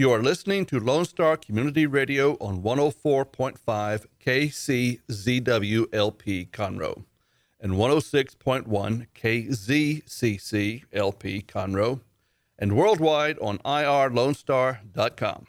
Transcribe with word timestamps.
You 0.00 0.08
are 0.12 0.22
listening 0.22 0.64
to 0.64 0.80
Lone 0.80 1.04
Star 1.04 1.36
Community 1.36 1.84
Radio 1.84 2.38
on 2.40 2.62
104.5 2.62 4.06
KCZWLP 4.24 4.98
Conroe 6.48 7.04
and 7.60 7.72
106.1 7.72 9.06
KZCCLP 9.14 11.44
Conroe 11.44 12.00
and 12.58 12.74
worldwide 12.74 13.38
on 13.40 13.58
irlonestar.com. 13.58 15.46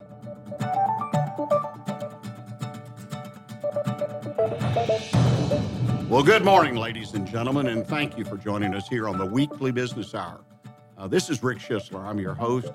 Well, 6.09 6.23
good 6.23 6.43
morning, 6.43 6.75
ladies 6.75 7.13
and 7.13 7.25
gentlemen, 7.25 7.67
and 7.67 7.87
thank 7.87 8.17
you 8.17 8.25
for 8.25 8.35
joining 8.35 8.75
us 8.75 8.89
here 8.89 9.07
on 9.07 9.17
the 9.17 9.25
weekly 9.25 9.71
business 9.71 10.13
hour. 10.13 10.41
Uh, 11.01 11.07
this 11.07 11.31
is 11.31 11.41
Rick 11.41 11.57
Schisler. 11.57 12.03
I'm 12.03 12.19
your 12.19 12.35
host. 12.35 12.71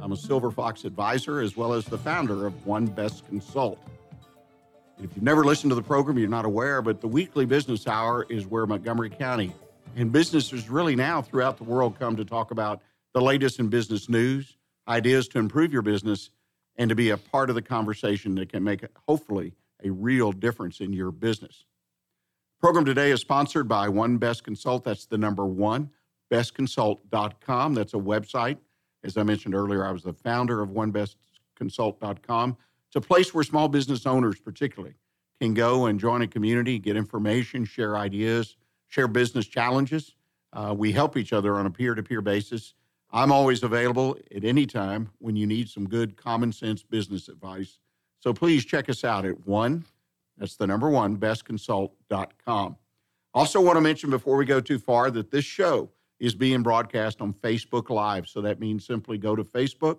I'm 0.00 0.12
a 0.12 0.16
Silver 0.16 0.52
Fox 0.52 0.84
advisor 0.84 1.40
as 1.40 1.56
well 1.56 1.72
as 1.72 1.84
the 1.84 1.98
founder 1.98 2.46
of 2.46 2.64
One 2.64 2.86
Best 2.86 3.26
Consult. 3.26 3.80
If 4.98 5.10
you've 5.16 5.24
never 5.24 5.42
listened 5.42 5.72
to 5.72 5.74
the 5.74 5.82
program, 5.82 6.16
you're 6.16 6.28
not 6.28 6.44
aware, 6.44 6.82
but 6.82 7.00
the 7.00 7.08
weekly 7.08 7.46
business 7.46 7.88
hour 7.88 8.26
is 8.30 8.46
where 8.46 8.64
Montgomery 8.64 9.10
County 9.10 9.52
and 9.96 10.12
businesses 10.12 10.70
really 10.70 10.94
now 10.94 11.20
throughout 11.20 11.56
the 11.56 11.64
world 11.64 11.98
come 11.98 12.14
to 12.14 12.24
talk 12.24 12.52
about 12.52 12.80
the 13.12 13.20
latest 13.20 13.58
in 13.58 13.66
business 13.66 14.08
news, 14.08 14.56
ideas 14.86 15.26
to 15.26 15.40
improve 15.40 15.72
your 15.72 15.82
business, 15.82 16.30
and 16.76 16.88
to 16.90 16.94
be 16.94 17.10
a 17.10 17.16
part 17.16 17.48
of 17.48 17.56
the 17.56 17.62
conversation 17.62 18.36
that 18.36 18.50
can 18.50 18.62
make, 18.62 18.84
hopefully, 19.08 19.52
a 19.82 19.90
real 19.90 20.30
difference 20.30 20.78
in 20.78 20.92
your 20.92 21.10
business. 21.10 21.64
Program 22.60 22.84
today 22.84 23.10
is 23.10 23.20
sponsored 23.20 23.66
by 23.66 23.88
One 23.88 24.18
Best 24.18 24.44
Consult. 24.44 24.84
That's 24.84 25.06
the 25.06 25.18
number 25.18 25.44
one, 25.44 25.90
bestconsult.com. 26.34 27.74
That's 27.74 27.94
a 27.94 27.98
website. 27.98 28.58
As 29.02 29.16
I 29.16 29.22
mentioned 29.22 29.54
earlier, 29.54 29.86
I 29.86 29.90
was 29.90 30.02
the 30.02 30.12
founder 30.12 30.62
of 30.62 30.70
onebestconsult.com. 30.70 32.56
It's 32.86 32.96
a 32.96 33.00
place 33.00 33.34
where 33.34 33.44
small 33.44 33.68
business 33.68 34.06
owners, 34.06 34.40
particularly, 34.40 34.94
can 35.40 35.54
go 35.54 35.86
and 35.86 36.00
join 36.00 36.22
a 36.22 36.26
community, 36.26 36.78
get 36.78 36.96
information, 36.96 37.64
share 37.64 37.96
ideas, 37.96 38.56
share 38.86 39.08
business 39.08 39.46
challenges. 39.46 40.14
Uh, 40.52 40.74
we 40.76 40.92
help 40.92 41.16
each 41.16 41.32
other 41.32 41.56
on 41.56 41.66
a 41.66 41.70
peer 41.70 41.94
to 41.94 42.02
peer 42.02 42.20
basis. 42.20 42.74
I'm 43.10 43.30
always 43.30 43.62
available 43.62 44.16
at 44.34 44.44
any 44.44 44.66
time 44.66 45.10
when 45.18 45.36
you 45.36 45.46
need 45.46 45.68
some 45.68 45.88
good 45.88 46.16
common 46.16 46.52
sense 46.52 46.82
business 46.82 47.28
advice. 47.28 47.78
So 48.20 48.32
please 48.32 48.64
check 48.64 48.88
us 48.88 49.04
out 49.04 49.24
at 49.24 49.46
one 49.46 49.84
that's 50.36 50.56
the 50.56 50.66
number 50.66 50.90
one, 50.90 51.16
bestconsult.com. 51.16 52.76
Also, 53.32 53.60
want 53.60 53.76
to 53.76 53.80
mention 53.80 54.10
before 54.10 54.36
we 54.36 54.44
go 54.44 54.60
too 54.60 54.78
far 54.78 55.10
that 55.10 55.30
this 55.30 55.44
show 55.44 55.90
is 56.24 56.34
being 56.34 56.62
broadcast 56.62 57.20
on 57.20 57.34
Facebook 57.34 57.90
Live. 57.90 58.26
So 58.26 58.40
that 58.40 58.58
means 58.58 58.86
simply 58.86 59.18
go 59.18 59.36
to 59.36 59.44
Facebook, 59.44 59.98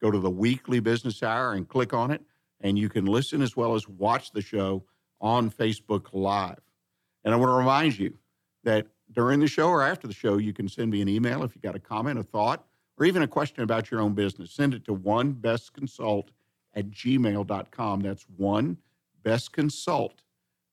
go 0.00 0.10
to 0.10 0.18
the 0.18 0.30
weekly 0.30 0.80
business 0.80 1.22
hour, 1.22 1.52
and 1.52 1.68
click 1.68 1.92
on 1.92 2.10
it. 2.10 2.22
And 2.62 2.78
you 2.78 2.88
can 2.88 3.04
listen 3.04 3.42
as 3.42 3.58
well 3.58 3.74
as 3.74 3.86
watch 3.86 4.32
the 4.32 4.40
show 4.40 4.84
on 5.20 5.50
Facebook 5.50 6.06
Live. 6.14 6.62
And 7.24 7.34
I 7.34 7.36
want 7.36 7.50
to 7.50 7.56
remind 7.56 7.98
you 7.98 8.14
that 8.64 8.86
during 9.12 9.38
the 9.38 9.48
show 9.48 9.68
or 9.68 9.82
after 9.82 10.06
the 10.06 10.14
show, 10.14 10.38
you 10.38 10.54
can 10.54 10.66
send 10.66 10.90
me 10.90 11.02
an 11.02 11.10
email 11.10 11.42
if 11.42 11.54
you 11.54 11.60
got 11.60 11.74
a 11.74 11.78
comment, 11.78 12.18
a 12.18 12.22
thought, 12.22 12.64
or 12.98 13.04
even 13.04 13.20
a 13.20 13.28
question 13.28 13.62
about 13.62 13.90
your 13.90 14.00
own 14.00 14.14
business. 14.14 14.52
Send 14.52 14.72
it 14.72 14.82
to 14.86 14.96
onebestconsult 14.96 16.28
at 16.74 16.90
gmail.com. 16.90 18.00
That's 18.00 18.24
one 18.38 18.78
bestconsult 19.22 20.12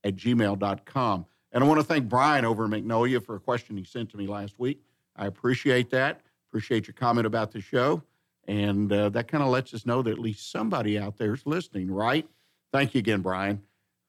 at 0.06 0.16
gmail.com. 0.16 1.26
And 1.52 1.64
I 1.64 1.68
want 1.68 1.82
to 1.82 1.86
thank 1.86 2.08
Brian 2.08 2.46
over 2.46 2.64
in 2.64 2.72
Magnolia 2.72 3.20
for 3.20 3.36
a 3.36 3.40
question 3.42 3.76
he 3.76 3.84
sent 3.84 4.10
to 4.12 4.18
me 4.18 4.28
last 4.28 4.58
week. 4.58 4.82
I 5.16 5.28
appreciate 5.28 5.90
that. 5.92 6.22
Appreciate 6.50 6.88
your 6.88 6.94
comment 6.94 7.26
about 7.26 7.52
the 7.52 7.62
show. 7.62 8.04
And 8.48 8.92
uh, 8.92 9.10
that 9.10 9.28
kind 9.28 9.44
of 9.44 9.50
lets 9.50 9.74
us 9.74 9.86
know 9.86 10.02
that 10.02 10.12
at 10.12 10.20
least 10.20 10.52
somebody 10.52 11.00
out 11.00 11.18
there 11.18 11.34
is 11.34 11.46
listening, 11.46 11.90
right? 11.90 12.28
Thank 12.72 12.94
you 12.94 13.00
again, 13.00 13.22
Brian. 13.22 13.62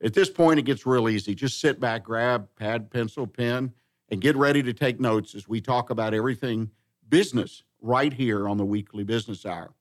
At 0.02 0.12
this 0.12 0.28
point, 0.28 0.58
it 0.58 0.64
gets 0.64 0.84
real 0.84 1.08
easy. 1.08 1.34
Just 1.34 1.60
sit 1.60 1.78
back, 1.78 2.04
grab 2.04 2.48
pad, 2.56 2.90
pencil, 2.90 3.26
pen, 3.26 3.72
and 4.08 4.20
get 4.20 4.36
ready 4.36 4.62
to 4.62 4.72
take 4.72 5.00
notes 5.00 5.34
as 5.34 5.48
we 5.48 5.60
talk 5.60 5.90
about 5.90 6.14
everything 6.14 6.70
business 7.08 7.62
right 7.80 8.12
here 8.12 8.48
on 8.48 8.56
the 8.56 8.64
weekly 8.64 9.04
business 9.04 9.46
hour. 9.46 9.72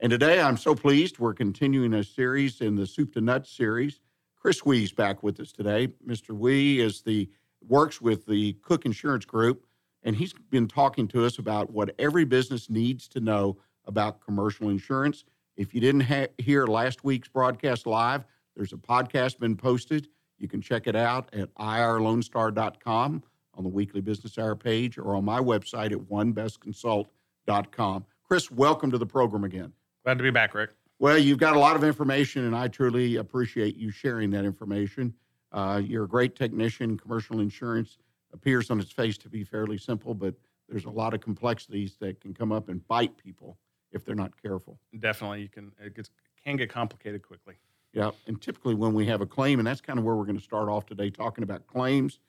And 0.00 0.10
today 0.10 0.40
I'm 0.40 0.56
so 0.56 0.74
pleased 0.74 1.18
we're 1.18 1.34
continuing 1.34 1.94
a 1.94 2.04
series 2.04 2.60
in 2.60 2.76
the 2.76 2.86
Soup 2.86 3.12
to 3.14 3.20
Nuts 3.20 3.50
series. 3.50 4.00
Chris 4.36 4.62
Wehe's 4.62 4.92
back 4.92 5.22
with 5.22 5.38
us 5.38 5.52
today. 5.52 5.88
Mr. 6.06 6.36
Wehe 6.36 6.78
is 6.78 7.02
the 7.02 7.28
works 7.68 8.00
with 8.00 8.26
the 8.26 8.54
Koch 8.54 8.84
Insurance 8.84 9.24
Group, 9.24 9.64
and 10.02 10.16
he's 10.16 10.34
been 10.50 10.68
talking 10.68 11.08
to 11.08 11.24
us 11.24 11.38
about 11.38 11.70
what 11.70 11.94
every 11.98 12.24
business 12.24 12.68
needs 12.68 13.08
to 13.08 13.20
know 13.20 13.56
about 13.86 14.20
commercial 14.20 14.68
insurance. 14.68 15.24
If 15.56 15.74
you 15.74 15.80
didn't 15.80 16.02
ha- 16.02 16.28
hear 16.38 16.66
last 16.66 17.04
week's 17.04 17.28
broadcast 17.28 17.86
live, 17.86 18.24
there's 18.56 18.72
a 18.72 18.76
podcast 18.76 19.38
been 19.38 19.56
posted. 19.56 20.08
You 20.38 20.48
can 20.48 20.60
check 20.60 20.86
it 20.86 20.96
out 20.96 21.32
at 21.34 21.54
irlonestar.com 21.54 23.22
on 23.54 23.62
the 23.62 23.68
weekly 23.68 24.00
business 24.00 24.38
hour 24.38 24.56
page 24.56 24.98
or 24.98 25.14
on 25.14 25.24
my 25.24 25.40
website 25.40 25.92
at 25.92 25.98
onebestconsult.com. 25.98 28.04
Chris, 28.24 28.50
welcome 28.50 28.90
to 28.90 28.98
the 28.98 29.06
program 29.06 29.44
again. 29.44 29.72
Glad 30.04 30.18
to 30.18 30.24
be 30.24 30.30
back, 30.30 30.54
Rick. 30.54 30.70
Well, 30.98 31.18
you've 31.18 31.38
got 31.38 31.56
a 31.56 31.58
lot 31.58 31.76
of 31.76 31.84
information, 31.84 32.44
and 32.44 32.56
I 32.56 32.68
truly 32.68 33.16
appreciate 33.16 33.76
you 33.76 33.90
sharing 33.90 34.30
that 34.30 34.44
information. 34.44 35.14
Uh, 35.50 35.82
you're 35.84 36.04
a 36.04 36.08
great 36.08 36.34
technician. 36.34 36.96
Commercial 36.96 37.40
insurance 37.40 37.98
appears 38.32 38.70
on 38.70 38.80
its 38.80 38.90
face 38.90 39.18
to 39.18 39.28
be 39.28 39.44
fairly 39.44 39.78
simple, 39.78 40.14
but 40.14 40.34
there's 40.68 40.84
a 40.84 40.90
lot 40.90 41.14
of 41.14 41.20
complexities 41.20 41.96
that 42.00 42.20
can 42.20 42.32
come 42.32 42.52
up 42.52 42.68
and 42.68 42.86
bite 42.88 43.16
people 43.16 43.58
if 43.90 44.04
they're 44.04 44.14
not 44.14 44.40
careful. 44.40 44.78
Definitely, 44.98 45.42
you 45.42 45.48
can 45.48 45.72
it 45.84 45.94
gets, 45.94 46.10
can 46.42 46.56
get 46.56 46.70
complicated 46.70 47.22
quickly. 47.22 47.54
Yeah, 47.92 48.10
and 48.26 48.40
typically 48.40 48.74
when 48.74 48.94
we 48.94 49.06
have 49.06 49.20
a 49.20 49.26
claim, 49.26 49.58
and 49.58 49.66
that's 49.66 49.82
kind 49.82 49.98
of 49.98 50.04
where 50.04 50.14
we're 50.14 50.24
going 50.24 50.38
to 50.38 50.44
start 50.44 50.68
off 50.68 50.86
today, 50.86 51.10
talking 51.10 51.44
about 51.44 51.66
claims. 51.66 52.20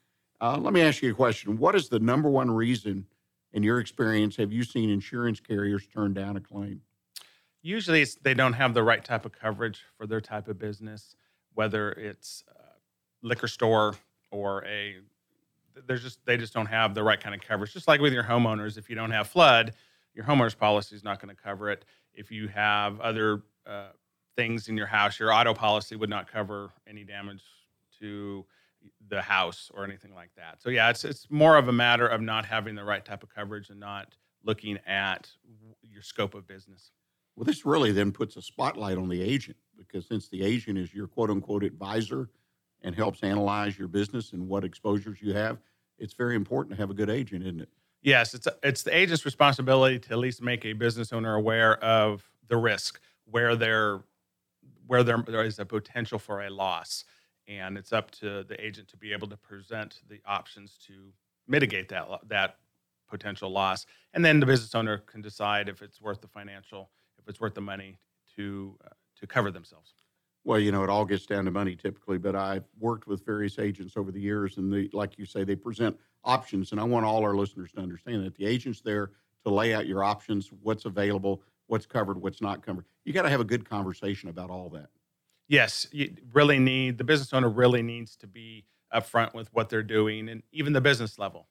Uh, 0.41 0.57
let 0.57 0.73
me 0.73 0.81
ask 0.81 1.01
you 1.01 1.11
a 1.11 1.13
question: 1.13 1.57
What 1.57 1.75
is 1.75 1.87
the 1.87 1.99
number 1.99 2.29
one 2.29 2.51
reason, 2.51 3.05
in 3.53 3.63
your 3.63 3.79
experience, 3.79 4.35
have 4.35 4.51
you 4.51 4.63
seen 4.63 4.89
insurance 4.89 5.39
carriers 5.39 5.87
turn 5.87 6.13
down 6.13 6.35
a 6.35 6.41
claim? 6.41 6.81
usually 7.63 8.05
they 8.21 8.35
don't 8.35 8.53
have 8.53 8.75
the 8.75 8.83
right 8.83 9.03
type 9.03 9.25
of 9.25 9.31
coverage 9.31 9.81
for 9.97 10.05
their 10.05 10.21
type 10.21 10.47
of 10.47 10.59
business, 10.59 11.15
whether 11.55 11.93
it's 11.93 12.43
a 12.55 13.25
liquor 13.25 13.47
store 13.47 13.95
or 14.29 14.63
a 14.65 14.97
there's 15.87 16.03
just 16.03 16.25
they 16.25 16.37
just 16.37 16.53
don't 16.53 16.67
have 16.67 16.93
the 16.93 17.03
right 17.03 17.19
kind 17.19 17.35
of 17.35 17.41
coverage. 17.41 17.73
Just 17.73 17.87
like 17.87 18.01
with 18.01 18.13
your 18.13 18.23
homeowners, 18.23 18.77
if 18.77 18.89
you 18.89 18.95
don't 18.95 19.11
have 19.11 19.27
flood, 19.27 19.73
your 20.13 20.25
homeowner's 20.25 20.55
policy 20.55 20.95
is 20.95 21.03
not 21.03 21.21
going 21.21 21.35
to 21.35 21.41
cover 21.41 21.69
it. 21.69 21.85
If 22.13 22.31
you 22.31 22.47
have 22.49 22.99
other 22.99 23.43
uh, 23.65 23.89
things 24.35 24.67
in 24.67 24.77
your 24.77 24.87
house, 24.87 25.19
your 25.19 25.33
auto 25.33 25.53
policy 25.53 25.95
would 25.95 26.09
not 26.09 26.31
cover 26.31 26.71
any 26.87 27.03
damage 27.03 27.43
to 27.99 28.45
the 29.09 29.21
house 29.21 29.71
or 29.73 29.83
anything 29.83 30.13
like 30.13 30.31
that. 30.35 30.61
So 30.61 30.69
yeah, 30.69 30.89
it's 30.89 31.03
it's 31.03 31.27
more 31.29 31.57
of 31.57 31.67
a 31.67 31.73
matter 31.73 32.07
of 32.07 32.21
not 32.21 32.45
having 32.45 32.75
the 32.75 32.83
right 32.83 33.03
type 33.03 33.23
of 33.23 33.33
coverage 33.33 33.69
and 33.69 33.79
not 33.79 34.15
looking 34.43 34.77
at 34.85 35.29
your 35.81 36.01
scope 36.01 36.35
of 36.35 36.47
business. 36.47 36.91
Well, 37.35 37.45
this 37.45 37.65
really 37.65 37.91
then 37.91 38.11
puts 38.11 38.35
a 38.35 38.41
spotlight 38.41 38.97
on 38.97 39.09
the 39.09 39.21
agent 39.21 39.57
because 39.77 40.07
since 40.07 40.27
the 40.27 40.43
agent 40.43 40.77
is 40.77 40.93
your 40.93 41.07
quote 41.07 41.29
unquote 41.29 41.63
advisor 41.63 42.29
and 42.83 42.95
helps 42.95 43.23
analyze 43.23 43.77
your 43.77 43.87
business 43.87 44.33
and 44.33 44.47
what 44.47 44.63
exposures 44.63 45.21
you 45.21 45.33
have, 45.33 45.57
it's 45.97 46.13
very 46.13 46.35
important 46.35 46.75
to 46.75 46.81
have 46.81 46.89
a 46.89 46.93
good 46.93 47.09
agent, 47.09 47.43
isn't 47.43 47.61
it? 47.61 47.69
Yes, 48.01 48.33
it's 48.33 48.47
it's 48.61 48.83
the 48.83 48.95
agent's 48.95 49.23
responsibility 49.23 49.97
to 49.97 50.11
at 50.11 50.17
least 50.17 50.41
make 50.41 50.65
a 50.65 50.73
business 50.73 51.13
owner 51.13 51.35
aware 51.35 51.81
of 51.81 52.29
the 52.49 52.57
risk, 52.57 52.99
where 53.25 53.55
there 53.55 54.01
where 54.85 55.03
there, 55.03 55.45
is 55.45 55.59
a 55.59 55.65
potential 55.65 56.19
for 56.19 56.41
a 56.41 56.49
loss, 56.49 57.05
and 57.47 57.77
it's 57.77 57.93
up 57.93 58.11
to 58.11 58.43
the 58.43 58.63
agent 58.63 58.89
to 58.89 58.97
be 58.97 59.13
able 59.13 59.27
to 59.29 59.37
present 59.37 60.01
the 60.09 60.19
options 60.25 60.77
to 60.87 61.13
mitigate 61.47 61.87
that 61.89 62.05
that 62.27 62.57
potential 63.09 63.49
loss, 63.49 63.85
and 64.13 64.25
then 64.25 64.41
the 64.41 64.45
business 64.45 64.75
owner 64.75 64.97
can 64.97 65.21
decide 65.21 65.69
if 65.69 65.81
it's 65.81 66.01
worth 66.01 66.19
the 66.19 66.27
financial 66.27 66.89
if 67.17 67.29
it's 67.29 67.39
worth 67.39 67.53
the 67.53 67.61
money 67.61 67.97
to 68.35 68.77
uh, 68.85 68.89
to 69.15 69.25
cover 69.25 69.49
themselves. 69.49 69.93
Well, 70.45 70.59
you 70.59 70.71
know, 70.71 70.83
it 70.83 70.89
all 70.89 71.05
gets 71.05 71.25
down 71.25 71.45
to 71.45 71.51
money 71.51 71.75
typically, 71.75 72.17
but 72.17 72.35
I've 72.35 72.65
worked 72.79 73.07
with 73.07 73.25
various 73.25 73.59
agents 73.59 73.95
over 73.95 74.11
the 74.11 74.19
years, 74.19 74.57
and 74.57 74.71
they, 74.71 74.89
like 74.91 75.17
you 75.17 75.25
say, 75.25 75.43
they 75.43 75.55
present 75.55 75.97
options. 76.23 76.71
And 76.71 76.81
I 76.81 76.83
want 76.83 77.05
all 77.05 77.23
our 77.23 77.35
listeners 77.35 77.71
to 77.73 77.81
understand 77.81 78.25
that 78.25 78.35
the 78.35 78.45
agent's 78.45 78.81
there 78.81 79.11
to 79.45 79.49
lay 79.49 79.73
out 79.73 79.87
your 79.87 80.03
options, 80.03 80.51
what's 80.61 80.85
available, 80.85 81.41
what's 81.67 81.85
covered, 81.85 82.21
what's 82.21 82.41
not 82.41 82.65
covered. 82.65 82.85
You 83.05 83.13
got 83.13 83.21
to 83.23 83.29
have 83.29 83.39
a 83.39 83.45
good 83.45 83.67
conversation 83.67 84.29
about 84.29 84.49
all 84.49 84.69
that. 84.69 84.87
Yes, 85.47 85.87
you 85.91 86.15
really 86.33 86.59
need 86.59 86.97
the 86.97 87.03
business 87.03 87.33
owner 87.33 87.49
really 87.49 87.81
needs 87.81 88.15
to 88.17 88.27
be 88.27 88.65
upfront 88.93 89.33
with 89.33 89.53
what 89.53 89.69
they're 89.69 89.83
doing, 89.83 90.29
and 90.29 90.43
even 90.51 90.73
the 90.73 90.81
business 90.81 91.17
level. 91.17 91.47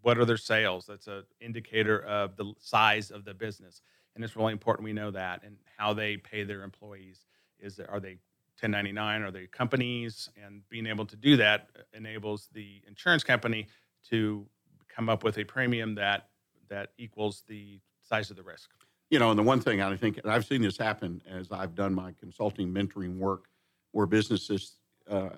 What 0.00 0.18
are 0.18 0.24
their 0.24 0.36
sales? 0.36 0.86
That's 0.86 1.06
an 1.06 1.22
indicator 1.40 2.02
of 2.04 2.36
the 2.36 2.54
size 2.58 3.12
of 3.12 3.24
the 3.24 3.34
business 3.34 3.82
and 4.14 4.24
it's 4.24 4.36
really 4.36 4.52
important 4.52 4.84
we 4.84 4.92
know 4.92 5.10
that 5.10 5.42
and 5.44 5.56
how 5.76 5.92
they 5.92 6.16
pay 6.16 6.44
their 6.44 6.62
employees. 6.62 7.26
Is 7.58 7.80
are 7.80 8.00
they 8.00 8.18
1099? 8.62 9.22
Are 9.22 9.30
the 9.30 9.46
companies? 9.48 10.30
And 10.42 10.62
being 10.68 10.86
able 10.86 11.06
to 11.06 11.16
do 11.16 11.36
that 11.36 11.70
enables 11.92 12.48
the 12.52 12.80
insurance 12.86 13.24
company 13.24 13.66
to 14.10 14.46
come 14.88 15.08
up 15.08 15.24
with 15.24 15.38
a 15.38 15.44
premium 15.44 15.94
that 15.96 16.28
that 16.68 16.92
equals 16.96 17.42
the 17.48 17.80
size 18.00 18.30
of 18.30 18.36
the 18.36 18.42
risk. 18.42 18.70
You 19.10 19.18
know, 19.18 19.30
and 19.30 19.38
the 19.38 19.42
one 19.42 19.60
thing 19.60 19.82
I 19.82 19.94
think, 19.96 20.18
and 20.18 20.32
I've 20.32 20.46
seen 20.46 20.62
this 20.62 20.78
happen 20.78 21.20
as 21.28 21.52
I've 21.52 21.74
done 21.74 21.92
my 21.92 22.14
consulting 22.18 22.72
mentoring 22.72 23.18
work, 23.18 23.48
where 23.90 24.06
businesses 24.06 24.76
uh, 25.10 25.30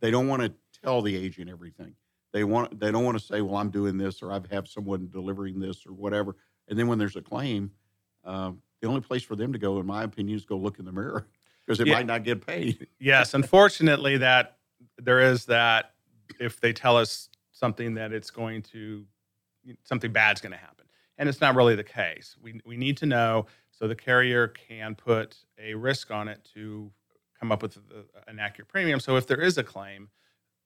they 0.00 0.10
don't 0.10 0.28
want 0.28 0.42
to 0.42 0.52
tell 0.82 1.02
the 1.02 1.14
agent 1.16 1.50
everything. 1.50 1.94
They 2.32 2.44
want 2.44 2.78
they 2.78 2.90
don't 2.90 3.04
want 3.04 3.18
to 3.18 3.24
say, 3.24 3.40
"Well, 3.40 3.56
I'm 3.56 3.70
doing 3.70 3.98
this," 3.98 4.22
or 4.22 4.32
"I 4.32 4.40
have 4.50 4.68
someone 4.68 5.08
delivering 5.12 5.58
this," 5.58 5.84
or 5.86 5.92
whatever. 5.92 6.36
And 6.68 6.78
then 6.78 6.86
when 6.86 6.98
there's 6.98 7.16
a 7.16 7.22
claim, 7.22 7.70
uh, 8.24 8.52
the 8.80 8.88
only 8.88 9.00
place 9.00 9.22
for 9.22 9.36
them 9.36 9.52
to 9.52 9.58
go, 9.58 9.80
in 9.80 9.86
my 9.86 10.04
opinion, 10.04 10.36
is 10.36 10.44
go 10.44 10.56
look 10.56 10.78
in 10.78 10.84
the 10.84 10.92
mirror 10.92 11.26
because 11.68 11.78
they 11.78 11.90
Yeah. 11.90 11.96
might 11.96 12.06
not 12.06 12.24
get 12.24 12.46
paid. 12.46 12.86
yes, 12.98 13.34
unfortunately, 13.34 14.16
that 14.18 14.56
there 14.96 15.20
is 15.20 15.44
that. 15.46 15.92
If 16.40 16.60
they 16.60 16.72
tell 16.74 16.96
us 16.96 17.28
something 17.52 17.94
that 17.94 18.12
it's 18.12 18.30
going 18.30 18.62
to 18.62 19.04
something 19.82 20.12
bad's 20.12 20.40
going 20.42 20.52
to 20.52 20.58
happen, 20.58 20.84
and 21.16 21.28
it's 21.28 21.40
not 21.40 21.54
really 21.56 21.74
the 21.74 21.84
case. 21.84 22.36
We 22.40 22.60
we 22.66 22.76
need 22.76 22.96
to 22.98 23.06
know 23.06 23.46
so 23.70 23.88
the 23.88 23.94
carrier 23.96 24.48
can 24.48 24.94
put 24.94 25.36
a 25.58 25.74
risk 25.74 26.10
on 26.10 26.28
it 26.28 26.46
to 26.54 26.90
come 27.40 27.50
up 27.50 27.62
with 27.62 27.76
a, 27.76 28.30
an 28.30 28.38
accurate 28.38 28.68
premium. 28.68 29.00
So 29.00 29.16
if 29.16 29.26
there 29.26 29.40
is 29.40 29.56
a 29.58 29.62
claim, 29.64 30.10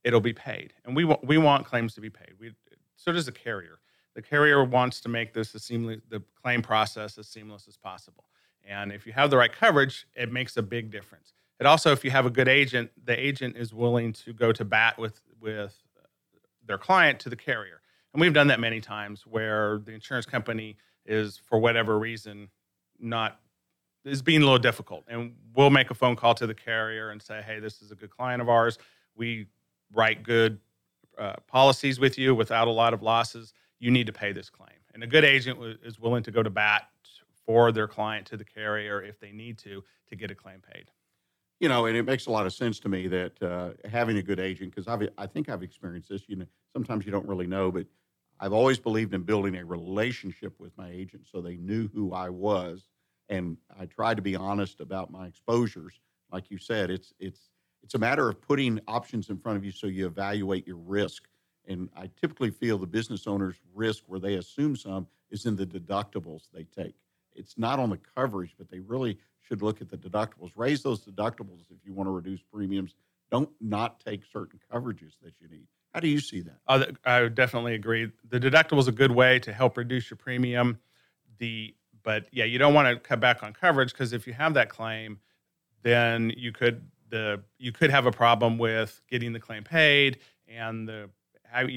it'll 0.04 0.20
be 0.20 0.32
paid, 0.32 0.74
and 0.84 0.96
we 0.96 1.04
want 1.04 1.24
we 1.24 1.38
want 1.38 1.64
claims 1.64 1.94
to 1.94 2.00
be 2.00 2.10
paid. 2.10 2.34
We 2.38 2.52
so 2.96 3.12
does 3.12 3.26
the 3.26 3.32
carrier. 3.32 3.78
The 4.14 4.22
carrier 4.22 4.62
wants 4.64 5.00
to 5.02 5.08
make 5.08 5.32
this 5.32 5.54
as 5.54 5.62
seamless 5.64 6.00
the 6.08 6.22
claim 6.42 6.60
process 6.60 7.18
as 7.18 7.28
seamless 7.28 7.66
as 7.68 7.76
possible. 7.76 8.24
And 8.68 8.92
if 8.92 9.06
you 9.06 9.12
have 9.12 9.30
the 9.30 9.36
right 9.36 9.52
coverage, 9.52 10.06
it 10.14 10.32
makes 10.32 10.56
a 10.56 10.62
big 10.62 10.90
difference. 10.90 11.32
It 11.60 11.66
also, 11.66 11.92
if 11.92 12.04
you 12.04 12.10
have 12.10 12.26
a 12.26 12.30
good 12.30 12.48
agent, 12.48 12.90
the 13.04 13.18
agent 13.18 13.56
is 13.56 13.72
willing 13.72 14.12
to 14.14 14.32
go 14.32 14.52
to 14.52 14.64
bat 14.64 14.98
with 14.98 15.20
with 15.40 15.76
their 16.66 16.78
client 16.78 17.18
to 17.20 17.28
the 17.28 17.36
carrier. 17.36 17.80
And 18.12 18.20
we've 18.20 18.32
done 18.32 18.46
that 18.48 18.60
many 18.60 18.80
times 18.80 19.26
where 19.26 19.78
the 19.78 19.92
insurance 19.92 20.26
company 20.26 20.76
is, 21.06 21.40
for 21.44 21.58
whatever 21.58 21.98
reason, 21.98 22.48
not 23.00 23.40
is 24.04 24.22
being 24.22 24.42
a 24.42 24.44
little 24.44 24.58
difficult. 24.58 25.04
And 25.08 25.34
we'll 25.54 25.70
make 25.70 25.90
a 25.90 25.94
phone 25.94 26.16
call 26.16 26.34
to 26.34 26.46
the 26.46 26.54
carrier 26.54 27.10
and 27.10 27.22
say, 27.22 27.42
hey, 27.42 27.60
this 27.60 27.80
is 27.82 27.90
a 27.90 27.94
good 27.94 28.10
client 28.10 28.42
of 28.42 28.48
ours. 28.48 28.78
We 29.14 29.46
write 29.92 30.22
good 30.22 30.58
uh, 31.18 31.34
policies 31.46 32.00
with 32.00 32.18
you 32.18 32.34
without 32.34 32.68
a 32.68 32.70
lot 32.70 32.94
of 32.94 33.02
losses. 33.02 33.52
You 33.78 33.90
need 33.90 34.06
to 34.06 34.12
pay 34.12 34.32
this 34.32 34.50
claim. 34.50 34.76
And 34.94 35.02
a 35.02 35.06
good 35.06 35.24
agent 35.24 35.58
w- 35.58 35.78
is 35.84 35.98
willing 35.98 36.22
to 36.24 36.30
go 36.30 36.42
to 36.42 36.50
bat 36.50 36.88
for 37.46 37.72
their 37.72 37.88
client 37.88 38.26
to 38.28 38.36
the 38.36 38.44
carrier 38.44 39.02
if 39.02 39.18
they 39.20 39.32
need 39.32 39.58
to 39.58 39.84
to 40.08 40.16
get 40.16 40.30
a 40.30 40.34
claim 40.34 40.60
paid. 40.60 40.90
you 41.60 41.68
know, 41.68 41.86
and 41.86 41.96
it 41.96 42.02
makes 42.04 42.26
a 42.26 42.30
lot 42.30 42.46
of 42.46 42.52
sense 42.52 42.80
to 42.80 42.88
me 42.88 43.06
that 43.08 43.40
uh, 43.42 43.70
having 43.88 44.16
a 44.16 44.22
good 44.22 44.40
agent, 44.40 44.70
because 44.74 44.88
I've, 44.88 45.08
I 45.16 45.26
think 45.26 45.48
I've 45.48 45.62
experienced 45.62 46.08
this. 46.08 46.28
You 46.28 46.36
know, 46.36 46.46
sometimes 46.72 47.06
you 47.06 47.12
don't 47.12 47.26
really 47.26 47.46
know, 47.46 47.70
but 47.70 47.86
I've 48.40 48.52
always 48.52 48.78
believed 48.78 49.14
in 49.14 49.22
building 49.22 49.56
a 49.56 49.64
relationship 49.64 50.58
with 50.58 50.76
my 50.76 50.90
agent, 50.90 51.26
so 51.30 51.40
they 51.40 51.56
knew 51.56 51.88
who 51.94 52.12
I 52.12 52.30
was, 52.30 52.88
and 53.28 53.56
I 53.78 53.86
tried 53.86 54.16
to 54.16 54.22
be 54.22 54.34
honest 54.34 54.80
about 54.80 55.12
my 55.12 55.26
exposures. 55.26 56.00
Like 56.32 56.50
you 56.50 56.58
said, 56.58 56.90
it's 56.90 57.12
it's 57.20 57.50
it's 57.82 57.94
a 57.94 57.98
matter 57.98 58.28
of 58.28 58.40
putting 58.40 58.80
options 58.88 59.30
in 59.30 59.38
front 59.38 59.56
of 59.58 59.64
you 59.64 59.70
so 59.70 59.86
you 59.86 60.06
evaluate 60.06 60.66
your 60.66 60.76
risk. 60.76 61.28
And 61.68 61.90
I 61.96 62.10
typically 62.20 62.50
feel 62.50 62.78
the 62.78 62.86
business 62.88 63.26
owner's 63.28 63.56
risk, 63.72 64.04
where 64.06 64.18
they 64.18 64.34
assume 64.34 64.74
some, 64.74 65.06
is 65.30 65.46
in 65.46 65.54
the 65.54 65.66
deductibles 65.66 66.48
they 66.52 66.64
take. 66.64 66.96
It's 67.34 67.58
not 67.58 67.78
on 67.78 67.90
the 67.90 67.98
coverage, 68.16 68.54
but 68.58 68.70
they 68.70 68.80
really 68.80 69.18
should 69.40 69.62
look 69.62 69.80
at 69.80 69.90
the 69.90 69.96
deductibles. 69.96 70.52
Raise 70.56 70.82
those 70.82 71.04
deductibles 71.04 71.70
if 71.70 71.78
you 71.84 71.92
want 71.92 72.06
to 72.06 72.12
reduce 72.12 72.40
premiums. 72.42 72.94
Don't 73.30 73.50
not 73.60 74.00
take 74.00 74.22
certain 74.32 74.60
coverages 74.72 75.12
that 75.22 75.34
you 75.40 75.48
need. 75.48 75.66
How 75.92 76.00
do 76.00 76.08
you 76.08 76.20
see 76.20 76.40
that? 76.42 76.56
Uh, 76.66 76.86
I 77.04 77.28
definitely 77.28 77.74
agree. 77.74 78.10
The 78.28 78.40
deductible 78.40 78.78
is 78.78 78.88
a 78.88 78.92
good 78.92 79.12
way 79.12 79.38
to 79.40 79.52
help 79.52 79.76
reduce 79.76 80.10
your 80.10 80.16
premium. 80.16 80.78
The 81.38 81.74
but 82.02 82.26
yeah, 82.32 82.44
you 82.44 82.58
don't 82.58 82.74
want 82.74 82.88
to 82.88 82.96
cut 82.96 83.20
back 83.20 83.42
on 83.42 83.52
coverage 83.52 83.92
because 83.92 84.12
if 84.12 84.26
you 84.26 84.32
have 84.32 84.54
that 84.54 84.68
claim, 84.68 85.18
then 85.82 86.32
you 86.36 86.52
could 86.52 86.88
the 87.10 87.42
you 87.58 87.72
could 87.72 87.90
have 87.90 88.06
a 88.06 88.10
problem 88.10 88.58
with 88.58 89.00
getting 89.08 89.32
the 89.32 89.40
claim 89.40 89.64
paid 89.64 90.18
and 90.48 90.88
the 90.88 91.10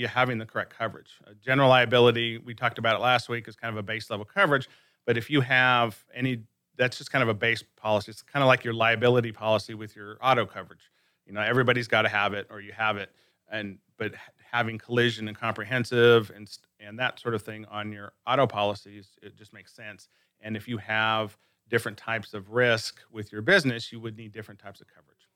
having 0.07 0.37
the 0.37 0.45
correct 0.45 0.75
coverage. 0.75 1.11
Uh, 1.27 1.31
general 1.43 1.69
liability, 1.69 2.37
we 2.37 2.53
talked 2.53 2.77
about 2.77 2.95
it 2.95 3.01
last 3.01 3.27
week, 3.27 3.47
is 3.47 3.55
kind 3.55 3.73
of 3.73 3.77
a 3.77 3.83
base 3.83 4.09
level 4.09 4.25
coverage. 4.25 4.69
But 5.05 5.17
if 5.17 5.29
you 5.29 5.41
have 5.41 6.03
any, 6.13 6.43
that's 6.77 6.97
just 6.97 7.11
kind 7.11 7.23
of 7.23 7.29
a 7.29 7.33
base 7.33 7.63
policy. 7.75 8.11
It's 8.11 8.21
kind 8.21 8.43
of 8.43 8.47
like 8.47 8.63
your 8.63 8.73
liability 8.73 9.31
policy 9.31 9.73
with 9.73 9.95
your 9.95 10.17
auto 10.21 10.45
coverage. 10.45 10.91
You 11.25 11.33
know, 11.33 11.41
everybody's 11.41 11.87
got 11.87 12.03
to 12.03 12.09
have 12.09 12.33
it, 12.33 12.47
or 12.49 12.61
you 12.61 12.71
have 12.73 12.97
it, 12.97 13.11
and 13.49 13.77
but 13.97 14.13
having 14.51 14.77
collision 14.77 15.27
and 15.27 15.37
comprehensive 15.37 16.31
and 16.35 16.49
and 16.79 16.99
that 16.99 17.19
sort 17.19 17.33
of 17.33 17.41
thing 17.41 17.65
on 17.65 17.91
your 17.91 18.13
auto 18.27 18.45
policies, 18.45 19.17
it 19.21 19.35
just 19.35 19.53
makes 19.53 19.73
sense. 19.73 20.07
And 20.41 20.55
if 20.55 20.67
you 20.67 20.77
have 20.77 21.37
different 21.69 21.97
types 21.97 22.33
of 22.33 22.51
risk 22.51 22.99
with 23.11 23.31
your 23.31 23.41
business, 23.41 23.91
you 23.91 23.99
would 23.99 24.17
need 24.17 24.31
different 24.31 24.59
types 24.59 24.81
of 24.81 24.87
coverage. 24.87 25.29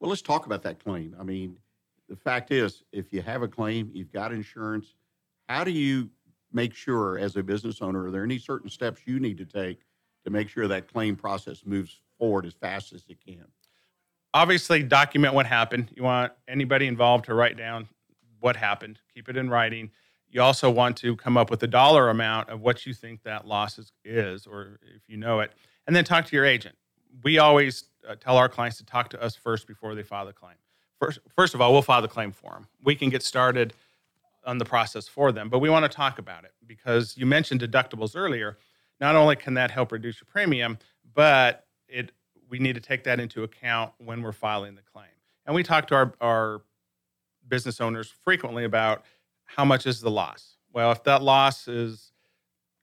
Well, 0.00 0.10
let's 0.10 0.22
talk 0.22 0.46
about 0.46 0.62
that 0.62 0.82
claim. 0.82 1.16
I 1.18 1.24
mean, 1.24 1.58
the 2.08 2.16
fact 2.16 2.52
is, 2.52 2.84
if 2.92 3.12
you 3.12 3.22
have 3.22 3.42
a 3.42 3.48
claim, 3.48 3.90
you've 3.92 4.12
got 4.12 4.32
insurance. 4.32 4.94
How 5.48 5.64
do 5.64 5.72
you 5.72 6.10
make 6.52 6.74
sure, 6.74 7.18
as 7.18 7.36
a 7.36 7.42
business 7.42 7.82
owner, 7.82 8.06
are 8.06 8.10
there 8.10 8.24
any 8.24 8.38
certain 8.38 8.70
steps 8.70 9.02
you 9.04 9.20
need 9.20 9.38
to 9.38 9.44
take 9.44 9.80
to 10.24 10.30
make 10.30 10.48
sure 10.48 10.68
that 10.68 10.92
claim 10.92 11.16
process 11.16 11.62
moves 11.64 12.00
forward 12.18 12.46
as 12.46 12.54
fast 12.54 12.92
as 12.92 13.04
it 13.08 13.18
can? 13.24 13.46
obviously 14.34 14.82
document 14.82 15.34
what 15.34 15.46
happened. 15.46 15.90
You 15.94 16.02
want 16.02 16.32
anybody 16.46 16.86
involved 16.86 17.26
to 17.26 17.34
write 17.34 17.56
down 17.56 17.88
what 18.40 18.56
happened, 18.56 19.00
keep 19.12 19.28
it 19.28 19.36
in 19.36 19.50
writing. 19.50 19.90
You 20.30 20.42
also 20.42 20.70
want 20.70 20.96
to 20.98 21.16
come 21.16 21.36
up 21.36 21.50
with 21.50 21.62
a 21.62 21.66
dollar 21.66 22.10
amount 22.10 22.50
of 22.50 22.60
what 22.60 22.86
you 22.86 22.92
think 22.92 23.22
that 23.22 23.46
loss 23.46 23.78
is, 23.78 23.92
is 24.04 24.46
or 24.46 24.78
if 24.94 25.08
you 25.08 25.16
know 25.16 25.40
it, 25.40 25.52
and 25.86 25.96
then 25.96 26.04
talk 26.04 26.26
to 26.26 26.36
your 26.36 26.44
agent. 26.44 26.76
We 27.24 27.38
always 27.38 27.84
uh, 28.06 28.14
tell 28.16 28.36
our 28.36 28.48
clients 28.48 28.76
to 28.78 28.84
talk 28.84 29.08
to 29.10 29.22
us 29.22 29.34
first 29.34 29.66
before 29.66 29.94
they 29.94 30.02
file 30.02 30.26
the 30.26 30.32
claim. 30.32 30.56
First, 31.00 31.20
first 31.34 31.54
of 31.54 31.60
all, 31.60 31.72
we'll 31.72 31.82
file 31.82 32.02
the 32.02 32.08
claim 32.08 32.32
for 32.32 32.50
them. 32.50 32.66
We 32.84 32.94
can 32.94 33.08
get 33.08 33.22
started 33.22 33.72
on 34.48 34.56
the 34.56 34.64
process 34.64 35.06
for 35.06 35.30
them, 35.30 35.50
but 35.50 35.58
we 35.58 35.68
want 35.68 35.84
to 35.84 35.94
talk 35.94 36.18
about 36.18 36.44
it 36.44 36.52
because 36.66 37.16
you 37.18 37.26
mentioned 37.26 37.60
deductibles 37.60 38.16
earlier. 38.16 38.56
Not 38.98 39.14
only 39.14 39.36
can 39.36 39.54
that 39.54 39.70
help 39.70 39.92
reduce 39.92 40.22
your 40.22 40.26
premium, 40.26 40.78
but 41.14 41.66
it 41.86 42.12
we 42.48 42.58
need 42.58 42.74
to 42.74 42.80
take 42.80 43.04
that 43.04 43.20
into 43.20 43.42
account 43.42 43.92
when 43.98 44.22
we're 44.22 44.32
filing 44.32 44.74
the 44.74 44.80
claim. 44.82 45.10
And 45.44 45.54
we 45.54 45.62
talk 45.62 45.86
to 45.88 45.94
our, 45.94 46.14
our 46.22 46.62
business 47.46 47.78
owners 47.78 48.10
frequently 48.24 48.64
about 48.64 49.04
how 49.44 49.66
much 49.66 49.86
is 49.86 50.00
the 50.00 50.10
loss. 50.10 50.56
Well, 50.72 50.90
if 50.92 51.04
that 51.04 51.22
loss 51.22 51.68
is, 51.68 52.10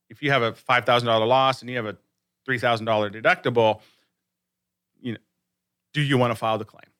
if 0.08 0.22
you 0.22 0.30
have 0.30 0.44
a 0.44 0.54
five 0.54 0.86
thousand 0.86 1.08
dollar 1.08 1.26
loss 1.26 1.62
and 1.62 1.70
you 1.70 1.78
have 1.78 1.88
a 1.88 1.98
three 2.46 2.60
thousand 2.60 2.86
dollar 2.86 3.10
deductible, 3.10 3.82
you 5.02 5.14
know, 5.14 5.20
do 5.94 6.02
you 6.02 6.20
want 6.20 6.30
to 6.30 6.36
file 6.36 6.60
the 6.60 6.66
claim? 6.66 6.92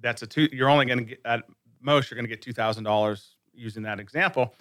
That's 0.00 0.22
a 0.22 0.26
two. 0.26 0.48
You're 0.50 0.70
only 0.70 0.86
going 0.86 0.98
to 0.98 1.04
get 1.04 1.20
at 1.24 1.44
most 1.80 2.10
you're 2.10 2.16
going 2.16 2.26
to 2.26 2.28
get 2.28 2.42
two 2.42 2.52
thousand 2.52 2.82
dollars 2.82 3.37
using 3.58 3.82
that 3.82 4.00
example. 4.00 4.54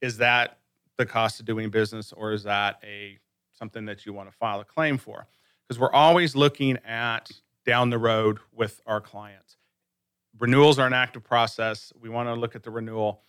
Is 0.00 0.18
that 0.18 0.58
the 0.96 1.06
cost 1.06 1.40
of 1.40 1.46
doing 1.46 1.70
business, 1.70 2.12
or 2.12 2.32
is 2.32 2.42
that 2.44 2.82
a 2.84 3.18
something 3.52 3.84
that 3.86 4.06
you 4.06 4.12
want 4.12 4.30
to 4.30 4.36
file 4.36 4.60
a 4.60 4.64
claim 4.64 4.98
for? 4.98 5.26
Because 5.66 5.78
we're 5.78 5.92
always 5.92 6.34
looking 6.34 6.78
at 6.78 7.30
down 7.64 7.90
the 7.90 7.98
road 7.98 8.38
with 8.52 8.80
our 8.86 9.00
clients. 9.00 9.56
Renewals 10.38 10.78
are 10.78 10.86
an 10.86 10.92
active 10.92 11.22
process. 11.22 11.92
We 12.00 12.08
want 12.08 12.28
to 12.28 12.34
look 12.34 12.56
at 12.56 12.62
the 12.62 12.70
renewal 12.70 13.22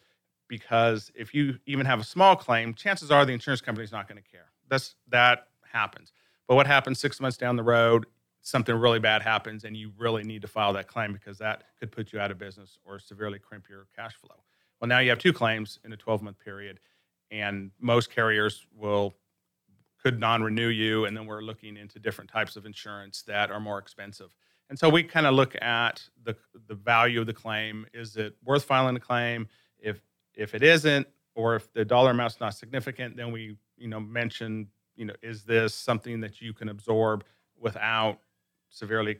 because 0.48 1.12
if 1.16 1.34
you 1.34 1.60
even 1.66 1.86
have 1.86 2.00
a 2.00 2.04
small 2.04 2.36
claim, 2.36 2.74
chances 2.74 3.10
are 3.10 3.26
the 3.26 3.32
insurance 3.32 3.62
company 3.62 3.86
is 3.86 3.92
not 3.92 4.08
going 4.08 4.22
to 4.22 4.30
care. 4.30 4.52
That's 4.70 4.96
that 5.10 5.48
happens. 5.72 6.12
But 6.48 6.56
what 6.56 6.68
happens 6.68 7.00
six 7.00 7.22
months 7.22 7.38
down 7.38 7.56
the 7.56 7.64
road? 7.64 8.06
Something 8.42 8.76
really 8.76 9.00
bad 9.00 9.22
happens, 9.22 9.64
and 9.64 9.78
you 9.78 9.92
really 9.98 10.24
need 10.24 10.42
to 10.42 10.48
file 10.48 10.74
that 10.74 10.88
claim 10.88 11.14
because 11.14 11.38
that 11.38 11.64
could 11.80 11.92
put 11.92 12.12
you 12.12 12.20
out 12.20 12.32
of 12.32 12.38
business 12.38 12.80
or 12.84 13.00
severely 13.00 13.40
crimp 13.40 13.70
your 13.70 13.88
cash 13.96 14.16
flow. 14.16 14.36
Well, 14.82 14.90
now 14.90 15.00
you 15.00 15.10
have 15.12 15.20
two 15.20 15.32
claims 15.32 15.80
in 15.86 15.94
a 15.94 15.98
12 15.98 16.24
month 16.24 16.40
period, 16.40 16.80
and 17.30 17.72
most 17.80 18.10
carriers 18.10 18.66
will 18.76 19.14
could 20.02 20.20
non-renew 20.20 20.70
you, 20.70 21.06
and 21.06 21.16
then 21.16 21.28
we're 21.28 21.42
looking 21.44 21.78
into 21.78 22.00
different 22.00 22.32
types 22.32 22.56
of 22.56 22.66
insurance 22.66 23.22
that 23.22 23.52
are 23.52 23.60
more 23.60 23.78
expensive. 23.78 24.36
And 24.70 24.80
so 24.80 24.90
we 24.90 25.04
kind 25.04 25.28
of 25.28 25.36
look 25.36 25.56
at 25.62 26.02
the 26.24 26.36
the 26.68 26.74
value 26.74 27.20
of 27.22 27.28
the 27.28 27.34
claim. 27.34 27.86
Is 27.94 28.18
it 28.18 28.36
worth 28.44 28.64
filing 28.64 28.96
a 28.96 29.00
claim? 29.00 29.48
If 29.78 30.02
if 30.34 30.56
it 30.56 30.64
isn't, 30.64 31.08
or 31.36 31.56
if 31.56 31.72
the 31.74 31.86
dollar 31.86 32.12
amount's 32.12 32.40
not 32.40 32.56
significant, 32.56 33.16
then 33.16 33.32
we 33.32 33.58
you 33.78 33.88
know 33.88 34.00
mention 34.00 34.68
you 34.96 35.06
know 35.06 35.14
is 35.22 35.44
this 35.44 35.76
something 35.76 36.22
that 36.22 36.42
you 36.42 36.54
can 36.54 36.70
absorb 36.70 37.24
without 37.60 38.20
severely 38.70 39.18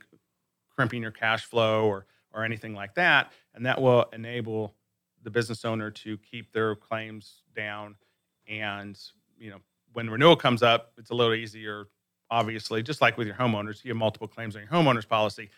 crimping 0.74 1.02
your 1.02 1.12
cash 1.12 1.44
flow 1.44 1.84
or 1.84 2.06
or 2.32 2.44
anything 2.44 2.74
like 2.74 2.94
that, 2.94 3.30
and 3.54 3.66
that 3.66 3.80
will 3.80 4.06
enable 4.12 4.74
the 5.22 5.30
business 5.30 5.64
owner 5.64 5.90
to 5.90 6.18
keep 6.18 6.52
their 6.52 6.74
claims 6.74 7.42
down 7.54 7.96
and 8.48 8.98
you 9.38 9.50
know 9.50 9.58
when 9.92 10.08
renewal 10.08 10.36
comes 10.36 10.62
up, 10.62 10.92
it's 10.96 11.10
a 11.10 11.14
little 11.14 11.34
easier. 11.34 11.86
Obviously, 12.30 12.82
just 12.82 13.02
like 13.02 13.18
with 13.18 13.26
your 13.26 13.36
homeowners, 13.36 13.84
you 13.84 13.90
have 13.90 13.96
multiple 13.98 14.26
claims 14.26 14.56
on 14.56 14.62
your 14.62 14.70
homeowners 14.70 15.06
policy, 15.06 15.50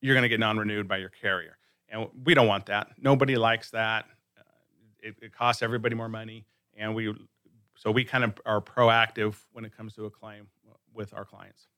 you're 0.00 0.14
going 0.14 0.24
to 0.24 0.28
get 0.28 0.40
non-renewed 0.40 0.88
by 0.88 0.96
your 0.96 1.08
carrier, 1.08 1.56
and 1.88 2.08
we 2.24 2.34
don't 2.34 2.48
want 2.48 2.66
that. 2.66 2.88
Nobody 2.98 3.36
likes 3.36 3.70
that. 3.70 4.06
Uh, 4.36 4.42
it, 5.00 5.14
it 5.22 5.32
costs 5.32 5.62
everybody 5.62 5.94
more 5.94 6.08
money, 6.08 6.44
and 6.76 6.94
we 6.94 7.14
so 7.76 7.90
we 7.90 8.04
kind 8.04 8.24
of 8.24 8.34
are 8.44 8.60
proactive 8.60 9.36
when 9.52 9.64
it 9.64 9.76
comes 9.76 9.94
to 9.94 10.06
a 10.06 10.10
claim. 10.10 10.48
with 10.92 11.14
our 11.14 11.24
clients. 11.24 11.68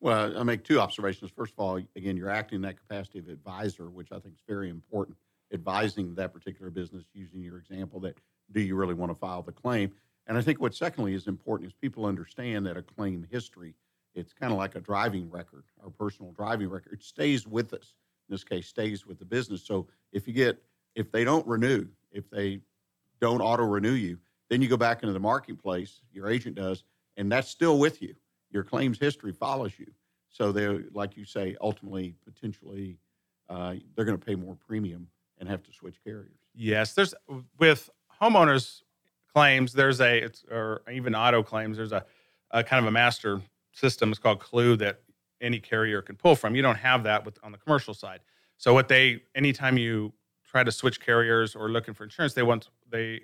Well, 0.00 0.38
I 0.38 0.42
make 0.42 0.62
two 0.62 0.78
observations. 0.78 1.30
First 1.30 1.54
of 1.54 1.58
all, 1.58 1.80
again, 1.96 2.16
you're 2.16 2.30
acting 2.30 2.56
in 2.56 2.62
that 2.62 2.76
capacity 2.76 3.18
of 3.18 3.28
advisor, 3.28 3.88
which 3.88 4.12
I 4.12 4.18
think 4.18 4.34
is 4.34 4.42
very 4.46 4.68
important. 4.68 5.16
Advising 5.52 6.14
that 6.16 6.32
particular 6.32 6.70
business, 6.70 7.04
using 7.14 7.40
your 7.40 7.58
example, 7.58 8.00
that 8.00 8.16
do 8.52 8.60
you 8.60 8.74
really 8.74 8.94
want 8.94 9.10
to 9.10 9.14
file 9.14 9.42
the 9.42 9.52
claim? 9.52 9.92
And 10.26 10.36
I 10.36 10.40
think 10.40 10.60
what 10.60 10.74
secondly 10.74 11.14
is 11.14 11.26
important 11.26 11.68
is 11.70 11.74
people 11.74 12.04
understand 12.04 12.66
that 12.66 12.76
a 12.76 12.82
claim 12.82 13.26
history, 13.30 13.74
it's 14.14 14.32
kind 14.32 14.52
of 14.52 14.58
like 14.58 14.74
a 14.74 14.80
driving 14.80 15.30
record, 15.30 15.64
our 15.82 15.90
personal 15.90 16.32
driving 16.32 16.68
record. 16.68 16.92
It 16.94 17.02
stays 17.02 17.46
with 17.46 17.72
us. 17.72 17.94
In 18.28 18.34
this 18.34 18.42
case, 18.42 18.66
stays 18.66 19.06
with 19.06 19.18
the 19.18 19.24
business. 19.24 19.64
So 19.64 19.86
if 20.12 20.26
you 20.26 20.34
get, 20.34 20.60
if 20.96 21.12
they 21.12 21.22
don't 21.22 21.46
renew, 21.46 21.86
if 22.10 22.28
they 22.28 22.60
don't 23.20 23.40
auto 23.40 23.64
renew 23.64 23.92
you, 23.92 24.18
then 24.48 24.62
you 24.62 24.68
go 24.68 24.76
back 24.76 25.02
into 25.02 25.12
the 25.12 25.20
marketplace, 25.20 26.00
your 26.12 26.28
agent 26.28 26.56
does, 26.56 26.82
and 27.16 27.30
that's 27.30 27.48
still 27.48 27.78
with 27.78 28.02
you. 28.02 28.14
Your 28.50 28.64
claims 28.64 28.98
history 28.98 29.32
follows 29.32 29.72
you. 29.78 29.86
So 30.28 30.52
they're, 30.52 30.84
like 30.92 31.16
you 31.16 31.24
say, 31.24 31.56
ultimately, 31.60 32.14
potentially, 32.24 32.98
uh, 33.48 33.74
they're 33.94 34.04
going 34.04 34.18
to 34.18 34.24
pay 34.24 34.34
more 34.34 34.56
premium 34.66 35.08
and 35.38 35.48
have 35.48 35.62
to 35.64 35.72
switch 35.72 35.96
carriers. 36.04 36.38
Yes, 36.54 36.94
there's 36.94 37.14
with 37.58 37.90
homeowners 38.20 38.82
claims, 39.32 39.72
there's 39.72 40.00
a, 40.00 40.24
it's, 40.24 40.44
or 40.50 40.82
even 40.90 41.14
auto 41.14 41.42
claims, 41.42 41.76
there's 41.76 41.92
a, 41.92 42.04
a 42.50 42.64
kind 42.64 42.82
of 42.82 42.88
a 42.88 42.92
master 42.92 43.40
system. 43.72 44.10
It's 44.10 44.18
called 44.18 44.40
Clue 44.40 44.76
that 44.76 45.00
any 45.40 45.60
carrier 45.60 46.00
can 46.00 46.16
pull 46.16 46.34
from. 46.34 46.56
You 46.56 46.62
don't 46.62 46.78
have 46.78 47.04
that 47.04 47.24
with 47.24 47.38
on 47.42 47.52
the 47.52 47.58
commercial 47.58 47.92
side. 47.92 48.20
So 48.56 48.72
what 48.72 48.88
they, 48.88 49.22
anytime 49.34 49.76
you 49.76 50.14
try 50.48 50.64
to 50.64 50.72
switch 50.72 51.00
carriers 51.00 51.54
or 51.54 51.68
looking 51.68 51.92
for 51.92 52.04
insurance, 52.04 52.32
they 52.32 52.42
want 52.42 52.70
they 52.88 53.22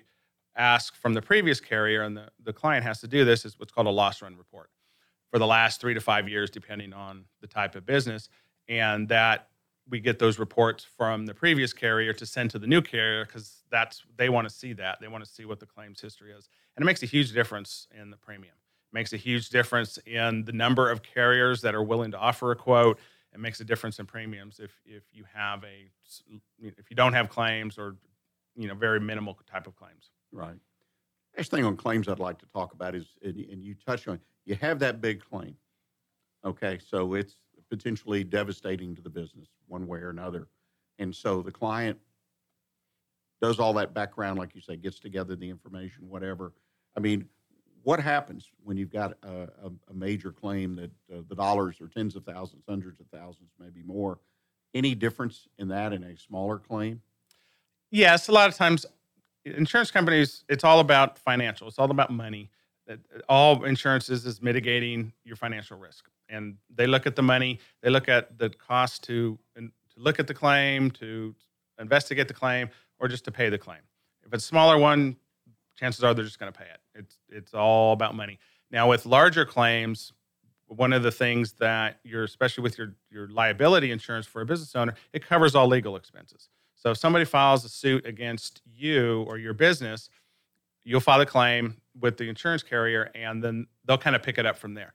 ask 0.55 0.95
from 0.95 1.15
the 1.15 1.21
previous 1.21 1.59
carrier, 1.59 2.03
and 2.03 2.15
the, 2.15 2.27
the 2.43 2.53
client 2.53 2.83
has 2.85 2.99
to 3.01 3.07
do 3.07 3.25
this 3.25 3.43
is 3.43 3.57
what's 3.57 3.71
called 3.71 3.87
a 3.87 3.91
loss 3.91 4.21
run 4.21 4.37
report 4.37 4.69
for 5.31 5.39
the 5.39 5.47
last 5.47 5.81
three 5.81 5.95
to 5.95 5.99
five 5.99 6.29
years, 6.29 6.51
depending 6.51 6.93
on 6.93 7.25
the 7.41 7.47
type 7.47 7.73
of 7.73 7.87
business, 7.87 8.29
and 8.67 9.09
that 9.09 9.47
we 9.89 9.99
get 9.99 10.19
those 10.19 10.39
reports 10.39 10.83
from 10.83 11.25
the 11.25 11.33
previous 11.33 11.73
carrier 11.73 12.13
to 12.13 12.25
send 12.25 12.49
to 12.51 12.59
the 12.59 12.67
new 12.67 12.81
carrier 12.81 13.25
because 13.25 13.63
that's 13.69 14.03
they 14.17 14.29
want 14.29 14.47
to 14.47 14.53
see 14.53 14.73
that. 14.73 14.99
They 15.01 15.07
want 15.07 15.23
to 15.23 15.29
see 15.29 15.45
what 15.45 15.59
the 15.59 15.65
claims 15.65 15.99
history 15.99 16.31
is. 16.31 16.47
And 16.75 16.83
it 16.83 16.85
makes 16.85 17.03
a 17.03 17.05
huge 17.05 17.33
difference 17.33 17.87
in 17.99 18.09
the 18.09 18.17
premium. 18.17 18.55
It 18.91 18.93
makes 18.93 19.13
a 19.13 19.17
huge 19.17 19.49
difference 19.49 19.99
in 20.05 20.45
the 20.45 20.53
number 20.53 20.89
of 20.89 21.03
carriers 21.03 21.61
that 21.61 21.75
are 21.75 21.83
willing 21.83 22.11
to 22.11 22.17
offer 22.17 22.51
a 22.51 22.55
quote. 22.55 22.99
It 23.33 23.39
makes 23.39 23.59
a 23.59 23.65
difference 23.65 23.99
in 23.99 24.05
premiums 24.05 24.59
if 24.59 24.71
if 24.85 25.03
you 25.11 25.25
have 25.33 25.63
a 25.63 25.89
if 26.59 26.89
you 26.89 26.95
don't 26.95 27.13
have 27.13 27.29
claims 27.29 27.77
or 27.77 27.97
you 28.55 28.67
know 28.67 28.75
very 28.75 28.99
minimal 28.99 29.37
type 29.51 29.67
of 29.67 29.75
claims. 29.75 30.11
Right. 30.31 30.55
Next 31.35 31.49
thing 31.49 31.65
on 31.65 31.75
claims 31.75 32.07
I'd 32.07 32.19
like 32.19 32.37
to 32.39 32.45
talk 32.47 32.73
about 32.73 32.95
is, 32.95 33.07
and 33.23 33.37
and 33.37 33.63
you 33.63 33.75
touched 33.85 34.07
on, 34.07 34.19
you 34.45 34.55
have 34.55 34.79
that 34.79 35.01
big 35.01 35.23
claim. 35.23 35.57
Okay, 36.45 36.77
so 36.85 37.13
it's 37.13 37.35
potentially 37.73 38.23
devastating 38.23 38.95
to 38.95 39.01
the 39.01 39.09
business 39.09 39.47
one 39.67 39.87
way 39.87 39.99
or 39.99 40.09
another. 40.09 40.47
And 40.99 41.15
so 41.15 41.41
the 41.41 41.51
client 41.51 41.97
does 43.41 43.59
all 43.59 43.73
that 43.73 43.93
background, 43.93 44.37
like 44.37 44.53
you 44.53 44.61
say, 44.61 44.75
gets 44.75 44.99
together 44.99 45.35
the 45.35 45.49
information, 45.49 46.07
whatever. 46.07 46.53
I 46.95 46.99
mean, 46.99 47.27
what 47.81 47.99
happens 47.99 48.49
when 48.63 48.77
you've 48.77 48.91
got 48.91 49.17
a, 49.23 49.49
a, 49.63 49.71
a 49.89 49.93
major 49.93 50.31
claim 50.31 50.75
that 50.75 50.91
uh, 51.11 51.21
the 51.27 51.35
dollars 51.35 51.81
are 51.81 51.87
tens 51.87 52.15
of 52.15 52.23
thousands, 52.23 52.63
hundreds 52.69 52.99
of 52.99 53.07
thousands, 53.07 53.49
maybe 53.59 53.81
more? 53.83 54.19
Any 54.73 54.93
difference 54.93 55.47
in 55.57 55.67
that 55.69 55.93
in 55.93 56.03
a 56.03 56.15
smaller 56.17 56.59
claim? 56.59 57.01
yes 57.93 58.27
a 58.27 58.31
lot 58.31 58.49
of 58.49 58.55
times 58.55 58.85
insurance 59.45 59.91
companies 59.91 60.43
it's 60.49 60.65
all 60.65 60.81
about 60.81 61.17
financial 61.17 61.67
it's 61.67 61.79
all 61.79 61.91
about 61.91 62.11
money 62.11 62.49
Uh, 62.89 62.95
all 63.29 63.63
insurances 63.63 64.21
is 64.21 64.25
is 64.25 64.41
mitigating 64.41 65.13
your 65.23 65.35
financial 65.35 65.77
risk. 65.77 66.09
And 66.29 66.55
they 66.73 66.87
look 66.87 67.05
at 67.05 67.15
the 67.15 67.21
money 67.21 67.59
they 67.81 67.89
look 67.89 68.09
at 68.09 68.37
the 68.37 68.49
cost 68.49 69.03
to, 69.05 69.37
to 69.55 69.69
look 69.97 70.19
at 70.19 70.27
the 70.27 70.33
claim 70.33 70.91
to 70.91 71.35
investigate 71.79 72.27
the 72.27 72.33
claim 72.33 72.69
or 72.99 73.07
just 73.07 73.25
to 73.25 73.31
pay 73.31 73.49
the 73.49 73.57
claim. 73.57 73.79
If 74.25 74.33
it's 74.33 74.43
a 74.43 74.47
smaller 74.47 74.77
one 74.77 75.17
chances 75.75 76.03
are 76.03 76.13
they're 76.13 76.25
just 76.25 76.39
going 76.39 76.51
to 76.51 76.57
pay 76.57 76.65
it. 76.65 76.79
It's 76.95 77.17
it's 77.29 77.53
all 77.53 77.93
about 77.93 78.15
money. 78.15 78.39
Now 78.71 78.89
with 78.89 79.05
larger 79.05 79.45
claims 79.45 80.13
one 80.67 80.93
of 80.93 81.03
the 81.03 81.11
things 81.11 81.53
that 81.53 81.99
you're 82.03 82.23
especially 82.23 82.63
with 82.63 82.77
your 82.77 82.95
your 83.11 83.27
liability 83.27 83.91
insurance 83.91 84.25
for 84.25 84.41
a 84.41 84.45
business 84.45 84.75
owner 84.75 84.95
it 85.11 85.25
covers 85.25 85.55
all 85.55 85.67
legal 85.67 85.95
expenses. 85.95 86.49
So 86.75 86.91
if 86.91 86.97
somebody 86.97 87.23
files 87.23 87.63
a 87.63 87.69
suit 87.69 88.05
against 88.05 88.61
you 88.65 89.23
or 89.27 89.37
your 89.37 89.53
business, 89.53 90.09
you'll 90.83 90.99
file 90.99 91.21
a 91.21 91.25
claim 91.25 91.77
with 91.99 92.17
the 92.17 92.29
insurance 92.29 92.63
carrier, 92.63 93.09
and 93.15 93.43
then 93.43 93.67
they'll 93.85 93.97
kind 93.97 94.15
of 94.15 94.23
pick 94.23 94.37
it 94.37 94.45
up 94.45 94.57
from 94.57 94.73
there. 94.73 94.93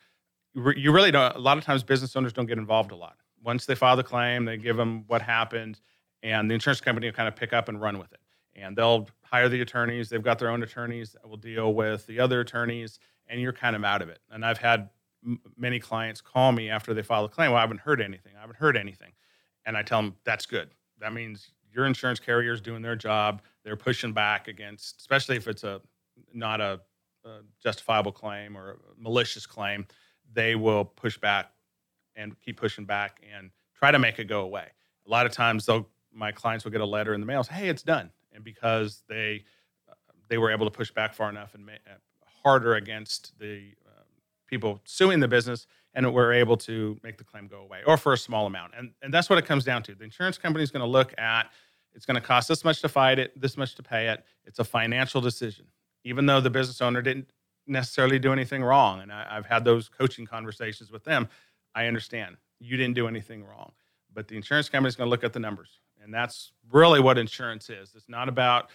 You 0.55 0.93
really 0.93 1.11
don't. 1.11 1.37
A 1.37 1.39
lot 1.39 1.59
of 1.59 1.65
times, 1.65 1.83
business 1.83 2.17
owners 2.17 2.33
don't 2.33 2.47
get 2.47 2.59
involved 2.59 2.91
a 2.91 2.97
lot. 2.97 3.17
Once 3.43 3.67
they 3.67 3.75
file 3.75 3.97
the 3.97 4.03
claim, 4.03 4.45
they 4.45 4.57
give 4.57 4.77
them 4.77 5.05
what 5.07 5.23
happened, 5.23 5.81
and 6.23 6.51
the 6.51 6.55
insurance 6.55 6.81
company 6.81 7.07
will 7.07 7.15
kind 7.15 7.29
of 7.29 7.37
pick 7.37 7.53
up 7.53 7.69
and 7.69 7.81
run 7.81 7.99
with 7.99 8.13
it. 8.13 8.21
And 8.55 8.77
they'll 8.77 9.09
hire 9.23 9.49
the 9.49 9.61
attorneys. 9.61 10.09
They've 10.09 10.23
got 10.23 10.39
their 10.41 10.51
own 10.51 10.63
attorneys 10.63 11.13
that 11.13 11.29
will 11.29 11.37
deal 11.37 11.75
with 11.75 12.07
the 12.07 12.19
other 12.19 12.41
attorneys, 12.41 12.99
and 13.29 13.41
you're 13.41 13.53
kind 13.53 13.77
of 13.77 13.85
out 13.85 14.03
of 14.03 14.09
it. 14.09 14.19
And 14.31 14.45
I've 14.45 14.59
had 14.59 14.89
m- 15.25 15.41
many 15.57 15.79
clients 15.79 16.21
call 16.21 16.51
me 16.51 16.69
after 16.69 16.93
they 16.93 17.03
file 17.03 17.25
a 17.25 17.29
claim. 17.29 17.53
Well, 17.53 17.59
I 17.59 17.61
haven't 17.61 17.81
heard 17.81 18.01
anything. 18.01 18.33
I 18.37 18.41
haven't 18.41 18.57
heard 18.57 18.77
anything, 18.77 19.13
and 19.65 19.77
I 19.77 19.83
tell 19.83 20.03
them 20.03 20.17
that's 20.25 20.47
good. 20.47 20.71
That 20.99 21.13
means 21.13 21.53
your 21.73 21.87
insurance 21.87 22.19
carrier 22.19 22.53
is 22.53 22.61
doing 22.61 22.83
their 22.83 22.97
job. 22.97 23.43
They're 23.69 23.77
pushing 23.77 24.15
back 24.15 24.49
against, 24.49 24.99
especially 24.99 25.37
if 25.37 25.47
it's 25.47 25.63
a 25.63 25.83
not 26.33 26.63
a, 26.63 26.81
a 27.27 27.41
justifiable 27.63 28.13
claim 28.13 28.57
or 28.57 28.71
a 28.71 28.77
malicious 28.97 29.45
claim. 29.45 29.87
They 30.33 30.55
will 30.55 30.87
push 30.87 31.19
back 31.19 31.53
and 32.17 32.41
keep 32.41 32.57
pushing 32.57 32.87
back 32.87 33.21
and 33.37 33.51
try 33.75 33.91
to 33.91 33.99
make 33.99 34.19
it 34.19 34.25
go 34.25 34.41
away. 34.41 34.69
A 35.07 35.11
lot 35.11 35.27
of 35.27 35.33
times, 35.33 35.67
they'll 35.67 35.87
my 36.15 36.33
clients 36.33 36.65
will 36.65 36.73
get 36.73 36.81
a 36.81 36.87
letter 36.87 37.13
in 37.13 37.21
the 37.21 37.27
mail, 37.27 37.45
say, 37.45 37.57
"Hey, 37.57 37.69
it's 37.69 37.83
done," 37.83 38.11
and 38.33 38.43
because 38.43 39.03
they 39.07 39.45
they 40.31 40.39
were 40.39 40.51
able 40.51 40.65
to 40.65 40.71
push 40.71 40.91
back 40.91 41.13
far 41.13 41.29
enough 41.29 41.55
and 41.55 41.67
ma- 41.67 41.73
uh, 41.73 41.97
harder 42.43 42.77
against 42.77 43.39
the 43.39 43.73
uh, 43.87 44.03
people 44.47 44.81
suing 44.85 45.21
the 45.21 45.29
business, 45.29 45.67
and 45.93 46.11
we're 46.15 46.33
able 46.33 46.57
to 46.57 46.99
make 47.03 47.19
the 47.19 47.25
claim 47.25 47.49
go 47.49 47.59
away, 47.61 47.81
or 47.87 47.99
for 47.99 48.15
a 48.15 48.19
small 48.19 48.47
amount. 48.47 48.73
And 48.79 48.93
and 49.03 49.13
that's 49.13 49.29
what 49.29 49.39
it 49.39 49.45
comes 49.45 49.65
down 49.65 49.83
to. 49.83 49.95
The 49.95 50.05
insurance 50.05 50.39
company 50.39 50.63
is 50.63 50.71
going 50.71 50.85
to 50.85 50.91
look 50.91 51.13
at 51.19 51.51
it's 51.95 52.07
going 52.07 52.15
to 52.15 52.21
cost 52.21 52.49
this 52.49 52.65
much 52.65 52.81
to 52.83 52.89
fight 52.89 53.19
it, 53.19 53.39
this 53.41 53.57
much 53.57 53.75
to 53.77 53.83
pay 53.83 54.09
it. 54.09 54.25
It's 54.45 54.59
a 54.59 54.65
financial 54.65 55.21
decision, 55.21 55.67
even 56.05 56.27
though 56.27 56.41
the 56.41 56.51
business 56.51 56.81
owner 56.81 57.03
didn't 57.03 57.31
necessarily 57.67 58.19
do 58.19 58.33
anything 58.33 58.63
wrong. 58.63 59.01
And 59.01 59.13
I, 59.13 59.27
I've 59.31 59.47
had 59.47 59.65
those 59.65 59.89
coaching 59.89 60.27
conversations 60.27 60.91
with 60.91 61.05
them. 61.05 61.29
I 61.75 61.87
understand 61.87 62.37
you 62.61 62.77
didn't 62.77 62.95
do 62.95 63.09
anything 63.09 63.45
wrong, 63.45 63.73
but 64.13 64.29
the 64.29 64.37
insurance 64.37 64.69
company 64.69 64.89
is 64.89 64.97
going 64.97 65.07
to 65.07 65.11
look 65.11 65.25
at 65.25 65.33
the 65.33 65.41
numbers, 65.41 65.81
and 66.03 66.13
that's 66.13 66.53
really 66.71 67.01
what 67.01 67.19
insurance 67.19 67.71
is. 67.71 67.93
It's 67.95 68.09
not 68.09 68.29
about 68.29 68.71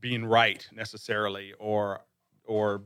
being 0.00 0.24
right 0.24 0.66
necessarily, 0.72 1.52
or 1.58 2.00
or 2.44 2.82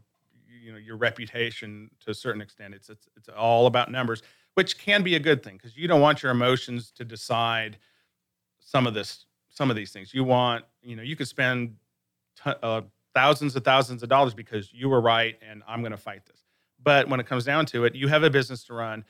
you 0.62 0.72
know 0.72 0.78
your 0.78 0.96
reputation 0.96 1.90
to 2.00 2.10
a 2.10 2.14
certain 2.14 2.40
extent. 2.40 2.74
It's 2.74 2.88
it's 2.88 3.08
it's 3.16 3.28
all 3.28 3.66
about 3.66 3.90
numbers, 3.90 4.22
which 4.54 4.78
can 4.78 5.02
be 5.02 5.14
a 5.14 5.20
good 5.20 5.42
thing 5.42 5.56
because 5.56 5.76
you 5.76 5.86
don't 5.86 6.00
want 6.00 6.22
your 6.22 6.32
emotions 6.32 6.90
to 6.92 7.04
decide 7.04 7.78
some 8.60 8.86
of 8.86 8.94
this 8.94 9.26
some 9.54 9.70
of 9.70 9.76
these 9.76 9.92
things. 9.92 10.12
You 10.12 10.24
want 10.24 10.64
you 10.82 10.96
know 10.96 11.02
you 11.02 11.16
could 11.16 11.28
spend 11.28 11.76
t- 12.42 12.52
uh, 12.62 12.82
thousands 13.14 13.56
and 13.56 13.64
thousands 13.64 14.02
of 14.02 14.08
dollars 14.08 14.34
because 14.34 14.72
you 14.72 14.88
were 14.88 15.00
right 15.00 15.36
and 15.48 15.62
I'm 15.66 15.80
going 15.80 15.92
to 15.92 15.96
fight 15.98 16.26
this. 16.26 16.44
But 16.82 17.08
when 17.08 17.20
it 17.20 17.26
comes 17.26 17.44
down 17.44 17.66
to 17.66 17.84
it, 17.84 17.94
you 17.94 18.08
have 18.08 18.24
a 18.24 18.30
business 18.30 18.64
to 18.64 18.74
run. 18.74 19.04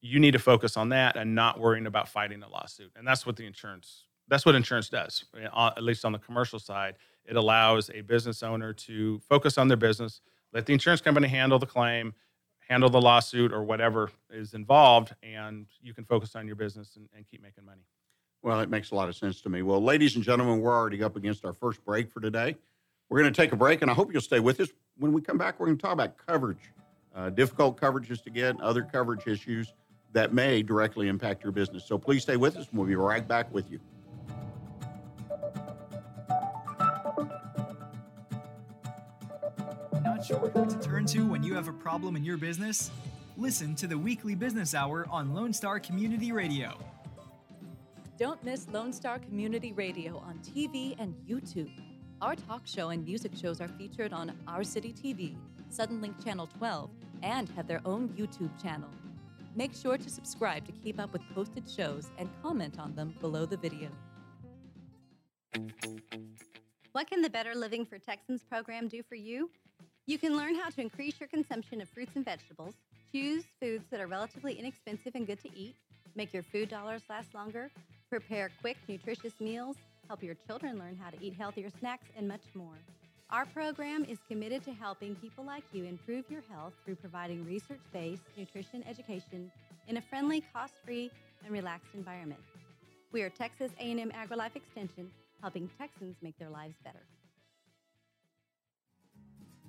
You 0.00 0.18
need 0.18 0.32
to 0.32 0.38
focus 0.38 0.76
on 0.76 0.88
that 0.90 1.16
and 1.16 1.34
not 1.34 1.60
worrying 1.60 1.86
about 1.86 2.08
fighting 2.08 2.42
a 2.42 2.48
lawsuit. 2.48 2.92
And 2.96 3.06
that's 3.06 3.24
what 3.26 3.36
the 3.36 3.46
insurance 3.46 4.04
that's 4.28 4.44
what 4.44 4.56
insurance 4.56 4.88
does. 4.88 5.24
uh, 5.52 5.70
At 5.76 5.84
least 5.84 6.04
on 6.04 6.12
the 6.12 6.18
commercial 6.18 6.58
side, 6.58 6.96
it 7.24 7.36
allows 7.36 7.90
a 7.90 8.00
business 8.00 8.42
owner 8.42 8.72
to 8.72 9.20
focus 9.20 9.56
on 9.58 9.68
their 9.68 9.76
business, 9.76 10.20
let 10.52 10.66
the 10.66 10.72
insurance 10.72 11.00
company 11.00 11.28
handle 11.28 11.58
the 11.60 11.66
claim, 11.66 12.12
handle 12.68 12.90
the 12.90 13.00
lawsuit 13.00 13.52
or 13.52 13.62
whatever 13.62 14.10
is 14.30 14.54
involved, 14.54 15.14
and 15.22 15.66
you 15.80 15.94
can 15.94 16.04
focus 16.04 16.34
on 16.34 16.46
your 16.46 16.56
business 16.56 16.96
and, 16.96 17.08
and 17.16 17.26
keep 17.28 17.40
making 17.42 17.64
money. 17.64 17.82
Well, 18.42 18.60
it 18.60 18.70
makes 18.70 18.90
a 18.90 18.94
lot 18.94 19.08
of 19.08 19.16
sense 19.16 19.40
to 19.42 19.48
me. 19.48 19.62
Well, 19.62 19.82
ladies 19.82 20.14
and 20.14 20.24
gentlemen, 20.24 20.60
we're 20.60 20.74
already 20.74 21.02
up 21.02 21.16
against 21.16 21.44
our 21.44 21.52
first 21.52 21.84
break 21.84 22.10
for 22.10 22.20
today. 22.20 22.56
We're 23.08 23.20
going 23.20 23.32
to 23.32 23.36
take 23.36 23.52
a 23.52 23.56
break, 23.56 23.82
and 23.82 23.90
I 23.90 23.94
hope 23.94 24.12
you'll 24.12 24.20
stay 24.20 24.40
with 24.40 24.60
us. 24.60 24.68
When 24.98 25.12
we 25.12 25.20
come 25.20 25.38
back, 25.38 25.58
we're 25.58 25.66
going 25.66 25.78
to 25.78 25.82
talk 25.82 25.92
about 25.92 26.16
coverage, 26.26 26.72
uh, 27.14 27.30
difficult 27.30 27.80
coverages 27.80 28.22
to 28.24 28.30
get, 28.30 28.60
other 28.60 28.82
coverage 28.82 29.26
issues 29.26 29.72
that 30.12 30.32
may 30.32 30.62
directly 30.62 31.08
impact 31.08 31.42
your 31.42 31.52
business. 31.52 31.84
So 31.84 31.98
please 31.98 32.22
stay 32.22 32.36
with 32.36 32.56
us, 32.56 32.68
and 32.68 32.78
we'll 32.78 32.88
be 32.88 32.96
right 32.96 33.26
back 33.26 33.52
with 33.52 33.70
you. 33.70 33.80
Not 40.02 40.24
sure 40.24 40.38
who 40.38 40.66
to 40.66 40.78
turn 40.80 41.06
to 41.06 41.26
when 41.26 41.42
you 41.42 41.54
have 41.54 41.68
a 41.68 41.72
problem 41.72 42.16
in 42.16 42.24
your 42.24 42.36
business? 42.36 42.90
Listen 43.36 43.74
to 43.74 43.86
the 43.86 43.98
weekly 43.98 44.34
business 44.34 44.74
hour 44.74 45.06
on 45.10 45.34
Lone 45.34 45.52
Star 45.52 45.78
Community 45.78 46.32
Radio. 46.32 46.78
Don't 48.18 48.42
miss 48.42 48.66
Lone 48.72 48.94
Star 48.94 49.18
Community 49.18 49.74
Radio 49.74 50.16
on 50.26 50.38
TV 50.38 50.96
and 50.98 51.14
YouTube. 51.28 51.70
Our 52.22 52.34
talk 52.34 52.66
show 52.66 52.88
and 52.88 53.04
music 53.04 53.32
shows 53.36 53.60
are 53.60 53.68
featured 53.68 54.14
on 54.14 54.32
Our 54.48 54.64
City 54.64 54.94
TV, 54.94 55.36
Suddenlink 55.70 56.24
Channel 56.24 56.48
12, 56.56 56.88
and 57.22 57.46
have 57.50 57.66
their 57.66 57.82
own 57.84 58.08
YouTube 58.16 58.50
channel. 58.62 58.88
Make 59.54 59.74
sure 59.74 59.98
to 59.98 60.08
subscribe 60.08 60.64
to 60.64 60.72
keep 60.72 60.98
up 60.98 61.12
with 61.12 61.20
posted 61.34 61.68
shows 61.68 62.08
and 62.16 62.30
comment 62.42 62.78
on 62.78 62.94
them 62.94 63.14
below 63.20 63.44
the 63.44 63.58
video. 63.58 63.90
What 66.92 67.10
can 67.10 67.20
the 67.20 67.28
Better 67.28 67.54
Living 67.54 67.84
for 67.84 67.98
Texans 67.98 68.42
program 68.42 68.88
do 68.88 69.02
for 69.02 69.16
you? 69.16 69.50
You 70.06 70.16
can 70.16 70.38
learn 70.38 70.54
how 70.54 70.70
to 70.70 70.80
increase 70.80 71.20
your 71.20 71.28
consumption 71.28 71.82
of 71.82 71.90
fruits 71.90 72.12
and 72.16 72.24
vegetables, 72.24 72.76
choose 73.12 73.44
foods 73.60 73.84
that 73.90 74.00
are 74.00 74.06
relatively 74.06 74.54
inexpensive 74.54 75.14
and 75.14 75.26
good 75.26 75.40
to 75.42 75.50
eat, 75.54 75.76
make 76.14 76.32
your 76.32 76.44
food 76.44 76.70
dollars 76.70 77.02
last 77.10 77.34
longer, 77.34 77.70
prepare 78.10 78.50
quick, 78.60 78.76
nutritious 78.88 79.32
meals, 79.40 79.76
help 80.08 80.22
your 80.22 80.36
children 80.46 80.78
learn 80.78 80.96
how 80.96 81.10
to 81.10 81.16
eat 81.20 81.34
healthier 81.34 81.68
snacks, 81.80 82.06
and 82.16 82.28
much 82.28 82.42
more. 82.54 82.78
Our 83.30 83.44
program 83.46 84.04
is 84.04 84.18
committed 84.28 84.62
to 84.64 84.72
helping 84.72 85.16
people 85.16 85.44
like 85.44 85.64
you 85.72 85.84
improve 85.84 86.24
your 86.30 86.42
health 86.48 86.74
through 86.84 86.94
providing 86.96 87.44
research-based 87.44 88.22
nutrition 88.36 88.84
education 88.88 89.50
in 89.88 89.96
a 89.96 90.00
friendly, 90.00 90.44
cost-free, 90.52 91.10
and 91.44 91.52
relaxed 91.52 91.94
environment. 91.94 92.40
We 93.10 93.22
are 93.22 93.30
Texas 93.30 93.72
A&M 93.80 94.12
AgriLife 94.12 94.54
Extension, 94.54 95.10
helping 95.40 95.68
Texans 95.78 96.16
make 96.22 96.38
their 96.38 96.50
lives 96.50 96.76
better. 96.84 97.02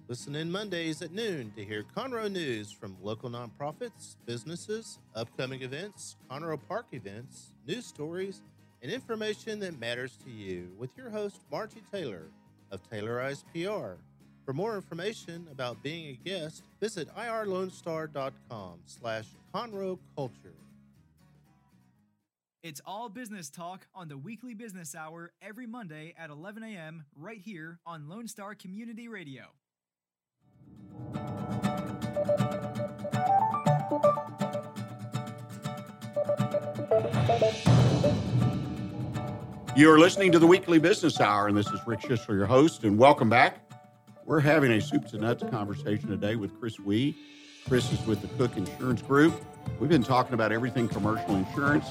Listen 0.10 0.38
in 0.38 0.50
Mondays 0.50 1.02
at 1.02 1.12
noon 1.12 1.52
to 1.58 1.66
hear 1.66 1.84
Conroe 1.94 2.32
news 2.32 2.72
from 2.72 2.96
local 3.02 3.30
nonprofits, 3.30 4.16
businesses, 4.26 5.00
upcoming 5.16 5.64
events, 5.64 6.16
Conroe 6.32 6.58
Park 6.70 6.86
events, 6.94 7.52
news 7.68 7.86
stories, 7.86 8.42
and 8.82 8.90
information 8.90 9.60
that 9.60 9.78
matters 9.82 10.18
to 10.24 10.32
you 10.32 10.70
with 10.78 10.92
your 10.96 11.10
host, 11.10 11.42
Margie 11.52 11.84
Taylor 11.92 12.30
of 12.72 12.82
Taylorized 12.90 13.44
PR. 13.52 14.00
For 14.46 14.54
more 14.54 14.78
information 14.78 15.46
about 15.52 15.84
being 15.84 16.08
a 16.08 16.30
guest, 16.30 16.64
visit 16.80 17.14
irlonestar.com 17.18 18.80
slash 18.86 19.26
Conroe 19.54 20.00
Culture. 20.16 20.56
It's 22.64 22.80
all 22.86 23.10
business 23.10 23.50
talk 23.50 23.88
on 23.94 24.08
the 24.08 24.18
weekly 24.18 24.54
business 24.54 24.96
hour 24.96 25.34
every 25.42 25.68
Monday 25.68 26.14
at 26.18 26.30
11 26.30 26.64
a.m. 26.64 27.04
right 27.18 27.42
here 27.42 27.80
on 27.86 28.08
Lone 28.08 28.30
Star 28.30 28.56
Community 28.56 29.10
Radio. 29.10 29.48
You're 39.76 40.00
listening 40.00 40.32
to 40.32 40.40
the 40.40 40.48
Weekly 40.48 40.80
Business 40.80 41.22
Hour, 41.22 41.48
and 41.48 41.56
this 41.56 41.68
is 41.68 41.80
Rick 41.86 42.00
Schisler, 42.00 42.30
your 42.30 42.48
host, 42.48 42.84
and 42.84 42.98
welcome 42.98 43.30
back. 43.30 43.60
We're 44.26 44.40
having 44.40 44.72
a 44.72 44.82
soup 44.82 45.08
to 45.10 45.20
nuts 45.20 45.44
conversation 45.52 46.10
today 46.10 46.36
with 46.36 46.60
Chris 46.60 46.78
Wehe. 46.78 47.14
Chris 47.68 47.92
is 47.92 48.04
with 48.08 48.22
the 48.22 48.28
Koch 48.40 48.58
Insurance 48.58 49.04
Group. 49.04 49.40
We've 49.80 49.88
been 49.88 50.02
talking 50.02 50.34
about 50.34 50.52
everything 50.52 50.88
commercial 50.88 51.36
insurance. 51.36 51.86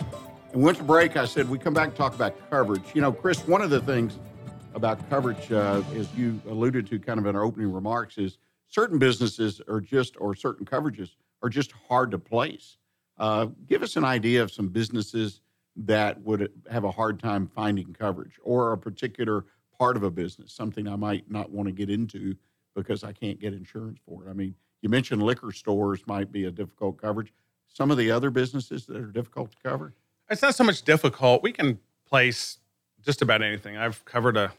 And 0.52 0.62
went 0.62 0.78
to 0.78 0.83
break, 0.83 1.16
I 1.16 1.26
said 1.26 1.49
we 1.49 1.61
come 1.61 1.75
back 1.75 1.88
and 1.88 1.97
talk 1.97 2.14
about 2.14 2.35
coverage. 2.50 2.83
You 2.92 3.02
know, 3.02 3.12
Chris, 3.12 3.47
one 3.47 3.62
of 3.62 3.71
the 3.71 3.80
things 3.80 4.18
about 4.75 5.09
coverage, 5.09 5.52
uh, 5.52 5.83
as 5.95 6.12
you 6.14 6.40
alluded 6.49 6.88
to 6.88 6.99
kind 6.99 7.21
of 7.21 7.26
in 7.26 7.37
our 7.37 7.45
opening 7.45 7.73
remarks, 7.73 8.18
is 8.18 8.38
certain 8.68 8.99
businesses 8.99 9.61
are 9.68 9.80
just, 9.80 10.16
or 10.18 10.35
certain 10.35 10.66
coverages 10.66 11.11
are 11.42 11.49
just 11.49 11.73
hard 11.88 12.11
to 12.11 12.18
place. 12.18 12.78
Uh, 13.18 13.46
give 13.66 13.82
us 13.82 13.96
an 13.96 14.04
idea 14.04 14.42
of 14.42 14.50
some 14.50 14.68
businesses 14.68 15.40
that 15.76 16.20
would 16.23 16.50
have 16.70 16.85
a 16.85 16.90
hard 16.90 17.20
time 17.20 17.46
finding 17.46 17.92
coverage 17.92 18.38
or 18.42 18.73
a 18.73 18.78
particular 18.78 19.44
part 19.78 19.96
of 19.96 20.02
a 20.02 20.11
business, 20.11 20.52
something 20.52 20.88
I 20.88 20.96
might 20.96 21.30
not 21.30 21.50
want 21.50 21.66
to 21.66 21.73
get 21.73 21.90
into 21.90 22.35
because 22.75 23.04
I 23.04 23.12
can't 23.12 23.38
get 23.40 23.52
insurance 23.52 23.99
for 24.06 24.26
it. 24.26 24.30
I 24.30 24.32
mean, 24.32 24.54
you 24.82 24.88
mentioned 24.88 25.23
liquor 25.23 25.52
stores 25.52 26.02
might 26.06 26.30
be 26.30 26.44
a 26.44 26.50
difficult 26.50 27.00
coverage. 27.00 27.32
Some 27.68 27.90
of 27.90 27.96
the 27.96 28.11
other 28.11 28.30
businesses 28.30 28.87
that 28.87 28.96
are 28.96 29.06
difficult 29.06 29.50
to 29.52 29.56
cover? 29.62 29.94
It's 30.30 30.42
not 30.42 30.54
so 30.54 30.64
much 30.64 30.82
difficult. 30.82 31.42
We 31.42 31.52
can 31.52 31.78
place 32.08 32.58
just 33.02 33.22
about 33.22 33.42
anything. 33.42 33.76
I've 33.76 34.05
covered 34.05 34.37
a, 34.37 34.52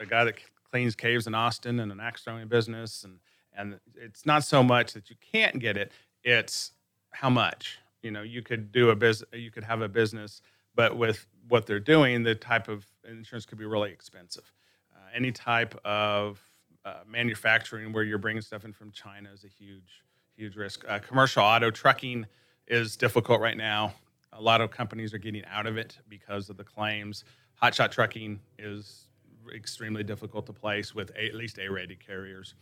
a 0.00 0.06
guy 0.06 0.24
that 0.24 0.34
cleans 0.70 0.94
caves 0.94 1.26
in 1.26 1.34
Austin 1.34 1.80
and 1.80 1.92
an 1.92 2.00
axe 2.00 2.22
throwing 2.22 2.48
business, 2.48 3.04
and 3.04 3.18
and 3.56 3.78
it's 3.94 4.26
not 4.26 4.44
so 4.44 4.62
much 4.62 4.92
that 4.92 5.10
you 5.10 5.16
can't 5.32 5.58
get 5.58 5.76
it; 5.76 5.92
it's 6.24 6.72
how 7.10 7.30
much. 7.30 7.78
You 8.02 8.10
know, 8.10 8.22
you 8.22 8.42
could 8.42 8.72
do 8.72 8.90
a 8.90 8.96
business, 8.96 9.30
you 9.32 9.50
could 9.50 9.64
have 9.64 9.80
a 9.80 9.88
business 9.88 10.42
but 10.74 10.96
with 10.96 11.26
what 11.48 11.66
they're 11.66 11.80
doing, 11.80 12.22
the 12.22 12.34
type 12.34 12.68
of 12.68 12.86
insurance 13.08 13.44
could 13.46 13.58
be 13.58 13.64
really 13.64 13.90
expensive. 13.90 14.50
Uh, 14.94 15.00
any 15.14 15.32
type 15.32 15.78
of 15.84 16.40
uh, 16.84 17.00
manufacturing 17.06 17.92
where 17.92 18.04
you're 18.04 18.18
bringing 18.18 18.42
stuff 18.42 18.64
in 18.64 18.72
from 18.72 18.90
China 18.90 19.28
is 19.32 19.44
a 19.44 19.48
huge, 19.48 20.02
huge 20.34 20.56
risk. 20.56 20.84
Uh, 20.88 20.98
commercial 20.98 21.42
auto 21.42 21.70
trucking 21.70 22.26
is 22.66 22.96
difficult 22.96 23.40
right 23.40 23.56
now. 23.56 23.94
A 24.32 24.40
lot 24.40 24.60
of 24.60 24.70
companies 24.70 25.12
are 25.12 25.18
getting 25.18 25.44
out 25.44 25.66
of 25.66 25.76
it 25.76 25.98
because 26.08 26.48
of 26.48 26.56
the 26.56 26.64
claims. 26.64 27.24
Hotshot 27.62 27.90
trucking 27.90 28.40
is 28.58 29.08
extremely 29.54 30.02
difficult 30.02 30.46
to 30.46 30.52
place 30.52 30.94
with 30.94 31.10
a, 31.10 31.26
at 31.26 31.34
least 31.34 31.58
A-rated 31.58 32.04
carriers 32.04 32.54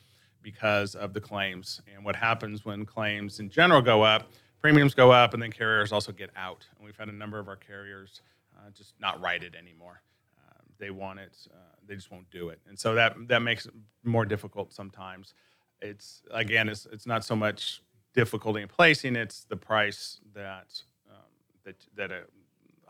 because 0.42 0.94
of 0.94 1.12
the 1.12 1.20
claims. 1.20 1.80
And 1.94 2.04
what 2.04 2.16
happens 2.16 2.64
when 2.64 2.84
claims 2.84 3.40
in 3.40 3.50
general 3.50 3.82
go 3.82 4.02
up? 4.02 4.30
premiums 4.60 4.94
go 4.94 5.10
up, 5.10 5.34
and 5.34 5.42
then 5.42 5.50
carriers 5.50 5.92
also 5.92 6.12
get 6.12 6.30
out. 6.36 6.66
And 6.76 6.84
we've 6.84 6.96
had 6.96 7.08
a 7.08 7.12
number 7.12 7.38
of 7.38 7.48
our 7.48 7.56
carriers 7.56 8.20
uh, 8.56 8.70
just 8.70 8.94
not 9.00 9.20
write 9.20 9.42
it 9.42 9.54
anymore. 9.54 10.02
Uh, 10.38 10.60
they 10.78 10.90
want 10.90 11.18
it, 11.18 11.36
uh, 11.52 11.76
they 11.86 11.94
just 11.94 12.10
won't 12.10 12.30
do 12.30 12.50
it, 12.50 12.60
and 12.68 12.78
so 12.78 12.94
that 12.94 13.16
that 13.28 13.40
makes 13.40 13.66
it 13.66 13.72
more 14.04 14.24
difficult 14.24 14.72
sometimes. 14.72 15.34
It's 15.80 16.22
again, 16.30 16.68
it's 16.68 16.86
it's 16.92 17.06
not 17.06 17.24
so 17.24 17.34
much 17.34 17.82
difficulty 18.14 18.62
in 18.62 18.68
placing; 18.68 19.16
it's 19.16 19.44
the 19.44 19.56
price 19.56 20.20
that 20.34 20.80
um, 21.08 21.16
that 21.64 21.76
that 21.96 22.10
a 22.10 22.22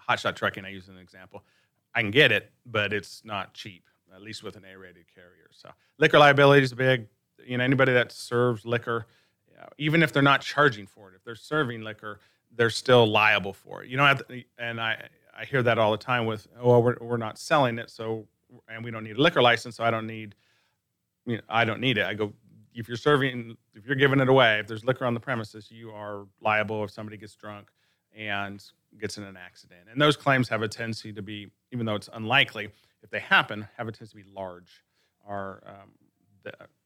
hotshot 0.08 0.34
trucking. 0.34 0.64
I 0.64 0.70
use 0.70 0.88
an 0.88 0.98
example. 0.98 1.44
I 1.94 2.02
can 2.02 2.10
get 2.10 2.30
it, 2.30 2.52
but 2.66 2.92
it's 2.92 3.22
not 3.24 3.52
cheap, 3.52 3.84
at 4.14 4.22
least 4.22 4.44
with 4.44 4.54
an 4.54 4.64
A-rated 4.64 5.12
carrier. 5.12 5.50
So 5.50 5.70
liquor 5.98 6.18
liability 6.20 6.62
is 6.62 6.72
big. 6.72 7.08
You 7.46 7.58
know, 7.58 7.64
anybody 7.64 7.92
that 7.92 8.12
serves 8.12 8.64
liquor 8.64 9.06
even 9.78 10.02
if 10.02 10.12
they're 10.12 10.22
not 10.22 10.40
charging 10.40 10.86
for 10.86 11.10
it, 11.10 11.14
if 11.16 11.24
they're 11.24 11.34
serving 11.34 11.82
liquor, 11.82 12.20
they're 12.56 12.70
still 12.70 13.06
liable 13.06 13.52
for 13.52 13.82
it. 13.82 13.88
You 13.88 13.96
know, 13.96 14.14
and 14.58 14.80
I 14.80 15.08
I 15.36 15.44
hear 15.44 15.62
that 15.62 15.78
all 15.78 15.92
the 15.92 15.98
time 15.98 16.26
with, 16.26 16.46
oh, 16.60 16.78
we're 16.80 16.96
we're 17.00 17.16
not 17.16 17.38
selling 17.38 17.78
it, 17.78 17.90
so 17.90 18.26
and 18.68 18.84
we 18.84 18.90
don't 18.90 19.04
need 19.04 19.16
a 19.16 19.22
liquor 19.22 19.42
license, 19.42 19.76
so 19.76 19.84
I 19.84 19.90
don't 19.90 20.06
need, 20.06 20.34
you 21.24 21.36
know, 21.36 21.42
I 21.48 21.64
don't 21.64 21.80
need 21.80 21.98
it. 21.98 22.06
I 22.06 22.14
go, 22.14 22.32
if 22.74 22.88
you're 22.88 22.96
serving, 22.96 23.56
if 23.74 23.86
you're 23.86 23.96
giving 23.96 24.20
it 24.20 24.28
away, 24.28 24.58
if 24.58 24.66
there's 24.66 24.84
liquor 24.84 25.04
on 25.04 25.14
the 25.14 25.20
premises, 25.20 25.70
you 25.70 25.90
are 25.90 26.26
liable 26.40 26.82
if 26.84 26.90
somebody 26.90 27.16
gets 27.16 27.34
drunk 27.34 27.68
and 28.16 28.62
gets 29.00 29.18
in 29.18 29.24
an 29.24 29.36
accident. 29.36 29.82
And 29.90 30.00
those 30.00 30.16
claims 30.16 30.48
have 30.48 30.62
a 30.62 30.68
tendency 30.68 31.12
to 31.12 31.22
be, 31.22 31.48
even 31.70 31.86
though 31.86 31.94
it's 31.94 32.08
unlikely, 32.12 32.70
if 33.04 33.10
they 33.10 33.20
happen, 33.20 33.68
have 33.76 33.86
a 33.86 33.92
tendency 33.92 34.18
to 34.18 34.24
be 34.24 34.32
large. 34.34 34.82
Are 35.24 35.62
um, 35.64 35.92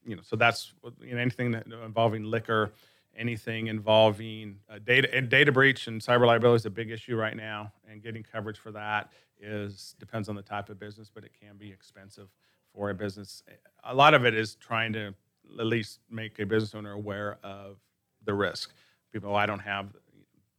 you 0.04 0.16
know, 0.16 0.22
so 0.22 0.36
that's 0.36 0.72
you 1.00 1.14
know, 1.14 1.20
anything 1.20 1.50
that, 1.52 1.66
involving 1.66 2.24
liquor, 2.24 2.72
anything 3.16 3.68
involving 3.68 4.58
uh, 4.70 4.78
data 4.84 5.12
and 5.14 5.28
data 5.28 5.52
breach 5.52 5.86
and 5.86 6.00
cyber 6.00 6.26
liability 6.26 6.56
is 6.56 6.66
a 6.66 6.70
big 6.70 6.90
issue 6.90 7.16
right 7.16 7.36
now, 7.36 7.72
and 7.90 8.02
getting 8.02 8.22
coverage 8.22 8.58
for 8.58 8.72
that 8.72 9.12
is 9.40 9.94
depends 9.98 10.28
on 10.28 10.36
the 10.36 10.42
type 10.42 10.68
of 10.68 10.78
business, 10.78 11.10
but 11.12 11.24
it 11.24 11.32
can 11.40 11.56
be 11.56 11.70
expensive 11.70 12.28
for 12.74 12.90
a 12.90 12.94
business. 12.94 13.42
A 13.84 13.94
lot 13.94 14.14
of 14.14 14.24
it 14.24 14.34
is 14.34 14.56
trying 14.56 14.92
to 14.94 15.14
at 15.58 15.66
least 15.66 16.00
make 16.10 16.38
a 16.38 16.46
business 16.46 16.74
owner 16.74 16.92
aware 16.92 17.38
of 17.42 17.76
the 18.24 18.34
risk. 18.34 18.72
People, 19.12 19.30
oh, 19.30 19.34
I 19.34 19.46
don't 19.46 19.60
have, 19.60 19.88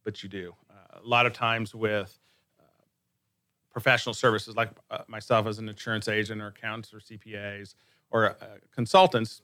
but 0.04 0.22
you 0.22 0.28
do. 0.28 0.54
Uh, 0.70 1.00
a 1.04 1.06
lot 1.06 1.26
of 1.26 1.32
times 1.32 1.74
with 1.74 2.18
uh, 2.58 2.64
professional 3.70 4.14
services 4.14 4.56
like 4.56 4.70
uh, 4.90 4.98
myself 5.08 5.46
as 5.46 5.58
an 5.58 5.68
insurance 5.68 6.08
agent 6.08 6.40
or 6.40 6.48
accountants 6.48 6.94
or 6.94 6.98
CPAs, 6.98 7.74
or 8.10 8.30
uh, 8.30 8.34
consultants, 8.74 9.42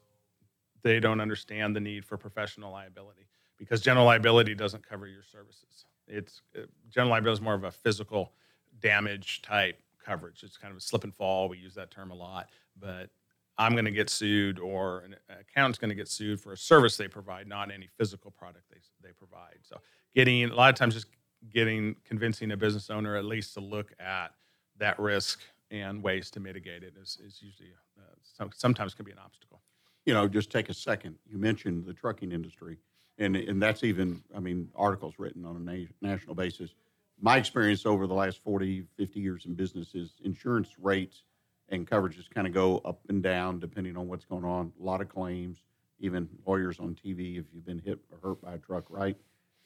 they 0.83 1.01
don't 1.01 1.21
understand 1.21 1.75
the 1.77 1.81
need 1.81 2.05
for 2.05 2.17
professional 2.17 2.73
liability 2.73 3.27
because 3.59 3.81
general 3.81 4.05
liability 4.05 4.55
doesn't 4.55 4.87
cover 4.89 5.07
your 5.07 5.23
services. 5.23 5.87
It's 6.09 6.43
uh, 6.57 6.63
general 6.89 7.11
liability 7.11 7.39
is 7.39 7.41
more 7.41 7.55
of 7.55 7.65
a 7.65 7.71
physical 7.71 8.33
damage 8.81 9.43
type 9.43 9.79
coverage. 10.05 10.43
It's 10.43 10.57
kind 10.57 10.73
of 10.73 10.79
a 10.79 10.81
slip 10.81 11.05
and 11.05 11.15
fall. 11.15 11.49
We 11.49 11.59
use 11.59 11.75
that 11.75 11.91
term 11.91 12.11
a 12.11 12.15
lot, 12.15 12.51
but 12.81 13.11
I'm 13.59 13.73
going 13.73 13.85
to 13.85 13.91
get 13.91 14.11
sued 14.11 14.59
or 14.59 15.01
an 15.01 15.17
accountant's 15.29 15.79
going 15.79 15.91
to 15.91 15.95
get 15.95 16.09
sued 16.09 16.41
for 16.41 16.53
a 16.53 16.57
service 16.57 16.97
they 16.97 17.09
provide, 17.09 17.47
not 17.47 17.71
any 17.71 17.87
physical 17.87 18.31
product 18.31 18.65
they, 18.71 18.79
they 19.07 19.13
provide. 19.13 19.59
So 19.63 19.77
getting 20.15 20.45
a 20.45 20.55
lot 20.55 20.71
of 20.71 20.75
times 20.75 20.95
just 20.95 21.07
getting 21.53 21.97
convincing 22.05 22.53
a 22.53 22.57
business 22.57 22.91
owner 22.91 23.17
at 23.17 23.25
least 23.25 23.55
to 23.55 23.61
look 23.61 23.93
at 24.01 24.33
that 24.79 24.99
risk 24.99 25.41
and 25.73 26.03
ways 26.03 26.31
to 26.31 26.39
mitigate 26.39 26.85
it 26.85 26.95
is, 27.01 27.19
is 27.25 27.41
usually 27.43 27.71
uh, 27.99 28.03
some, 28.23 28.51
sometimes 28.55 28.95
can 28.95 29.05
be 29.05 29.11
an 29.11 29.19
obstacle. 29.19 29.61
You 30.05 30.15
know, 30.15 30.29
just 30.29 30.51
take 30.51 30.69
a 30.69 30.75
second. 30.75 31.17
You 31.27 31.39
mentioned 31.39 31.87
the 31.87 31.95
trucking 31.95 32.31
industry, 32.31 32.77
and 33.19 33.35
and 33.35 33.61
that's 33.61 33.83
even, 33.83 34.23
I 34.37 34.41
mean, 34.41 34.69
articles 34.75 35.15
written 35.19 35.45
on 35.45 35.57
a 35.57 35.59
na- 35.59 35.87
national 36.01 36.35
basis. 36.35 36.75
My 37.21 37.37
experience 37.37 37.87
over 37.87 38.07
the 38.07 38.15
last 38.15 38.43
40, 38.43 38.85
50 38.97 39.21
years 39.21 39.47
in 39.47 39.55
business 39.55 39.95
is 39.95 40.15
insurance 40.25 40.71
rates 40.79 41.23
and 41.69 41.89
coverages 41.89 42.29
kind 42.29 42.47
of 42.47 42.53
go 42.53 42.79
up 42.85 43.01
and 43.09 43.23
down 43.23 43.59
depending 43.61 43.97
on 43.97 44.09
what's 44.09 44.25
going 44.25 44.45
on. 44.45 44.73
A 44.81 44.83
lot 44.83 45.01
of 45.01 45.09
claims, 45.09 45.63
even 46.01 46.29
lawyers 46.47 46.81
on 46.81 46.95
TV 46.95 47.39
if 47.39 47.47
you've 47.53 47.65
been 47.65 47.79
hit 47.79 48.01
or 48.11 48.19
hurt 48.31 48.43
by 48.43 48.55
a 48.55 48.59
truck, 48.59 48.85
right? 48.91 49.17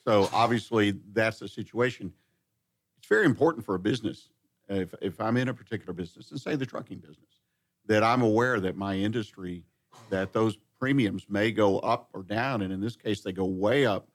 So 0.04 0.28
obviously 0.32 1.00
that's 1.12 1.38
the 1.38 1.48
situation. 1.48 2.12
It's 2.98 3.08
very 3.08 3.24
important 3.24 3.64
for 3.64 3.74
a 3.74 3.78
business, 3.78 4.28
if, 4.68 4.94
if 5.00 5.20
I'm 5.20 5.36
in 5.36 5.48
a 5.48 5.54
particular 5.54 5.92
business, 5.92 6.30
and 6.30 6.40
say 6.40 6.56
the 6.56 6.66
trucking 6.66 6.98
business, 6.98 7.40
that 7.86 8.02
I'm 8.02 8.22
aware 8.22 8.60
that 8.60 8.76
my 8.76 8.96
industry, 8.96 9.62
that 10.10 10.32
those 10.32 10.58
premiums 10.78 11.26
may 11.28 11.50
go 11.50 11.78
up 11.78 12.08
or 12.12 12.22
down. 12.22 12.62
And 12.62 12.72
in 12.72 12.80
this 12.80 12.96
case, 12.96 13.22
they 13.22 13.32
go 13.32 13.44
way 13.44 13.86
up. 13.86 14.08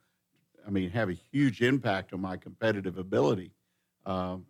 I 0.66 0.70
mean, 0.70 0.90
have 0.90 1.08
a 1.08 1.16
huge 1.32 1.62
impact 1.62 2.12
on 2.12 2.20
my 2.20 2.36
competitive 2.36 2.98
ability. 2.98 3.52
Um, 4.06 4.46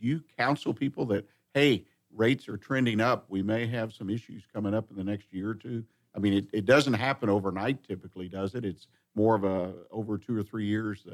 do 0.00 0.06
you 0.06 0.24
counsel 0.38 0.74
people 0.74 1.04
that, 1.06 1.28
hey, 1.54 1.84
rates 2.12 2.48
are 2.48 2.56
trending 2.56 3.00
up? 3.00 3.26
We 3.28 3.42
may 3.42 3.66
have 3.66 3.92
some 3.92 4.10
issues 4.10 4.42
coming 4.52 4.74
up 4.74 4.90
in 4.90 4.96
the 4.96 5.04
next 5.04 5.32
year 5.32 5.50
or 5.50 5.54
two. 5.54 5.84
I 6.16 6.18
mean, 6.18 6.32
it, 6.32 6.46
it 6.52 6.64
doesn't 6.64 6.94
happen 6.94 7.28
overnight 7.28 7.84
typically, 7.86 8.28
does 8.28 8.54
it? 8.54 8.64
It's 8.64 8.88
more 9.14 9.34
of 9.34 9.44
a 9.44 9.72
over 9.90 10.18
two 10.18 10.36
or 10.36 10.42
three 10.42 10.66
years, 10.66 11.06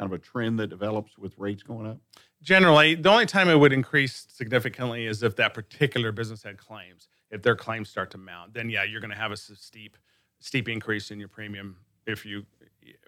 kind 0.00 0.10
of 0.10 0.18
a 0.18 0.22
trend 0.22 0.58
that 0.58 0.68
develops 0.68 1.18
with 1.18 1.36
rates 1.36 1.62
going 1.62 1.86
up? 1.86 1.98
Generally, 2.40 2.94
the 2.96 3.10
only 3.10 3.26
time 3.26 3.50
it 3.50 3.56
would 3.56 3.72
increase 3.72 4.26
significantly 4.32 5.04
is 5.04 5.22
if 5.22 5.36
that 5.36 5.52
particular 5.52 6.10
business 6.10 6.42
had 6.42 6.56
claims. 6.56 7.08
If 7.30 7.42
their 7.42 7.54
claims 7.54 7.90
start 7.90 8.10
to 8.12 8.18
mount, 8.18 8.54
then 8.54 8.70
yeah, 8.70 8.82
you're 8.82 9.00
going 9.00 9.10
to 9.10 9.16
have 9.16 9.30
a 9.30 9.36
steep, 9.36 9.98
steep 10.38 10.68
increase 10.68 11.10
in 11.10 11.18
your 11.18 11.28
premium 11.28 11.76
if 12.06 12.24
you 12.24 12.46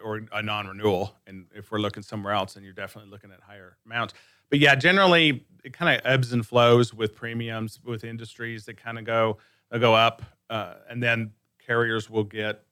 or 0.04 0.20
a 0.32 0.42
non-renewal. 0.42 1.16
And 1.26 1.46
if 1.54 1.72
we're 1.72 1.78
looking 1.80 2.02
somewhere 2.02 2.34
else, 2.34 2.54
then 2.54 2.62
you're 2.62 2.74
definitely 2.74 3.10
looking 3.10 3.32
at 3.32 3.40
higher 3.40 3.78
amounts. 3.86 4.12
But 4.50 4.58
yeah, 4.58 4.74
generally 4.74 5.46
it 5.64 5.72
kind 5.72 5.96
of 5.96 6.04
ebbs 6.04 6.34
and 6.34 6.46
flows 6.46 6.92
with 6.92 7.14
premiums 7.14 7.80
with 7.82 8.04
industries 8.04 8.66
that 8.66 8.76
kind 8.76 8.98
of 8.98 9.06
go 9.06 9.38
go 9.80 9.94
up, 9.94 10.20
uh, 10.50 10.74
and 10.90 11.02
then 11.02 11.32
carriers 11.66 12.10
will 12.10 12.24
get 12.24 12.62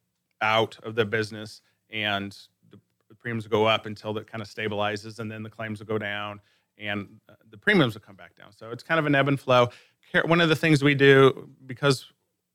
out 0.42 0.78
of 0.83 0.94
the 0.94 1.06
business 1.06 1.62
and 1.88 2.37
premiums 3.20 3.46
go 3.46 3.66
up 3.66 3.87
until 3.87 4.16
it 4.18 4.26
kind 4.26 4.42
of 4.42 4.48
stabilizes, 4.48 5.18
and 5.18 5.30
then 5.30 5.42
the 5.42 5.50
claims 5.50 5.78
will 5.78 5.87
go 5.87 5.98
down, 5.98 6.40
and 6.78 7.20
uh, 7.28 7.35
the 7.50 7.56
premiums 7.56 7.94
will 7.94 8.00
come 8.00 8.16
back 8.16 8.35
down. 8.37 8.52
So 8.52 8.70
it's 8.70 8.83
kind 8.83 8.98
of 8.98 9.06
an 9.06 9.14
ebb 9.14 9.28
and 9.28 9.38
flow. 9.38 9.68
One 10.24 10.40
of 10.40 10.48
the 10.48 10.56
things 10.56 10.83
we 10.83 10.94
do 10.94 11.50
because 11.66 12.06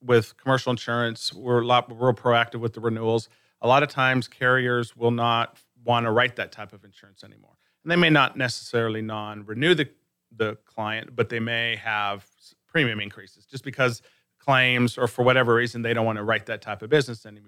with 0.01 0.35
commercial 0.37 0.71
insurance, 0.71 1.33
we're 1.33 1.61
a 1.61 1.65
lot 1.65 1.89
real 1.89 2.13
proactive 2.13 2.59
with 2.59 2.73
the 2.73 2.81
renewals. 2.81 3.29
A 3.61 3.67
lot 3.67 3.83
of 3.83 3.89
times, 3.89 4.27
carriers 4.27 4.95
will 4.95 5.11
not 5.11 5.57
want 5.83 6.05
to 6.05 6.11
write 6.11 6.35
that 6.35 6.51
type 6.51 6.73
of 6.73 6.83
insurance 6.83 7.23
anymore, 7.23 7.57
and 7.83 7.91
they 7.91 7.95
may 7.95 8.09
not 8.09 8.37
necessarily 8.37 9.01
non-renew 9.01 9.73
the 9.75 9.89
the 10.37 10.57
client, 10.65 11.15
but 11.15 11.29
they 11.29 11.39
may 11.39 11.77
have 11.77 12.27
premium 12.67 12.99
increases 12.99 13.45
just 13.45 13.63
because 13.63 14.01
claims 14.37 14.97
or 14.97 15.07
for 15.07 15.23
whatever 15.23 15.55
reason 15.55 15.81
they 15.81 15.93
don't 15.93 16.05
want 16.05 16.17
to 16.17 16.23
write 16.23 16.45
that 16.45 16.61
type 16.61 16.81
of 16.81 16.89
business 16.89 17.25
any 17.25 17.41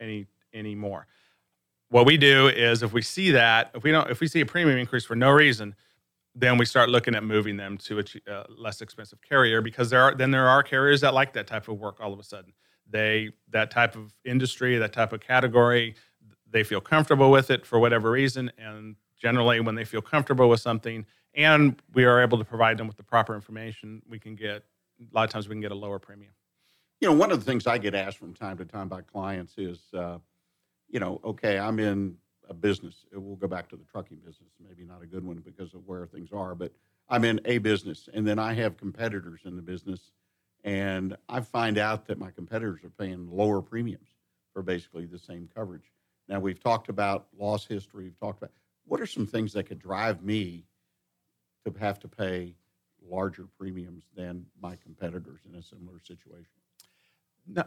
any 0.00 0.26
anymore 0.54 1.06
what 1.90 2.06
we 2.06 2.16
do 2.16 2.48
is 2.48 2.82
if 2.82 2.92
we 2.92 3.02
see 3.02 3.30
that 3.32 3.70
if 3.74 3.82
we 3.82 3.92
don't 3.92 4.10
if 4.10 4.20
we 4.20 4.26
see 4.26 4.40
a 4.40 4.46
premium 4.46 4.78
increase 4.78 5.04
for 5.04 5.14
no 5.14 5.30
reason 5.30 5.74
then 6.34 6.56
we 6.56 6.64
start 6.64 6.88
looking 6.88 7.14
at 7.14 7.24
moving 7.24 7.56
them 7.56 7.76
to 7.76 7.98
a 7.98 8.32
uh, 8.32 8.44
less 8.48 8.80
expensive 8.80 9.20
carrier 9.20 9.60
because 9.60 9.90
there 9.90 10.02
are 10.02 10.14
then 10.14 10.30
there 10.30 10.48
are 10.48 10.62
carriers 10.62 11.00
that 11.00 11.14
like 11.14 11.32
that 11.32 11.46
type 11.46 11.68
of 11.68 11.78
work 11.78 11.98
all 12.00 12.12
of 12.12 12.18
a 12.18 12.22
sudden. 12.22 12.52
They 12.88 13.30
that 13.50 13.70
type 13.70 13.96
of 13.96 14.12
industry 14.24 14.78
that 14.78 14.92
type 14.92 15.12
of 15.12 15.20
category 15.20 15.96
they 16.48 16.64
feel 16.64 16.80
comfortable 16.80 17.30
with 17.30 17.50
it 17.50 17.64
for 17.64 17.78
whatever 17.78 18.10
reason. 18.10 18.50
And 18.58 18.96
generally 19.16 19.60
when 19.60 19.74
they 19.74 19.84
feel 19.84 20.02
comfortable 20.02 20.48
with 20.48 20.60
something 20.60 21.04
and 21.34 21.80
we 21.94 22.04
are 22.04 22.20
able 22.20 22.38
to 22.38 22.44
provide 22.44 22.78
them 22.78 22.86
with 22.86 22.96
the 22.96 23.04
proper 23.04 23.34
information 23.34 24.02
we 24.08 24.18
can 24.18 24.34
get 24.34 24.64
a 25.00 25.14
lot 25.14 25.24
of 25.24 25.30
times 25.30 25.48
we 25.48 25.54
can 25.54 25.60
get 25.60 25.72
a 25.72 25.76
lower 25.76 25.98
premium. 25.98 26.32
You 27.00 27.08
know 27.08 27.14
one 27.14 27.32
of 27.32 27.40
the 27.40 27.44
things 27.44 27.66
i 27.66 27.76
get 27.78 27.94
asked 27.94 28.18
from 28.18 28.34
time 28.34 28.56
to 28.58 28.64
time 28.64 28.88
by 28.88 29.00
clients 29.00 29.54
is 29.58 29.80
uh, 29.94 30.18
you 30.90 31.00
know, 31.00 31.20
okay, 31.24 31.58
I'm 31.58 31.78
in 31.78 32.16
a 32.48 32.54
business. 32.54 33.06
We'll 33.12 33.36
go 33.36 33.46
back 33.46 33.68
to 33.70 33.76
the 33.76 33.84
trucking 33.84 34.18
business, 34.18 34.50
maybe 34.66 34.84
not 34.84 35.02
a 35.02 35.06
good 35.06 35.24
one 35.24 35.38
because 35.38 35.72
of 35.74 35.86
where 35.86 36.06
things 36.06 36.30
are, 36.32 36.54
but 36.54 36.72
I'm 37.08 37.24
in 37.24 37.40
a 37.44 37.58
business 37.58 38.08
and 38.12 38.26
then 38.26 38.38
I 38.38 38.54
have 38.54 38.76
competitors 38.76 39.40
in 39.44 39.56
the 39.56 39.62
business 39.62 40.12
and 40.64 41.16
I 41.28 41.40
find 41.40 41.78
out 41.78 42.06
that 42.06 42.18
my 42.18 42.30
competitors 42.30 42.84
are 42.84 42.90
paying 42.90 43.30
lower 43.30 43.62
premiums 43.62 44.08
for 44.52 44.62
basically 44.62 45.06
the 45.06 45.18
same 45.18 45.48
coverage. 45.54 45.92
Now 46.28 46.40
we've 46.40 46.60
talked 46.60 46.88
about 46.88 47.28
loss 47.38 47.66
history, 47.66 48.04
we've 48.04 48.20
talked 48.20 48.38
about 48.38 48.52
what 48.84 49.00
are 49.00 49.06
some 49.06 49.26
things 49.26 49.52
that 49.52 49.64
could 49.64 49.78
drive 49.78 50.22
me 50.22 50.64
to 51.64 51.72
have 51.78 51.98
to 52.00 52.08
pay 52.08 52.54
larger 53.08 53.46
premiums 53.58 54.04
than 54.16 54.46
my 54.60 54.76
competitors 54.76 55.40
in 55.48 55.58
a 55.58 55.62
similar 55.62 56.00
situation? 56.04 56.52
No, 57.46 57.64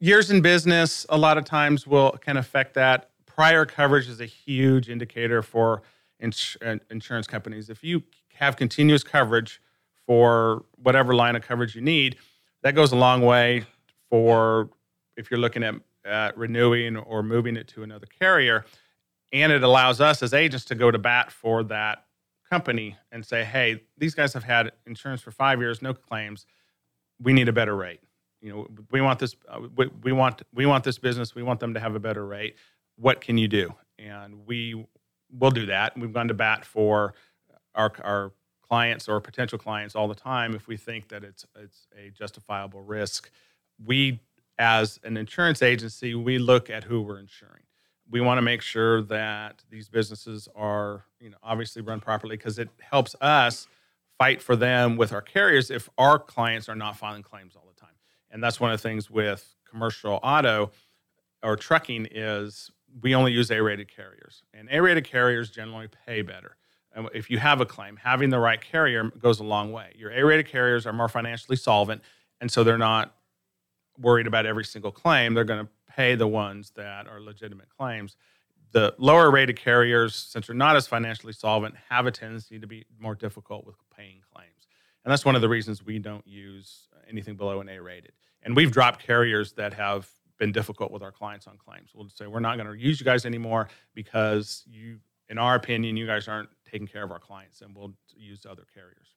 years 0.00 0.30
in 0.30 0.40
business 0.40 1.06
a 1.10 1.18
lot 1.18 1.38
of 1.38 1.44
times 1.44 1.86
will 1.86 2.12
can 2.12 2.36
affect 2.36 2.74
that. 2.74 3.10
Prior 3.26 3.64
coverage 3.64 4.08
is 4.08 4.20
a 4.20 4.26
huge 4.26 4.88
indicator 4.88 5.42
for 5.42 5.82
ins- 6.18 6.56
uh, 6.64 6.76
insurance 6.90 7.26
companies. 7.26 7.70
If 7.70 7.84
you 7.84 8.02
have 8.34 8.56
continuous 8.56 9.04
coverage 9.04 9.60
for 10.06 10.64
whatever 10.76 11.14
line 11.14 11.36
of 11.36 11.42
coverage 11.42 11.74
you 11.74 11.82
need, 11.82 12.16
that 12.62 12.74
goes 12.74 12.92
a 12.92 12.96
long 12.96 13.22
way 13.22 13.64
for 14.08 14.70
if 15.16 15.30
you're 15.30 15.40
looking 15.40 15.62
at, 15.62 15.74
at 16.04 16.36
renewing 16.36 16.96
or 16.96 17.22
moving 17.22 17.56
it 17.56 17.68
to 17.68 17.82
another 17.82 18.06
carrier. 18.06 18.64
And 19.32 19.52
it 19.52 19.62
allows 19.62 20.00
us 20.00 20.22
as 20.22 20.34
agents 20.34 20.64
to 20.66 20.74
go 20.74 20.90
to 20.90 20.98
bat 20.98 21.30
for 21.30 21.62
that 21.64 22.04
company 22.50 22.96
and 23.12 23.24
say, 23.24 23.44
hey, 23.44 23.82
these 23.96 24.14
guys 24.14 24.32
have 24.32 24.42
had 24.42 24.72
insurance 24.86 25.20
for 25.20 25.30
five 25.30 25.60
years, 25.60 25.80
no 25.82 25.94
claims. 25.94 26.46
We 27.22 27.32
need 27.32 27.48
a 27.48 27.52
better 27.52 27.76
rate 27.76 28.00
you 28.40 28.50
know 28.50 28.66
we 28.90 29.00
want 29.00 29.18
this 29.18 29.36
uh, 29.48 29.60
we, 29.76 30.12
want 30.12 30.42
we 30.54 30.66
want 30.66 30.84
this 30.84 30.98
business. 30.98 31.34
We 31.34 31.42
want 31.42 31.60
them 31.60 31.74
to 31.74 31.80
have 31.80 31.94
a 31.94 32.00
better 32.00 32.26
rate 32.26 32.56
what 33.00 33.20
can 33.20 33.38
you 33.38 33.48
do? 33.48 33.74
And 33.98 34.46
we 34.46 34.86
will 35.32 35.50
do 35.50 35.66
that. 35.66 35.98
We've 35.98 36.12
gone 36.12 36.28
to 36.28 36.34
bat 36.34 36.64
for 36.64 37.14
our 37.74 37.92
our 38.02 38.32
clients 38.68 39.08
or 39.08 39.20
potential 39.20 39.58
clients 39.58 39.96
all 39.96 40.06
the 40.06 40.14
time 40.14 40.54
if 40.54 40.68
we 40.68 40.76
think 40.76 41.08
that 41.08 41.24
it's 41.24 41.46
it's 41.58 41.86
a 41.98 42.10
justifiable 42.10 42.82
risk. 42.82 43.30
We 43.84 44.20
as 44.58 45.00
an 45.02 45.16
insurance 45.16 45.62
agency 45.62 46.14
we 46.14 46.38
look 46.38 46.68
at 46.68 46.84
who 46.84 47.00
we're 47.00 47.18
insuring. 47.18 47.62
We 48.10 48.20
want 48.20 48.38
to 48.38 48.42
make 48.42 48.60
sure 48.60 49.02
that 49.02 49.62
these 49.70 49.88
businesses 49.88 50.48
are 50.54 51.04
you 51.20 51.30
know 51.30 51.38
obviously 51.42 51.82
run 51.82 52.00
properly 52.00 52.36
because 52.36 52.58
it 52.58 52.68
helps 52.80 53.14
us 53.20 53.66
fight 54.18 54.42
for 54.42 54.56
them 54.56 54.96
with 54.96 55.12
our 55.12 55.22
carriers 55.22 55.70
if 55.70 55.88
our 55.96 56.18
clients 56.18 56.68
are 56.68 56.74
not 56.74 56.96
filing 56.96 57.22
claims 57.22 57.56
all 57.56 57.69
and 58.30 58.42
that's 58.42 58.60
one 58.60 58.72
of 58.72 58.80
the 58.80 58.88
things 58.88 59.10
with 59.10 59.54
commercial 59.68 60.20
auto 60.22 60.70
or 61.42 61.56
trucking 61.56 62.08
is 62.10 62.70
we 63.02 63.14
only 63.14 63.32
use 63.32 63.50
A-rated 63.50 63.94
carriers, 63.94 64.42
and 64.52 64.68
A-rated 64.70 65.04
carriers 65.04 65.50
generally 65.50 65.88
pay 66.06 66.22
better. 66.22 66.56
And 66.92 67.08
if 67.14 67.30
you 67.30 67.38
have 67.38 67.60
a 67.60 67.66
claim, 67.66 67.96
having 67.96 68.30
the 68.30 68.38
right 68.38 68.60
carrier 68.60 69.04
goes 69.04 69.38
a 69.38 69.44
long 69.44 69.70
way. 69.72 69.92
Your 69.96 70.10
A-rated 70.10 70.48
carriers 70.48 70.86
are 70.86 70.92
more 70.92 71.08
financially 71.08 71.56
solvent, 71.56 72.02
and 72.40 72.50
so 72.50 72.64
they're 72.64 72.78
not 72.78 73.14
worried 73.98 74.26
about 74.26 74.44
every 74.44 74.64
single 74.64 74.90
claim. 74.90 75.34
They're 75.34 75.44
going 75.44 75.66
to 75.66 75.70
pay 75.94 76.14
the 76.14 76.26
ones 76.26 76.72
that 76.76 77.06
are 77.06 77.20
legitimate 77.20 77.68
claims. 77.68 78.16
The 78.72 78.94
lower 78.98 79.30
rated 79.30 79.56
carriers, 79.56 80.14
since 80.14 80.46
they're 80.46 80.56
not 80.56 80.76
as 80.76 80.86
financially 80.86 81.32
solvent, 81.32 81.74
have 81.90 82.06
a 82.06 82.10
tendency 82.10 82.58
to 82.58 82.66
be 82.66 82.86
more 82.98 83.14
difficult 83.14 83.66
with 83.66 83.76
paying 83.96 84.20
claims. 84.32 84.66
And 85.04 85.12
that's 85.12 85.24
one 85.24 85.34
of 85.34 85.42
the 85.42 85.48
reasons 85.48 85.84
we 85.84 85.98
don't 85.98 86.26
use 86.26 86.88
anything 87.10 87.36
below 87.36 87.60
an 87.60 87.68
A 87.68 87.80
rated. 87.80 88.12
And 88.42 88.56
we've 88.56 88.70
dropped 88.70 89.04
carriers 89.04 89.52
that 89.52 89.74
have 89.74 90.08
been 90.38 90.52
difficult 90.52 90.90
with 90.90 91.02
our 91.02 91.12
clients 91.12 91.46
on 91.46 91.58
claims. 91.58 91.90
We'll 91.94 92.08
say 92.08 92.26
we're 92.26 92.40
not 92.40 92.56
going 92.56 92.66
to 92.66 92.82
use 92.82 92.98
you 92.98 93.04
guys 93.04 93.26
anymore 93.26 93.68
because 93.94 94.64
you, 94.66 94.98
in 95.28 95.38
our 95.38 95.54
opinion, 95.54 95.96
you 95.96 96.06
guys 96.06 96.26
aren't 96.26 96.48
taking 96.70 96.86
care 96.86 97.04
of 97.04 97.12
our 97.12 97.18
clients, 97.18 97.60
and 97.60 97.76
we'll 97.76 97.92
use 98.16 98.46
other 98.48 98.64
carriers. 98.74 99.14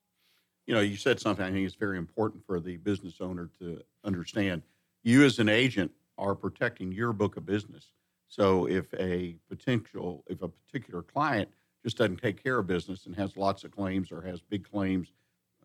You 0.67 0.75
know, 0.75 0.81
you 0.81 0.97
said 0.97 1.19
something 1.19 1.45
I 1.45 1.51
think 1.51 1.65
is 1.65 1.75
very 1.75 1.97
important 1.97 2.45
for 2.45 2.59
the 2.59 2.77
business 2.77 3.15
owner 3.21 3.49
to 3.59 3.81
understand. 4.03 4.61
You, 5.03 5.23
as 5.23 5.39
an 5.39 5.49
agent, 5.49 5.91
are 6.17 6.35
protecting 6.35 6.91
your 6.91 7.13
book 7.13 7.37
of 7.37 7.45
business. 7.45 7.91
So 8.27 8.67
if 8.67 8.93
a 8.95 9.35
potential, 9.49 10.23
if 10.27 10.41
a 10.41 10.47
particular 10.47 11.01
client 11.01 11.49
just 11.83 11.97
doesn't 11.97 12.17
take 12.17 12.41
care 12.41 12.59
of 12.59 12.67
business 12.67 13.05
and 13.05 13.15
has 13.15 13.35
lots 13.35 13.63
of 13.63 13.71
claims 13.71 14.11
or 14.11 14.21
has 14.21 14.41
big 14.41 14.69
claims, 14.69 15.11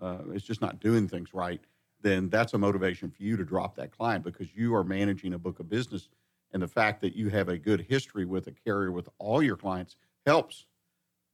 uh, 0.01 0.19
it's 0.33 0.45
just 0.45 0.61
not 0.61 0.81
doing 0.81 1.09
things 1.09 1.35
right 1.35 1.61
then 2.03 2.29
that's 2.29 2.55
a 2.55 2.59
motivation 2.59 3.11
for 3.11 3.23
you 3.23 3.37
to 3.37 3.45
drop 3.45 3.75
that 3.77 3.91
client 3.91 4.25
because 4.25 4.55
you 4.55 4.75
are 4.75 4.85
managing 4.85 5.35
a 5.35 5.39
book 5.39 5.59
of 5.61 5.69
business. 5.69 6.09
And 6.53 6.63
the 6.63 6.69
fact 6.69 7.01
that 7.03 7.17
you 7.17 7.29
have 7.29 7.49
a 7.49 7.59
good 7.59 7.83
history 7.83 8.25
with 8.25 8.47
a 8.47 8.53
carrier 8.53 8.93
with 8.93 9.09
all 9.19 9.43
your 9.43 9.57
clients 9.57 9.97
helps 10.27 10.67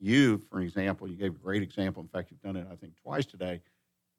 you, 0.00 0.42
for 0.50 0.60
example, 0.60 1.08
you 1.08 1.16
gave 1.16 1.34
a 1.34 1.38
great 1.38 1.62
example. 1.62 2.02
In 2.02 2.08
fact, 2.08 2.30
you've 2.30 2.42
done 2.42 2.56
it, 2.56 2.66
I 2.70 2.76
think, 2.76 2.94
twice 3.00 3.26
today. 3.26 3.60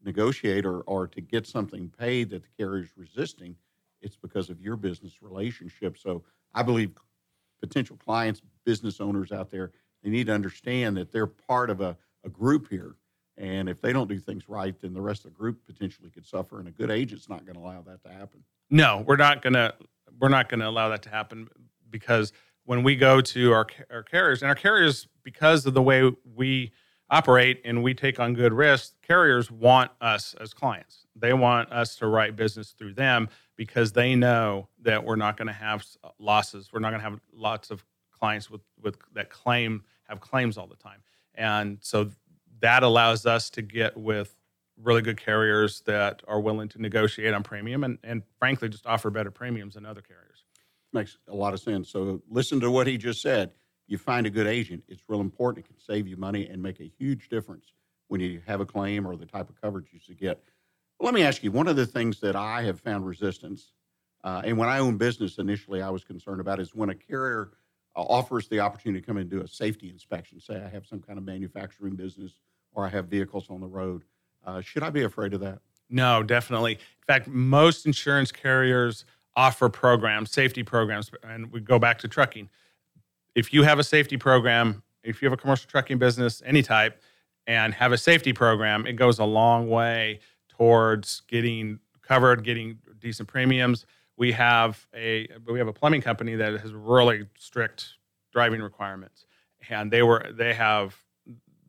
Negotiate 0.03 0.65
or, 0.65 0.81
or 0.81 1.07
to 1.07 1.21
get 1.21 1.47
something 1.47 1.91
paid 1.97 2.29
that 2.29 2.43
the 2.43 2.49
carrier 2.57 2.83
is 2.83 2.89
resisting, 2.95 3.55
it's 4.01 4.15
because 4.15 4.49
of 4.49 4.61
your 4.61 4.75
business 4.75 5.21
relationship. 5.21 5.97
So 5.97 6.23
I 6.53 6.63
believe 6.63 6.91
potential 7.59 7.97
clients, 7.97 8.41
business 8.65 9.01
owners 9.01 9.31
out 9.31 9.49
there, 9.49 9.71
they 10.03 10.09
need 10.09 10.27
to 10.27 10.33
understand 10.33 10.97
that 10.97 11.11
they're 11.11 11.27
part 11.27 11.69
of 11.69 11.81
a, 11.81 11.97
a 12.23 12.29
group 12.29 12.69
here 12.69 12.95
and 13.37 13.67
if 13.67 13.81
they 13.81 13.91
don't 13.91 14.07
do 14.07 14.19
things 14.19 14.47
right, 14.47 14.79
then 14.79 14.93
the 14.93 15.01
rest 15.01 15.25
of 15.25 15.31
the 15.31 15.37
group 15.37 15.65
potentially 15.65 16.09
could 16.09 16.25
suffer. 16.25 16.59
And 16.59 16.67
a 16.67 16.71
good 16.71 16.89
agent's 16.91 17.27
not 17.29 17.45
going 17.45 17.55
to 17.55 17.61
allow 17.61 17.81
that 17.81 18.01
to 18.03 18.09
happen. 18.09 18.43
No, 18.69 19.03
we're 19.05 19.17
not 19.17 19.41
going 19.41 19.53
to. 19.53 19.73
we're 20.19 20.29
not 20.29 20.49
going 20.49 20.61
to 20.61 20.67
allow 20.67 20.89
that 20.89 21.01
to 21.03 21.09
happen 21.09 21.47
because 21.89 22.31
when 22.65 22.83
we 22.83 22.95
go 22.95 23.21
to 23.21 23.51
our, 23.53 23.67
our 23.91 24.03
carriers 24.03 24.41
and 24.41 24.49
our 24.49 24.55
carriers 24.55 25.07
because 25.23 25.65
of 25.65 25.73
the 25.73 25.81
way 25.81 26.11
we 26.35 26.71
operate 27.09 27.61
and 27.63 27.83
we 27.83 27.93
take 27.93 28.19
on 28.19 28.33
good 28.33 28.51
risks 28.51 28.95
carriers 29.03 29.51
want 29.51 29.91
us 30.01 30.33
as 30.41 30.53
clients 30.55 31.05
they 31.15 31.33
want 31.33 31.71
us 31.71 31.95
to 31.95 32.07
write 32.07 32.35
business 32.35 32.71
through 32.71 32.93
them 32.93 33.29
because 33.55 33.91
they 33.91 34.15
know 34.15 34.67
that 34.81 35.03
we're 35.03 35.15
not 35.15 35.37
going 35.37 35.45
to 35.47 35.53
have 35.53 35.85
losses 36.17 36.71
we're 36.73 36.79
not 36.79 36.89
going 36.89 36.99
to 36.99 37.07
have 37.07 37.19
lots 37.31 37.69
of 37.69 37.85
clients 38.11 38.49
with 38.49 38.61
with 38.81 38.97
that 39.13 39.29
claim 39.29 39.83
have 40.09 40.19
claims 40.19 40.57
all 40.57 40.65
the 40.65 40.75
time 40.75 40.99
and 41.35 41.77
so 41.81 42.09
that 42.65 42.81
allows 42.81 43.27
us 43.27 43.51
to 43.51 43.61
get 43.61 43.95
with 43.95 44.35
really 44.75 45.03
good 45.03 45.21
carriers 45.21 45.81
that 45.81 46.23
are 46.27 46.39
willing 46.39 46.67
to 46.67 46.81
negotiate 46.81 47.31
on 47.31 47.43
premium 47.43 47.83
and, 47.83 47.99
and 48.03 48.23
frankly 48.39 48.67
just 48.67 48.87
offer 48.87 49.11
better 49.11 49.29
premiums 49.29 49.75
than 49.75 49.85
other 49.85 50.01
carriers 50.01 50.43
Makes 50.91 51.17
a 51.27 51.35
lot 51.35 51.53
of 51.53 51.59
sense. 51.59 51.89
So 51.89 52.23
listen 52.27 52.59
to 52.61 52.71
what 52.71 52.87
he 52.87 52.97
just 52.97 53.21
said. 53.21 53.51
You 53.85 53.99
find 53.99 54.25
a 54.25 54.31
good 54.31 54.47
agent. 54.47 54.83
It's 54.87 55.03
real 55.07 55.21
important. 55.21 55.65
It 55.65 55.67
can 55.67 55.77
save 55.77 56.07
you 56.07 56.17
money 56.17 56.47
and 56.47 56.63
make 56.63 56.79
a 56.79 56.91
huge 56.97 57.29
difference 57.29 57.73
when 58.07 58.19
you 58.21 58.41
have 58.47 58.61
a 58.61 58.65
claim 58.65 59.05
or 59.05 59.15
the 59.15 59.25
type 59.25 59.49
of 59.49 59.61
coverage 59.61 59.89
you 59.91 59.99
should 59.99 60.17
get. 60.17 60.41
Let 60.99 61.13
me 61.13 61.21
ask 61.21 61.43
you 61.43 61.51
one 61.51 61.67
of 61.67 61.75
the 61.75 61.85
things 61.85 62.19
that 62.21 62.35
I 62.35 62.63
have 62.63 62.79
found 62.79 63.05
resistance, 63.05 63.73
uh, 64.23 64.41
and 64.45 64.57
when 64.57 64.69
I 64.69 64.79
owned 64.79 64.97
business 64.97 65.37
initially, 65.37 65.81
I 65.81 65.89
was 65.89 66.03
concerned 66.03 66.39
about 66.39 66.59
is 66.59 66.73
when 66.73 66.89
a 66.89 66.95
carrier 66.95 67.51
uh, 67.95 68.01
offers 68.01 68.47
the 68.47 68.61
opportunity 68.61 69.01
to 69.01 69.05
come 69.05 69.17
and 69.17 69.29
do 69.29 69.41
a 69.41 69.47
safety 69.47 69.89
inspection. 69.89 70.39
Say 70.39 70.55
I 70.55 70.69
have 70.69 70.85
some 70.85 71.01
kind 71.01 71.19
of 71.19 71.25
manufacturing 71.25 71.95
business 71.95 72.39
or 72.75 72.85
I 72.85 72.89
have 72.89 73.07
vehicles 73.07 73.47
on 73.49 73.61
the 73.61 73.67
road. 73.67 74.03
Uh, 74.45 74.61
should 74.61 74.83
I 74.83 74.89
be 74.89 75.03
afraid 75.03 75.33
of 75.33 75.39
that? 75.39 75.59
No, 75.89 76.21
definitely. 76.21 76.73
In 76.73 77.05
fact, 77.07 77.27
most 77.27 77.85
insurance 77.85 78.31
carriers 78.31 79.05
offer 79.35 79.69
programs, 79.69 80.31
safety 80.31 80.63
programs, 80.63 81.11
and 81.23 81.51
we 81.51 81.59
go 81.59 81.79
back 81.79 81.99
to 81.99 82.07
trucking. 82.07 82.49
If 83.33 83.53
you 83.53 83.63
have 83.63 83.79
a 83.79 83.83
safety 83.83 84.17
program, 84.17 84.83
if 85.03 85.21
you 85.21 85.25
have 85.25 85.33
a 85.33 85.41
commercial 85.41 85.69
trucking 85.69 85.97
business, 85.97 86.41
any 86.45 86.61
type, 86.61 87.01
and 87.47 87.73
have 87.73 87.91
a 87.91 87.97
safety 87.97 88.33
program, 88.33 88.85
it 88.87 88.93
goes 88.93 89.19
a 89.19 89.25
long 89.25 89.69
way 89.69 90.19
towards 90.49 91.21
getting 91.27 91.79
covered, 92.01 92.43
getting 92.43 92.79
decent 92.99 93.27
premiums. 93.27 93.85
We 94.17 94.31
have 94.31 94.87
a 94.95 95.27
we 95.45 95.59
have 95.59 95.67
a 95.67 95.73
plumbing 95.73 96.01
company 96.01 96.35
that 96.35 96.59
has 96.61 96.73
really 96.73 97.27
strict 97.37 97.95
driving 98.31 98.61
requirements, 98.61 99.25
and 99.69 99.91
they 99.91 100.01
were 100.01 100.31
they 100.31 100.53
have 100.53 100.95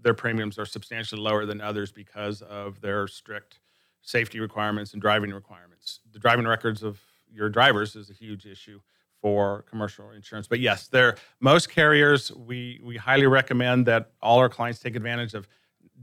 their 0.07 0.15
premiums 0.15 0.57
are 0.57 0.65
substantially 0.65 1.21
lower 1.21 1.45
than 1.47 1.61
others 1.61 1.91
because 1.91 2.41
of 2.43 2.81
their 2.81 3.09
strict 3.09 3.59
safety 4.03 4.39
requirements 4.39 4.93
and 4.93 5.03
driving 5.03 5.33
requirements. 5.33 5.99
The 6.13 6.21
driving 6.21 6.47
records 6.47 6.85
of 6.85 7.01
your 7.29 7.49
drivers 7.49 7.97
is 7.97 8.09
a 8.09 8.13
huge 8.13 8.47
issue 8.47 8.81
for 9.21 9.63
commercial 9.63 10.13
insurance. 10.13 10.47
But 10.47 10.61
yes, 10.61 10.87
there 10.87 11.17
most 11.41 11.71
carriers 11.71 12.31
we 12.31 12.81
we 12.85 12.97
highly 12.97 13.27
recommend 13.27 13.87
that 13.87 14.13
all 14.23 14.39
our 14.39 14.49
clients 14.49 14.79
take 14.79 14.95
advantage 14.95 15.35
of 15.35 15.49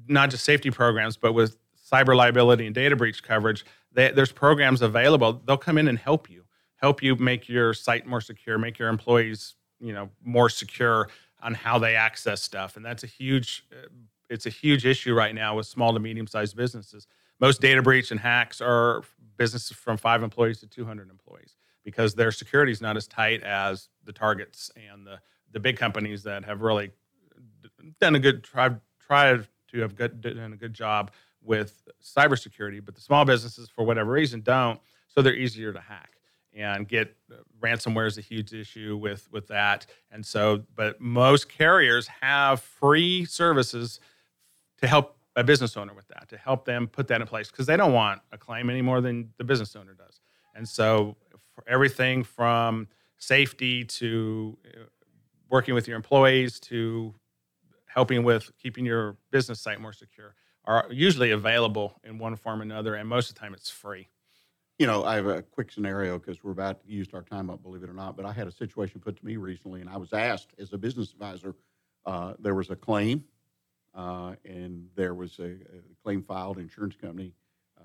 not 0.09 0.31
just 0.31 0.43
safety 0.43 0.69
programs, 0.69 1.15
but 1.15 1.31
with 1.31 1.55
cyber 1.89 2.13
liability 2.13 2.65
and 2.65 2.75
data 2.75 2.97
breach 2.97 3.23
coverage. 3.23 3.63
They, 3.93 4.11
there's 4.11 4.33
programs 4.33 4.81
available. 4.81 5.41
They'll 5.45 5.55
come 5.55 5.77
in 5.77 5.87
and 5.87 5.97
help 5.97 6.29
you, 6.29 6.43
help 6.75 7.01
you 7.01 7.15
make 7.15 7.47
your 7.47 7.73
site 7.73 8.05
more 8.05 8.19
secure, 8.19 8.57
make 8.57 8.77
your 8.77 8.89
employees 8.89 9.55
you 9.79 9.93
know 9.93 10.09
more 10.21 10.49
secure 10.49 11.07
on 11.43 11.53
how 11.53 11.77
they 11.77 11.95
access 11.95 12.41
stuff, 12.41 12.77
and 12.77 12.85
that's 12.85 13.03
a 13.03 13.07
huge. 13.07 13.65
It's 14.29 14.47
a 14.47 14.49
huge 14.49 14.85
issue 14.85 15.13
right 15.13 15.35
now 15.35 15.57
with 15.57 15.67
small 15.67 15.93
to 15.93 15.99
medium 15.99 16.25
sized 16.25 16.55
businesses. 16.55 17.05
Most 17.39 17.61
data 17.61 17.81
breach 17.81 18.09
and 18.09 18.19
hacks 18.19 18.61
are 18.61 19.03
businesses 19.37 19.75
from 19.75 19.97
five 19.97 20.23
employees 20.23 20.59
to 20.61 20.67
200 20.67 21.09
employees 21.09 21.55
because 21.83 22.15
their 22.15 22.31
security 22.31 22.71
is 22.71 22.81
not 22.81 22.95
as 22.95 23.05
tight 23.05 23.43
as 23.43 23.89
the 24.05 24.13
targets 24.13 24.71
and 24.91 25.05
the, 25.05 25.19
the 25.51 25.59
big 25.59 25.77
companies 25.77 26.23
that 26.23 26.45
have 26.45 26.61
really 26.61 26.91
done 27.99 28.15
a 28.15 28.19
good 28.19 28.43
tried 28.43 28.79
tried 28.99 29.47
to 29.67 29.81
have 29.81 29.95
good, 29.95 30.21
done 30.21 30.53
a 30.53 30.57
good 30.57 30.73
job 30.73 31.11
with 31.41 31.83
cybersecurity, 32.01 32.83
but 32.83 32.95
the 32.95 33.01
small 33.01 33.25
businesses 33.25 33.69
for 33.69 33.83
whatever 33.83 34.11
reason 34.11 34.41
don't, 34.41 34.79
so 35.07 35.21
they're 35.21 35.35
easier 35.35 35.73
to 35.73 35.79
hack 35.79 36.11
and 36.55 36.87
get 36.87 37.15
uh, 37.31 37.35
ransomware 37.63 38.07
is 38.07 38.17
a 38.17 38.21
huge 38.21 38.53
issue 38.53 38.97
with 38.97 39.27
with 39.31 39.47
that 39.47 39.85
and 40.11 40.25
so 40.25 40.63
but 40.75 40.99
most 40.99 41.49
carriers 41.49 42.07
have 42.21 42.61
free 42.61 43.25
services 43.25 43.99
to 44.79 44.87
help 44.87 45.17
a 45.35 45.43
business 45.43 45.75
owner 45.77 45.93
with 45.93 46.07
that 46.09 46.27
to 46.29 46.37
help 46.37 46.65
them 46.65 46.87
put 46.87 47.07
that 47.07 47.21
in 47.21 47.27
place 47.27 47.49
because 47.49 47.65
they 47.65 47.77
don't 47.77 47.93
want 47.93 48.21
a 48.31 48.37
claim 48.37 48.69
any 48.69 48.81
more 48.81 49.01
than 49.01 49.29
the 49.37 49.43
business 49.43 49.75
owner 49.75 49.93
does. 49.93 50.19
And 50.55 50.67
so, 50.67 51.15
everything 51.67 52.23
from 52.23 52.87
safety 53.17 53.83
to 53.83 54.57
uh, 54.65 54.83
working 55.49 55.73
with 55.73 55.87
your 55.87 55.95
employees 55.95 56.59
to 56.59 57.13
helping 57.87 58.23
with 58.23 58.51
keeping 58.61 58.85
your 58.85 59.17
business 59.31 59.59
site 59.59 59.79
more 59.79 59.93
secure 59.93 60.35
are 60.65 60.85
usually 60.91 61.31
available 61.31 61.99
in 62.03 62.17
one 62.17 62.35
form 62.35 62.59
or 62.59 62.63
another. 62.63 62.95
And 62.95 63.07
most 63.07 63.29
of 63.29 63.35
the 63.35 63.39
time, 63.39 63.53
it's 63.53 63.69
free. 63.69 64.07
You 64.79 64.87
know, 64.87 65.03
I 65.03 65.15
have 65.15 65.27
a 65.27 65.41
quick 65.43 65.71
scenario 65.71 66.17
because 66.17 66.43
we're 66.43 66.51
about 66.51 66.83
to 66.83 66.91
use 66.91 67.07
our 67.13 67.21
time 67.21 67.49
up, 67.49 67.61
believe 67.61 67.83
it 67.83 67.89
or 67.89 67.93
not. 67.93 68.17
But 68.17 68.25
I 68.25 68.31
had 68.31 68.47
a 68.47 68.51
situation 68.51 68.99
put 68.99 69.15
to 69.17 69.25
me 69.25 69.37
recently, 69.37 69.81
and 69.81 69.89
I 69.89 69.97
was 69.97 70.13
asked 70.13 70.53
as 70.57 70.73
a 70.73 70.77
business 70.77 71.11
advisor, 71.11 71.55
uh, 72.05 72.33
there 72.39 72.55
was 72.55 72.69
a 72.71 72.75
claim 72.75 73.23
uh, 73.93 74.33
and 74.43 74.87
there 74.95 75.13
was 75.13 75.37
a, 75.39 75.51
a, 75.51 75.81
claim 76.03 76.23
filed. 76.23 76.57
Insurance 76.57 76.95
company 76.95 77.33
uh, 77.77 77.83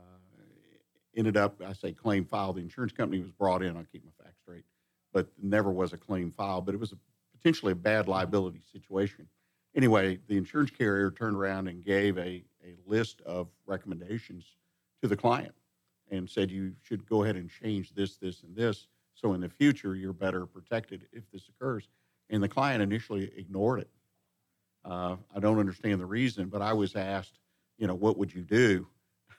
ended 1.15 1.37
up, 1.37 1.61
I 1.65 1.75
say 1.75 1.93
claim 1.93 2.25
filed. 2.25 2.57
The 2.57 2.63
insurance 2.63 2.93
company 2.93 3.21
was 3.21 3.31
brought 3.31 3.63
in. 3.63 3.77
I'll 3.77 3.85
keep 3.85 4.05
my 4.05 4.25
facts 4.25 4.39
straight, 4.43 4.65
but 5.13 5.29
never 5.41 5.71
was 5.71 5.93
a 5.93 5.99
claim 5.99 6.31
filed. 6.31 6.65
But 6.65 6.75
it 6.75 6.81
was 6.81 6.93
a, 6.93 6.99
potentially 7.37 7.73
a 7.73 7.77
bad 7.77 8.09
liability 8.09 8.63
situation. 8.73 9.29
Anyway, 9.77 10.19
the 10.27 10.37
insurance 10.39 10.71
carrier 10.71 11.11
turned 11.11 11.37
around 11.37 11.69
and 11.69 11.85
gave 11.85 12.17
a, 12.17 12.43
a 12.65 12.75
list 12.87 13.21
of 13.27 13.49
recommendations 13.67 14.57
to 15.03 15.09
the 15.09 15.17
client 15.17 15.55
and 16.11 16.29
said 16.29 16.51
you 16.51 16.73
should 16.83 17.07
go 17.07 17.23
ahead 17.23 17.37
and 17.37 17.51
change 17.51 17.95
this, 17.95 18.17
this, 18.17 18.43
and 18.43 18.55
this. 18.57 18.87
So 19.15 19.33
in 19.35 19.41
the 19.41 19.49
future, 19.49 19.95
you're 19.95 20.13
better 20.13 20.47
protected 20.47 21.07
if 21.13 21.31
this 21.33 21.49
occurs. 21.49 21.89
And 22.31 22.43
the 22.43 22.49
client 22.49 22.83
initially 22.83 23.31
ignored 23.37 23.81
it 23.81 23.91
uh, 24.85 25.17
I 25.35 25.41
don't 25.41 25.59
understand 25.59 26.01
the 26.01 26.07
reason, 26.07 26.49
but 26.49 26.63
I 26.63 26.73
was 26.73 26.97
asked, 26.97 27.39
you 27.77 27.87
know, 27.87 27.95
what 27.95 28.17
would 28.19 28.35
you 28.35 28.43
do? 28.43 28.87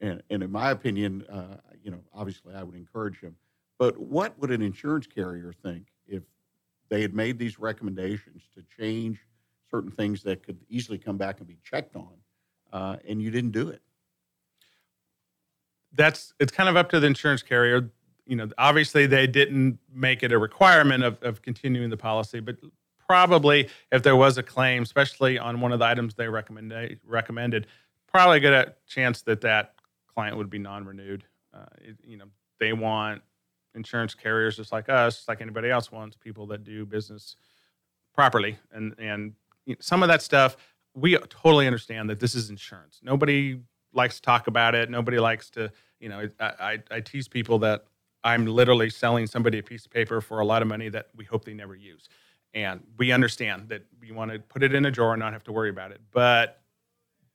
And, 0.00 0.22
and 0.30 0.44
in 0.44 0.52
my 0.52 0.70
opinion, 0.70 1.24
uh, 1.28 1.56
you 1.82 1.90
know, 1.90 1.98
obviously 2.14 2.54
I 2.54 2.62
would 2.62 2.76
encourage 2.76 3.18
him. 3.18 3.34
But 3.80 3.98
what 3.98 4.38
would 4.38 4.52
an 4.52 4.62
insurance 4.62 5.08
carrier 5.08 5.52
think 5.52 5.88
if 6.06 6.22
they 6.88 7.02
had 7.02 7.14
made 7.14 7.36
these 7.36 7.58
recommendations 7.58 8.44
to 8.54 8.62
change 8.80 9.18
certain 9.72 9.90
things 9.90 10.22
that 10.22 10.44
could 10.44 10.56
easily 10.68 10.98
come 10.98 11.16
back 11.16 11.38
and 11.38 11.48
be 11.48 11.58
checked 11.64 11.96
on, 11.96 12.12
uh, 12.72 12.98
and 13.08 13.20
you 13.20 13.32
didn't 13.32 13.50
do 13.50 13.70
it? 13.70 13.82
That's 15.92 16.32
it's 16.38 16.52
kind 16.52 16.68
of 16.68 16.76
up 16.76 16.90
to 16.90 17.00
the 17.00 17.06
insurance 17.06 17.42
carrier. 17.42 17.90
You 18.26 18.36
know, 18.36 18.48
obviously 18.58 19.06
they 19.06 19.26
didn't 19.26 19.78
make 19.92 20.22
it 20.22 20.32
a 20.32 20.38
requirement 20.38 21.02
of, 21.02 21.22
of 21.22 21.40
continuing 21.40 21.90
the 21.90 21.96
policy, 21.96 22.40
but 22.40 22.56
probably 23.08 23.68
if 23.90 24.02
there 24.02 24.16
was 24.16 24.36
a 24.36 24.42
claim, 24.42 24.82
especially 24.82 25.38
on 25.38 25.60
one 25.60 25.72
of 25.72 25.78
the 25.78 25.86
items 25.86 26.14
they 26.14 26.28
recommended, 26.28 27.00
recommended 27.06 27.66
probably 28.06 28.36
a 28.36 28.40
good 28.40 28.74
chance 28.86 29.22
that 29.22 29.40
that 29.40 29.74
client 30.14 30.36
would 30.36 30.50
be 30.50 30.58
non-renewed. 30.58 31.24
Uh, 31.54 31.64
it, 31.80 31.96
you 32.04 32.18
know, 32.18 32.26
they 32.60 32.74
want 32.74 33.22
insurance 33.74 34.14
carriers 34.14 34.56
just 34.56 34.72
like 34.72 34.88
us, 34.88 35.16
just 35.16 35.28
like 35.28 35.40
anybody 35.40 35.70
else 35.70 35.90
wants 35.90 36.16
people 36.16 36.46
that 36.46 36.64
do 36.64 36.84
business 36.84 37.36
properly, 38.14 38.58
and 38.72 38.94
and 38.98 39.32
some 39.80 40.02
of 40.02 40.08
that 40.08 40.22
stuff 40.22 40.56
we 40.94 41.16
totally 41.28 41.66
understand 41.66 42.10
that 42.10 42.20
this 42.20 42.34
is 42.34 42.50
insurance. 42.50 43.00
Nobody 43.02 43.60
likes 43.92 44.16
to 44.16 44.22
talk 44.22 44.46
about 44.46 44.74
it. 44.74 44.90
Nobody 44.90 45.18
likes 45.18 45.50
to, 45.50 45.70
you 46.00 46.08
know, 46.08 46.28
I, 46.40 46.44
I, 46.46 46.78
I 46.90 47.00
tease 47.00 47.28
people 47.28 47.58
that 47.60 47.84
I'm 48.24 48.46
literally 48.46 48.90
selling 48.90 49.26
somebody 49.26 49.58
a 49.58 49.62
piece 49.62 49.84
of 49.86 49.90
paper 49.90 50.20
for 50.20 50.40
a 50.40 50.44
lot 50.44 50.62
of 50.62 50.68
money 50.68 50.88
that 50.88 51.08
we 51.14 51.24
hope 51.24 51.44
they 51.44 51.54
never 51.54 51.74
use. 51.74 52.08
And 52.54 52.80
we 52.96 53.12
understand 53.12 53.68
that 53.68 53.84
you 54.02 54.14
want 54.14 54.32
to 54.32 54.38
put 54.38 54.62
it 54.62 54.74
in 54.74 54.86
a 54.86 54.90
drawer 54.90 55.12
and 55.12 55.20
not 55.20 55.32
have 55.32 55.44
to 55.44 55.52
worry 55.52 55.70
about 55.70 55.92
it. 55.92 56.00
But 56.10 56.62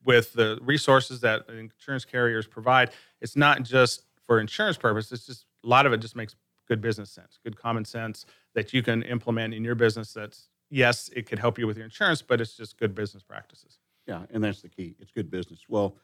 with 0.03 0.33
the 0.33 0.59
resources 0.61 1.21
that 1.21 1.47
insurance 1.49 2.05
carriers 2.05 2.47
provide, 2.47 2.91
it's 3.21 3.35
not 3.35 3.63
just 3.63 4.03
for 4.25 4.39
insurance 4.39 4.77
purposes. 4.77 5.11
It's 5.11 5.25
just 5.25 5.45
a 5.63 5.67
lot 5.67 5.85
of 5.85 5.93
it 5.93 5.97
just 5.97 6.15
makes 6.15 6.35
good 6.67 6.81
business 6.81 7.11
sense, 7.11 7.39
good 7.43 7.57
common 7.57 7.85
sense 7.85 8.25
that 8.55 8.73
you 8.73 8.81
can 8.81 9.03
implement 9.03 9.53
in 9.53 9.63
your 9.63 9.75
business. 9.75 10.13
That's 10.13 10.49
yes, 10.69 11.09
it 11.15 11.25
could 11.27 11.39
help 11.39 11.57
you 11.57 11.67
with 11.67 11.77
your 11.77 11.85
insurance, 11.85 12.21
but 12.21 12.41
it's 12.41 12.55
just 12.55 12.77
good 12.77 12.95
business 12.95 13.23
practices. 13.23 13.79
Yeah, 14.07 14.23
and 14.31 14.43
that's 14.43 14.61
the 14.61 14.69
key. 14.69 14.95
It's 14.99 15.11
good 15.11 15.29
business. 15.29 15.61
Well, 15.69 15.95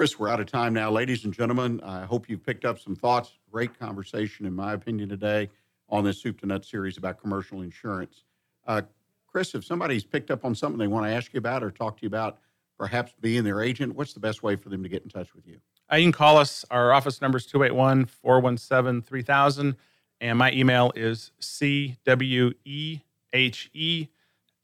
Chris, 0.00 0.18
we're 0.18 0.30
out 0.30 0.40
of 0.40 0.46
time 0.46 0.72
now. 0.72 0.90
Ladies 0.90 1.26
and 1.26 1.34
gentlemen, 1.34 1.78
I 1.84 2.06
hope 2.06 2.26
you've 2.26 2.42
picked 2.42 2.64
up 2.64 2.78
some 2.78 2.96
thoughts. 2.96 3.34
Great 3.52 3.78
conversation, 3.78 4.46
in 4.46 4.54
my 4.54 4.72
opinion, 4.72 5.10
today 5.10 5.50
on 5.90 6.04
this 6.04 6.22
Soup 6.22 6.40
to 6.40 6.46
Nuts 6.46 6.70
series 6.70 6.96
about 6.96 7.20
commercial 7.20 7.60
insurance. 7.60 8.24
Uh, 8.66 8.80
Chris, 9.26 9.54
if 9.54 9.62
somebody's 9.62 10.02
picked 10.02 10.30
up 10.30 10.42
on 10.42 10.54
something 10.54 10.78
they 10.78 10.86
want 10.86 11.04
to 11.04 11.12
ask 11.12 11.34
you 11.34 11.38
about 11.38 11.62
or 11.62 11.70
talk 11.70 11.98
to 11.98 12.02
you 12.04 12.06
about, 12.06 12.38
perhaps 12.78 13.12
being 13.20 13.44
their 13.44 13.60
agent, 13.60 13.94
what's 13.94 14.14
the 14.14 14.20
best 14.20 14.42
way 14.42 14.56
for 14.56 14.70
them 14.70 14.82
to 14.82 14.88
get 14.88 15.02
in 15.02 15.10
touch 15.10 15.34
with 15.34 15.46
you? 15.46 15.58
Uh, 15.92 15.96
you 15.96 16.04
can 16.04 16.12
call 16.12 16.38
us. 16.38 16.64
Our 16.70 16.94
office 16.94 17.20
number 17.20 17.36
is 17.36 17.44
281 17.44 18.06
417 18.06 19.02
3000. 19.02 19.76
And 20.22 20.38
my 20.38 20.50
email 20.52 20.92
is 20.96 21.30
cwehe 21.42 22.48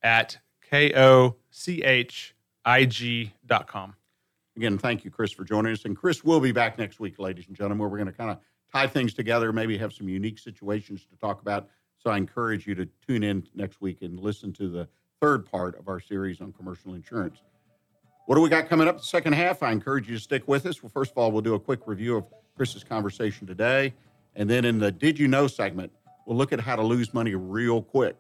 at 0.03 0.39
kochig.com. 0.73 1.27
Again, 4.57 4.79
thank 4.79 5.05
you, 5.05 5.11
Chris, 5.11 5.33
for 5.33 5.45
joining 5.45 5.73
us. 5.73 5.85
And 5.85 5.95
Chris 5.95 6.25
will 6.25 6.41
be 6.41 6.51
back 6.51 6.79
next 6.79 6.99
week, 6.99 7.19
ladies 7.19 7.47
and 7.47 7.57
gentlemen, 7.57 7.79
where 7.79 7.89
we're 7.89 7.99
going 7.99 8.07
to 8.07 8.13
kind 8.13 8.31
of 8.31 8.39
tie 8.73 8.87
things 8.87 9.13
together, 9.13 9.53
maybe 9.53 9.77
have 9.77 9.93
some 9.93 10.09
unique 10.09 10.39
situations 10.39 11.07
to 11.11 11.17
talk 11.19 11.43
about. 11.43 11.69
So 11.99 12.11
I 12.11 12.17
encourage 12.17 12.67
you 12.67 12.75
to 12.75 12.87
tune 13.07 13.23
in 13.23 13.47
next 13.55 13.81
week 13.81 14.01
and 14.01 14.19
listen 14.19 14.53
to 14.55 14.69
the 14.69 14.89
third 15.21 15.45
part 15.45 15.79
of 15.79 15.89
our 15.89 16.01
series 16.01 16.41
on 16.41 16.53
commercial 16.53 16.95
insurance. 16.95 17.43
What 18.27 18.37
do 18.37 18.41
we 18.41 18.49
got 18.49 18.69
coming 18.69 18.89
up 18.89 18.99
the 18.99 19.05
second 19.05 19.35
half? 19.35 19.63
I 19.63 19.73
encourage 19.73 20.09
you 20.09 20.17
to 20.17 20.21
stick 20.21 20.49
with 20.49 20.65
us. 20.67 20.83
Well, 20.83 20.91
first 20.91 21.13
of 21.13 21.19
all, 21.19 21.31
we'll 21.31 21.43
do 21.43 21.55
a 21.55 21.61
quick 21.61 21.81
review 21.87 22.17
of 22.17 22.25
Chris's 22.57 22.83
conversation 22.83 23.47
today. 23.47 23.95
And 24.35 24.49
then 24.49 24.65
in 24.65 24.79
the 24.79 24.91
Did 24.91 25.19
You 25.19 25.29
Know 25.29 25.47
segment, 25.47 25.93
we'll 26.27 26.37
look 26.37 26.53
at 26.53 26.61
how 26.61 26.77
to 26.77 26.83
lose 26.83 27.13
money 27.13 27.35
real 27.35 27.83
quick. 27.83 28.17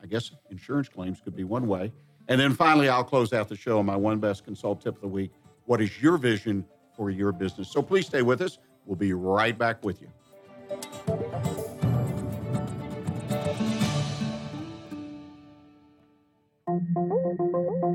I 0.00 0.06
guess 0.06 0.30
insurance 0.50 0.88
claims 0.88 1.20
could 1.20 1.36
be 1.36 1.44
one 1.44 1.66
way. 1.66 1.92
And 2.28 2.40
then 2.40 2.54
finally, 2.54 2.88
I'll 2.88 3.04
close 3.04 3.32
out 3.32 3.48
the 3.48 3.56
show 3.56 3.78
on 3.78 3.86
my 3.86 3.96
one 3.96 4.20
best 4.20 4.44
consult 4.44 4.80
tip 4.80 4.94
of 4.94 5.00
the 5.00 5.08
week. 5.08 5.32
What 5.66 5.80
is 5.80 6.02
your 6.02 6.18
vision 6.18 6.64
for 6.96 7.10
your 7.10 7.32
business? 7.32 7.68
So 7.68 7.82
please 7.82 8.06
stay 8.06 8.22
with 8.22 8.40
us. 8.40 8.58
We'll 8.86 8.96
be 8.96 9.12
right 9.12 9.56
back 9.56 9.84
with 9.84 10.00
you. 10.00 10.08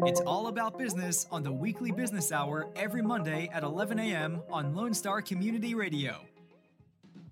It's 0.05 0.21
all 0.21 0.47
about 0.47 0.77
business 0.77 1.27
on 1.31 1.43
the 1.43 1.51
weekly 1.51 1.91
business 1.91 2.31
hour 2.31 2.67
every 2.75 3.01
Monday 3.01 3.49
at 3.53 3.63
11 3.63 3.99
a.m. 3.99 4.41
on 4.49 4.73
Lone 4.73 4.93
Star 4.93 5.21
Community 5.21 5.75
Radio. 5.75 6.21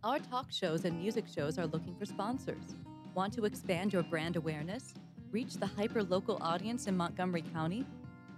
Our 0.04 0.20
talk 0.20 0.52
shows 0.52 0.86
and 0.86 1.00
music 1.00 1.26
shows 1.34 1.58
are 1.58 1.66
looking 1.66 1.96
for 1.96 2.06
sponsors. 2.06 2.76
Want 3.14 3.34
to 3.34 3.46
expand 3.46 3.94
your 3.94 4.04
brand 4.04 4.36
awareness? 4.36 4.94
Reach 5.32 5.56
the 5.56 5.66
hyper 5.66 6.04
local 6.04 6.38
audience 6.42 6.88
in 6.88 6.98
Montgomery 6.98 7.44
County? 7.54 7.86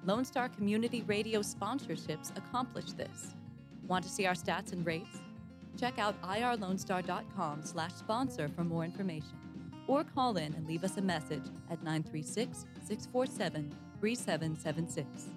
Lone 0.08 0.24
Star 0.24 0.48
Community 0.48 1.04
Radio 1.06 1.42
sponsorships 1.42 2.32
accomplish 2.38 2.94
this. 2.94 3.36
Want 3.90 4.06
to 4.06 4.10
see 4.10 4.26
our 4.26 4.36
stats 4.36 4.72
and 4.72 4.86
rates? 4.86 5.20
Check 5.78 6.00
out 6.00 6.20
irlonestar.com 6.22 7.62
slash 7.66 7.92
sponsor 7.92 8.48
for 8.48 8.64
more 8.64 8.86
information. 8.86 9.38
Or 9.86 10.06
call 10.06 10.38
in 10.38 10.54
and 10.54 10.66
leave 10.66 10.86
us 10.86 10.96
a 10.96 11.02
message 11.02 11.44
at 11.70 11.84
936 11.84 12.66
647 12.86 13.76
3776. 14.00 15.28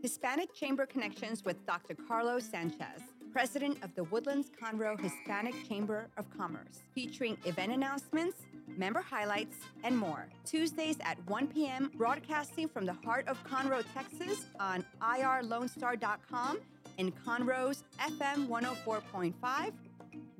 Hispanic 0.00 0.54
Chamber 0.54 0.86
Connections 0.86 1.44
with 1.44 1.66
Dr. 1.66 1.94
Carlos 2.08 2.44
Sanchez, 2.46 3.02
President 3.32 3.78
of 3.84 3.94
the 3.94 4.04
Woodlands 4.04 4.50
Conroe 4.50 4.98
Hispanic 5.00 5.54
Chamber 5.68 6.08
of 6.16 6.26
Commerce, 6.36 6.82
featuring 6.94 7.36
event 7.44 7.72
announcements, 7.72 8.42
member 8.76 9.00
highlights, 9.00 9.56
and 9.84 9.96
more. 9.96 10.28
Tuesdays 10.44 10.96
at 11.02 11.16
1 11.28 11.46
p.m., 11.48 11.92
broadcasting 11.94 12.68
from 12.68 12.86
the 12.86 12.92
heart 12.92 13.28
of 13.28 13.42
Conroe, 13.44 13.84
Texas 13.94 14.46
on 14.58 14.84
irlonestar.com 15.00 16.58
and 16.98 17.12
Conroe's 17.24 17.84
FM 18.00 18.48
104.5, 18.48 19.72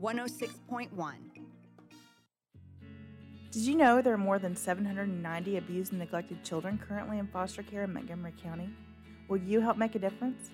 106.1. 0.03 1.15
Did 3.53 3.63
you 3.63 3.77
know 3.77 4.01
there 4.03 4.15
are 4.15 4.19
more 4.19 4.39
than 4.39 4.57
790 4.57 5.57
abused 5.57 5.93
and 5.93 6.01
neglected 6.01 6.43
children 6.45 6.79
currently 6.79 7.19
in 7.19 7.27
foster 7.29 7.63
care 7.63 7.85
in 7.85 7.93
Montgomery 7.93 8.35
County? 8.43 8.71
Will 9.29 9.39
you 9.39 9.61
help 9.61 9.77
make 9.77 9.95
a 9.95 9.99
difference? 9.99 10.51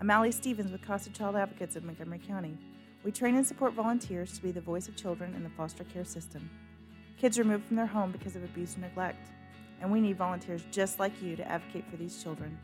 I'm 0.00 0.10
Allie 0.10 0.30
Stevens 0.30 0.70
with 0.70 0.86
Casa 0.86 1.10
Child 1.10 1.34
Advocates 1.34 1.74
of 1.74 1.82
Montgomery 1.82 2.20
County. 2.24 2.56
We 3.02 3.10
train 3.10 3.34
and 3.34 3.44
support 3.44 3.72
volunteers 3.72 4.32
to 4.34 4.40
be 4.40 4.52
the 4.52 4.60
voice 4.60 4.86
of 4.86 4.94
children 4.94 5.34
in 5.34 5.42
the 5.42 5.50
foster 5.50 5.82
care 5.82 6.04
system. 6.04 6.48
Kids 7.20 7.36
removed 7.36 7.64
from 7.64 7.74
their 7.74 7.86
home 7.86 8.12
because 8.12 8.36
of 8.36 8.44
abuse 8.44 8.74
and 8.74 8.84
neglect, 8.84 9.26
and 9.80 9.90
we 9.90 10.00
need 10.00 10.16
volunteers 10.16 10.62
just 10.70 11.00
like 11.00 11.20
you 11.20 11.34
to 11.34 11.48
advocate 11.48 11.84
for 11.90 11.96
these 11.96 12.22
children. 12.22 12.56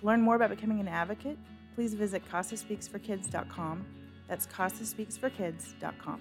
To 0.00 0.06
learn 0.06 0.22
more 0.22 0.36
about 0.36 0.48
becoming 0.48 0.80
an 0.80 0.88
advocate, 0.88 1.36
please 1.74 1.92
visit 1.92 2.22
CasaSpeaksForKids.com. 2.32 3.84
That's 4.26 4.46
CasaSpeaksForKids.com. 4.46 6.20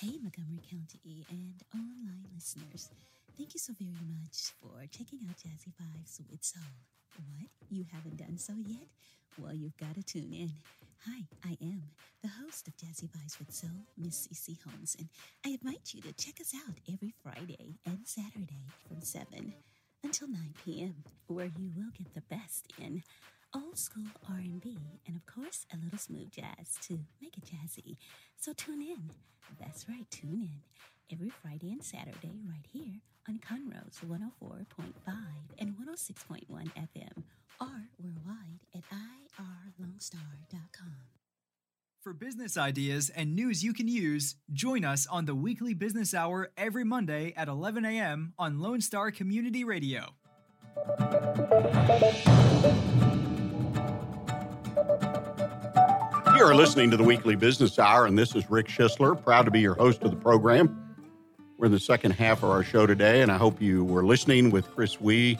Hey, 0.00 0.18
Montgomery 0.20 0.60
County 0.70 1.24
and 1.30 1.62
online 1.74 2.26
listeners. 2.34 2.90
Thank 3.38 3.54
you 3.54 3.60
so 3.60 3.72
very 3.72 3.90
much 3.90 4.52
for 4.60 4.84
checking 4.90 5.20
out 5.26 5.36
Jazzy 5.38 5.72
Vibes 5.80 6.20
with 6.30 6.44
Soul. 6.44 6.62
What? 7.16 7.48
You 7.70 7.86
haven't 7.92 8.18
done 8.18 8.36
so 8.36 8.52
yet? 8.66 8.88
Well, 9.38 9.54
you've 9.54 9.76
got 9.76 9.94
to 9.94 10.02
tune 10.02 10.32
in. 10.32 10.52
Hi, 11.06 11.22
I 11.44 11.56
am 11.62 11.82
the 12.22 12.28
host 12.28 12.68
of 12.68 12.76
Jazzy 12.76 13.08
Vibes 13.08 13.38
with 13.38 13.52
Soul, 13.52 13.86
Miss 13.96 14.28
CC 14.28 14.56
Holmes, 14.62 14.96
and 14.98 15.08
I 15.44 15.50
invite 15.50 15.94
you 15.94 16.02
to 16.02 16.12
check 16.12 16.40
us 16.40 16.52
out 16.66 16.74
every 16.92 17.14
Friday 17.22 17.78
and 17.86 18.00
Saturday 18.04 18.66
from 18.86 19.00
7 19.00 19.54
until 20.02 20.28
9 20.28 20.54
p.m., 20.64 21.04
where 21.28 21.46
you 21.46 21.70
will 21.74 21.90
get 21.96 22.12
the 22.14 22.22
best 22.22 22.72
in 22.78 23.02
old 23.54 23.78
school 23.78 24.04
R&B 24.28 24.76
and 25.06 25.16
of 25.16 25.24
course 25.24 25.64
a 25.72 25.76
little 25.82 25.98
smooth 25.98 26.30
jazz 26.30 26.76
to 26.82 26.98
make 27.22 27.38
it 27.38 27.44
jazzy. 27.44 27.96
So 28.36 28.52
tune 28.52 28.82
in. 28.82 29.10
That's 29.58 29.88
right, 29.88 30.10
tune 30.10 30.42
in 30.42 30.95
every 31.12 31.30
Friday 31.30 31.70
and 31.72 31.82
Saturday 31.82 32.40
right 32.48 32.66
here 32.72 33.00
on 33.28 33.38
Conroe's 33.38 34.00
104.5 34.06 34.64
and 35.58 35.74
106.1 35.76 36.46
FM 36.48 37.22
or 37.60 37.68
worldwide 37.98 38.60
at 38.74 38.82
irlonestar.com. 39.80 40.96
For 42.02 42.12
business 42.12 42.56
ideas 42.56 43.10
and 43.10 43.34
news 43.34 43.64
you 43.64 43.72
can 43.72 43.88
use, 43.88 44.36
join 44.52 44.84
us 44.84 45.06
on 45.08 45.24
the 45.24 45.34
weekly 45.34 45.74
business 45.74 46.14
hour 46.14 46.50
every 46.56 46.84
Monday 46.84 47.32
at 47.36 47.48
11 47.48 47.84
a.m. 47.84 48.32
on 48.38 48.60
Lone 48.60 48.80
Star 48.80 49.10
Community 49.10 49.64
Radio. 49.64 50.14
You 56.36 56.44
are 56.44 56.54
listening 56.54 56.90
to 56.90 56.96
the 56.96 57.02
Weekly 57.04 57.34
Business 57.34 57.78
Hour, 57.78 58.06
and 58.06 58.16
this 58.16 58.36
is 58.36 58.48
Rick 58.50 58.68
Schisler, 58.68 59.20
proud 59.20 59.46
to 59.46 59.50
be 59.50 59.60
your 59.60 59.74
host 59.74 60.02
of 60.02 60.10
the 60.10 60.16
program. 60.16 60.85
We're 61.58 61.66
in 61.66 61.72
the 61.72 61.80
second 61.80 62.10
half 62.10 62.42
of 62.42 62.50
our 62.50 62.62
show 62.62 62.86
today, 62.86 63.22
and 63.22 63.32
I 63.32 63.38
hope 63.38 63.62
you 63.62 63.82
were 63.82 64.04
listening 64.04 64.50
with 64.50 64.70
Chris 64.74 64.96
Wehe 64.96 65.38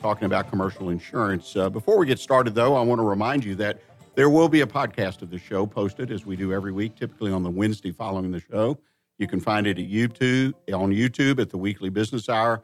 talking 0.00 0.24
about 0.24 0.48
commercial 0.48 0.88
insurance. 0.88 1.54
Uh, 1.54 1.68
before 1.68 1.98
we 1.98 2.06
get 2.06 2.18
started, 2.18 2.54
though, 2.54 2.74
I 2.74 2.80
want 2.80 3.00
to 3.00 3.06
remind 3.06 3.44
you 3.44 3.54
that 3.56 3.82
there 4.14 4.30
will 4.30 4.48
be 4.48 4.62
a 4.62 4.66
podcast 4.66 5.20
of 5.20 5.28
the 5.28 5.38
show 5.38 5.66
posted 5.66 6.10
as 6.10 6.24
we 6.24 6.36
do 6.36 6.54
every 6.54 6.72
week, 6.72 6.96
typically 6.96 7.30
on 7.30 7.42
the 7.42 7.50
Wednesday 7.50 7.92
following 7.92 8.30
the 8.30 8.40
show. 8.40 8.78
You 9.18 9.26
can 9.26 9.40
find 9.40 9.66
it 9.66 9.78
at 9.78 9.84
YouTube 9.84 10.54
on 10.72 10.90
YouTube 10.90 11.38
at 11.38 11.50
the 11.50 11.58
Weekly 11.58 11.90
Business 11.90 12.30
Hour, 12.30 12.62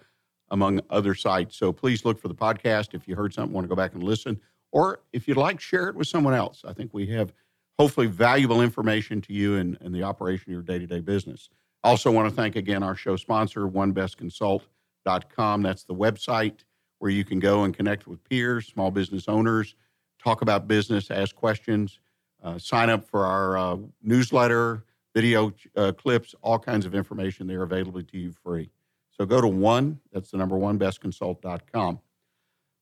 among 0.48 0.80
other 0.88 1.14
sites. 1.14 1.58
So 1.58 1.74
please 1.74 2.06
look 2.06 2.18
for 2.18 2.28
the 2.28 2.34
podcast 2.34 2.94
if 2.94 3.06
you 3.06 3.16
heard 3.16 3.34
something, 3.34 3.52
want 3.52 3.66
to 3.66 3.68
go 3.68 3.76
back 3.76 3.92
and 3.92 4.02
listen, 4.02 4.40
or 4.72 5.00
if 5.12 5.28
you'd 5.28 5.36
like, 5.36 5.60
share 5.60 5.88
it 5.88 5.94
with 5.94 6.08
someone 6.08 6.32
else. 6.32 6.62
I 6.66 6.72
think 6.72 6.94
we 6.94 7.06
have 7.08 7.34
hopefully 7.78 8.06
valuable 8.06 8.62
information 8.62 9.20
to 9.20 9.34
you 9.34 9.56
in, 9.56 9.76
in 9.82 9.92
the 9.92 10.04
operation 10.04 10.44
of 10.44 10.52
your 10.54 10.62
day-to-day 10.62 11.00
business. 11.00 11.50
Also 11.84 12.10
want 12.10 12.28
to 12.28 12.34
thank 12.34 12.56
again 12.56 12.82
our 12.82 12.96
show 12.96 13.14
sponsor, 13.14 13.68
onebestconsult.com. 13.68 15.62
That's 15.62 15.84
the 15.84 15.94
website 15.94 16.64
where 16.98 17.10
you 17.10 17.24
can 17.24 17.38
go 17.38 17.64
and 17.64 17.76
connect 17.76 18.06
with 18.06 18.24
peers, 18.24 18.66
small 18.66 18.90
business 18.90 19.28
owners, 19.28 19.74
talk 20.18 20.40
about 20.40 20.66
business, 20.66 21.10
ask 21.10 21.36
questions, 21.36 22.00
uh, 22.42 22.58
sign 22.58 22.88
up 22.88 23.04
for 23.04 23.26
our 23.26 23.58
uh, 23.58 23.76
newsletter, 24.02 24.84
video 25.14 25.52
uh, 25.76 25.92
clips, 25.92 26.34
all 26.40 26.58
kinds 26.58 26.86
of 26.86 26.94
information 26.94 27.46
there 27.46 27.62
available 27.62 28.02
to 28.02 28.16
you 28.18 28.32
free. 28.32 28.70
So 29.10 29.26
go 29.26 29.42
to 29.42 29.46
one, 29.46 30.00
that's 30.10 30.30
the 30.30 30.38
number 30.38 30.56
one, 30.56 30.78
bestconsult.com. 30.78 32.00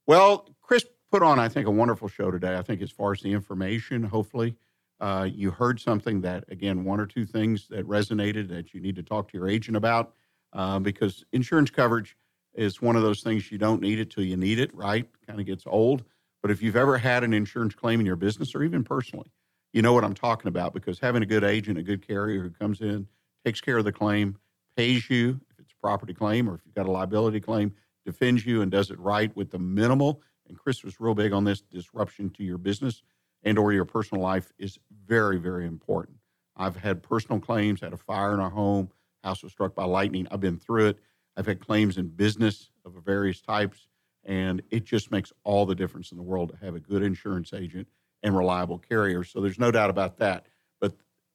Well, 0.06 0.48
Chris 0.62 0.84
put 1.10 1.24
on, 1.24 1.40
I 1.40 1.48
think, 1.48 1.66
a 1.66 1.70
wonderful 1.72 2.06
show 2.06 2.30
today. 2.30 2.56
I 2.56 2.62
think 2.62 2.80
as 2.80 2.90
far 2.90 3.12
as 3.12 3.20
the 3.20 3.32
information, 3.32 4.04
hopefully, 4.04 4.54
uh, 5.02 5.24
you 5.24 5.50
heard 5.50 5.80
something 5.80 6.20
that, 6.20 6.44
again, 6.48 6.84
one 6.84 7.00
or 7.00 7.06
two 7.06 7.26
things 7.26 7.66
that 7.68 7.84
resonated 7.88 8.48
that 8.48 8.72
you 8.72 8.80
need 8.80 8.94
to 8.94 9.02
talk 9.02 9.28
to 9.28 9.36
your 9.36 9.48
agent 9.48 9.76
about 9.76 10.14
uh, 10.52 10.78
because 10.78 11.24
insurance 11.32 11.70
coverage 11.70 12.16
is 12.54 12.80
one 12.80 12.94
of 12.94 13.02
those 13.02 13.20
things 13.20 13.50
you 13.50 13.58
don't 13.58 13.82
need 13.82 13.98
it 13.98 14.10
till 14.10 14.22
you 14.22 14.36
need 14.36 14.60
it, 14.60 14.72
right? 14.72 15.08
Kind 15.26 15.40
of 15.40 15.46
gets 15.46 15.64
old. 15.66 16.04
But 16.40 16.52
if 16.52 16.62
you've 16.62 16.76
ever 16.76 16.98
had 16.98 17.24
an 17.24 17.34
insurance 17.34 17.74
claim 17.74 17.98
in 17.98 18.06
your 18.06 18.14
business 18.14 18.54
or 18.54 18.62
even 18.62 18.84
personally, 18.84 19.32
you 19.72 19.82
know 19.82 19.92
what 19.92 20.04
I'm 20.04 20.14
talking 20.14 20.46
about 20.46 20.72
because 20.72 21.00
having 21.00 21.24
a 21.24 21.26
good 21.26 21.42
agent, 21.42 21.78
a 21.78 21.82
good 21.82 22.06
carrier 22.06 22.40
who 22.40 22.50
comes 22.50 22.80
in, 22.80 23.08
takes 23.44 23.60
care 23.60 23.78
of 23.78 23.84
the 23.84 23.92
claim, 23.92 24.38
pays 24.76 25.10
you 25.10 25.40
if 25.50 25.58
it's 25.58 25.72
a 25.72 25.80
property 25.80 26.14
claim 26.14 26.48
or 26.48 26.54
if 26.54 26.60
you've 26.64 26.76
got 26.76 26.86
a 26.86 26.92
liability 26.92 27.40
claim, 27.40 27.74
defends 28.06 28.46
you 28.46 28.62
and 28.62 28.70
does 28.70 28.92
it 28.92 29.00
right 29.00 29.34
with 29.36 29.50
the 29.50 29.58
minimal. 29.58 30.22
And 30.46 30.56
Chris 30.56 30.84
was 30.84 31.00
real 31.00 31.14
big 31.14 31.32
on 31.32 31.42
this 31.42 31.60
disruption 31.60 32.30
to 32.30 32.44
your 32.44 32.58
business 32.58 33.02
and 33.42 33.58
or 33.58 33.72
your 33.72 33.84
personal 33.84 34.22
life 34.22 34.52
is 34.58 34.78
very, 35.06 35.38
very 35.38 35.66
important. 35.66 36.18
I've 36.56 36.76
had 36.76 37.02
personal 37.02 37.40
claims, 37.40 37.80
had 37.80 37.92
a 37.92 37.96
fire 37.96 38.34
in 38.34 38.40
our 38.40 38.50
home, 38.50 38.90
house 39.24 39.42
was 39.42 39.52
struck 39.52 39.74
by 39.74 39.84
lightning. 39.84 40.26
I've 40.30 40.40
been 40.40 40.58
through 40.58 40.88
it. 40.88 40.98
I've 41.36 41.46
had 41.46 41.60
claims 41.60 41.96
in 41.96 42.08
business 42.08 42.70
of 42.84 42.94
various 43.04 43.40
types, 43.40 43.86
and 44.24 44.62
it 44.70 44.84
just 44.84 45.10
makes 45.10 45.32
all 45.44 45.64
the 45.64 45.74
difference 45.74 46.10
in 46.10 46.16
the 46.18 46.22
world 46.22 46.50
to 46.50 46.64
have 46.64 46.74
a 46.74 46.80
good 46.80 47.02
insurance 47.02 47.52
agent 47.52 47.88
and 48.22 48.36
reliable 48.36 48.78
carrier. 48.78 49.24
So 49.24 49.40
there's 49.40 49.58
no 49.58 49.70
doubt 49.70 49.90
about 49.90 50.18
that. 50.18 50.46
But 50.80 50.94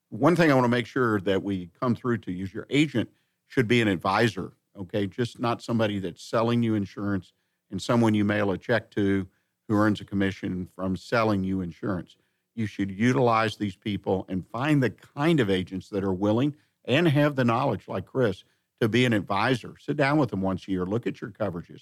one 0.09 0.35
thing 0.35 0.51
I 0.51 0.53
want 0.53 0.65
to 0.65 0.69
make 0.69 0.85
sure 0.85 1.19
that 1.21 1.41
we 1.41 1.69
come 1.79 1.95
through 1.95 2.19
to 2.19 2.31
is 2.31 2.53
your 2.53 2.67
agent 2.69 3.09
should 3.47 3.67
be 3.67 3.81
an 3.81 3.87
advisor, 3.87 4.53
okay? 4.77 5.07
Just 5.07 5.39
not 5.39 5.61
somebody 5.61 5.99
that's 5.99 6.23
selling 6.23 6.61
you 6.61 6.75
insurance 6.75 7.33
and 7.71 7.81
someone 7.81 8.13
you 8.13 8.23
mail 8.23 8.51
a 8.51 8.57
check 8.57 8.91
to 8.91 9.27
who 9.67 9.75
earns 9.75 10.01
a 10.01 10.05
commission 10.05 10.67
from 10.75 10.95
selling 10.95 11.43
you 11.43 11.61
insurance. 11.61 12.17
You 12.55 12.65
should 12.65 12.91
utilize 12.91 13.55
these 13.55 13.75
people 13.75 14.25
and 14.29 14.47
find 14.47 14.81
the 14.81 14.89
kind 14.89 15.39
of 15.39 15.49
agents 15.49 15.89
that 15.89 16.03
are 16.03 16.13
willing 16.13 16.55
and 16.85 17.07
have 17.07 17.35
the 17.35 17.45
knowledge, 17.45 17.87
like 17.87 18.05
Chris, 18.05 18.43
to 18.79 18.87
be 18.87 19.05
an 19.05 19.13
advisor. 19.13 19.75
Sit 19.79 19.97
down 19.97 20.17
with 20.17 20.29
them 20.29 20.41
once 20.41 20.67
a 20.67 20.71
year, 20.71 20.85
look 20.85 21.05
at 21.05 21.21
your 21.21 21.31
coverages. 21.31 21.81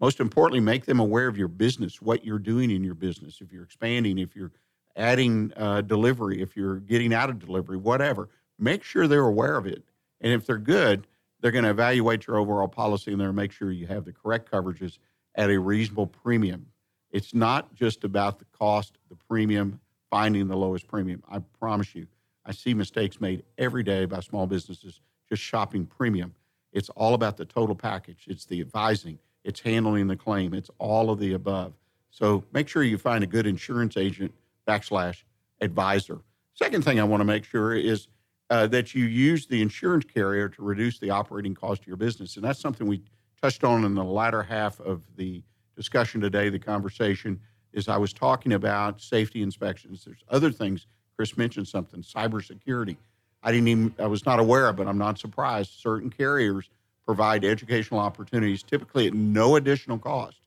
Most 0.00 0.20
importantly, 0.20 0.60
make 0.60 0.84
them 0.84 1.00
aware 1.00 1.26
of 1.26 1.38
your 1.38 1.48
business, 1.48 2.02
what 2.02 2.24
you're 2.24 2.38
doing 2.38 2.70
in 2.70 2.84
your 2.84 2.94
business. 2.94 3.40
If 3.40 3.52
you're 3.52 3.64
expanding, 3.64 4.18
if 4.18 4.36
you're 4.36 4.52
adding 4.94 5.52
uh, 5.56 5.82
delivery, 5.82 6.40
if 6.40 6.56
you're 6.56 6.76
getting 6.76 7.12
out 7.12 7.30
of 7.30 7.38
delivery, 7.38 7.76
whatever, 7.76 8.28
make 8.58 8.82
sure 8.82 9.06
they're 9.06 9.20
aware 9.20 9.56
of 9.56 9.66
it. 9.66 9.82
And 10.20 10.32
if 10.32 10.46
they're 10.46 10.58
good, 10.58 11.06
they're 11.40 11.50
going 11.50 11.64
to 11.64 11.70
evaluate 11.70 12.26
your 12.26 12.38
overall 12.38 12.68
policy 12.68 13.12
and 13.12 13.20
they're 13.20 13.28
going 13.28 13.36
to 13.36 13.42
make 13.42 13.52
sure 13.52 13.70
you 13.70 13.86
have 13.86 14.04
the 14.04 14.12
correct 14.12 14.50
coverages 14.50 14.98
at 15.34 15.50
a 15.50 15.58
reasonable 15.58 16.06
premium. 16.06 16.66
It's 17.10 17.34
not 17.34 17.74
just 17.74 18.04
about 18.04 18.38
the 18.38 18.44
cost, 18.46 18.98
the 19.08 19.16
premium, 19.28 19.80
finding 20.10 20.48
the 20.48 20.56
lowest 20.56 20.86
premium. 20.86 21.22
I 21.30 21.40
promise 21.60 21.94
you, 21.94 22.06
I 22.44 22.52
see 22.52 22.74
mistakes 22.74 23.20
made 23.20 23.42
every 23.58 23.82
day 23.82 24.04
by 24.04 24.20
small 24.20 24.46
businesses 24.46 25.00
just 25.28 25.42
shopping 25.42 25.86
premium. 25.86 26.34
It's 26.72 26.88
all 26.90 27.14
about 27.14 27.36
the 27.36 27.44
total 27.44 27.74
package. 27.74 28.26
It's 28.28 28.44
the 28.44 28.60
advising, 28.60 29.18
it's 29.44 29.60
handling 29.60 30.06
the 30.06 30.16
claim, 30.16 30.54
it's 30.54 30.70
all 30.78 31.10
of 31.10 31.18
the 31.18 31.32
above. 31.32 31.72
So 32.10 32.44
make 32.52 32.68
sure 32.68 32.82
you 32.82 32.98
find 32.98 33.24
a 33.24 33.26
good 33.26 33.46
insurance 33.46 33.96
agent 33.96 34.32
backslash 34.66 35.24
advisor. 35.60 36.20
Second 36.54 36.84
thing 36.84 36.98
I 37.00 37.04
want 37.04 37.20
to 37.20 37.24
make 37.24 37.44
sure 37.44 37.74
is 37.74 38.08
uh, 38.48 38.66
that 38.68 38.94
you 38.94 39.04
use 39.04 39.46
the 39.46 39.60
insurance 39.60 40.04
carrier 40.04 40.48
to 40.48 40.62
reduce 40.62 40.98
the 40.98 41.10
operating 41.10 41.54
cost 41.54 41.82
of 41.82 41.88
your 41.88 41.96
business. 41.96 42.36
And 42.36 42.44
that's 42.44 42.60
something 42.60 42.86
we 42.86 43.02
touched 43.42 43.64
on 43.64 43.84
in 43.84 43.94
the 43.94 44.04
latter 44.04 44.42
half 44.42 44.80
of 44.80 45.02
the 45.16 45.42
discussion 45.76 46.20
today, 46.20 46.48
the 46.48 46.58
conversation, 46.58 47.40
is 47.72 47.88
I 47.88 47.98
was 47.98 48.12
talking 48.12 48.54
about 48.54 49.00
safety 49.00 49.42
inspections. 49.42 50.04
There's 50.04 50.24
other 50.30 50.50
things. 50.50 50.86
Chris 51.16 51.36
mentioned 51.36 51.68
something, 51.68 52.02
cybersecurity. 52.02 52.96
I 53.42 53.52
didn't 53.52 53.68
even, 53.68 53.94
I 53.98 54.06
was 54.06 54.26
not 54.26 54.40
aware 54.40 54.68
of, 54.68 54.76
but 54.76 54.88
I'm 54.88 54.98
not 54.98 55.18
surprised. 55.18 55.70
Certain 55.70 56.10
carriers 56.10 56.68
provide 57.04 57.44
educational 57.44 58.00
opportunities, 58.00 58.62
typically 58.62 59.06
at 59.06 59.14
no 59.14 59.56
additional 59.56 59.98
cost 59.98 60.40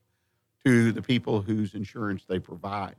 to 0.64 0.92
the 0.92 1.00
people 1.00 1.40
whose 1.40 1.74
insurance 1.74 2.24
they 2.28 2.38
provide. 2.38 2.96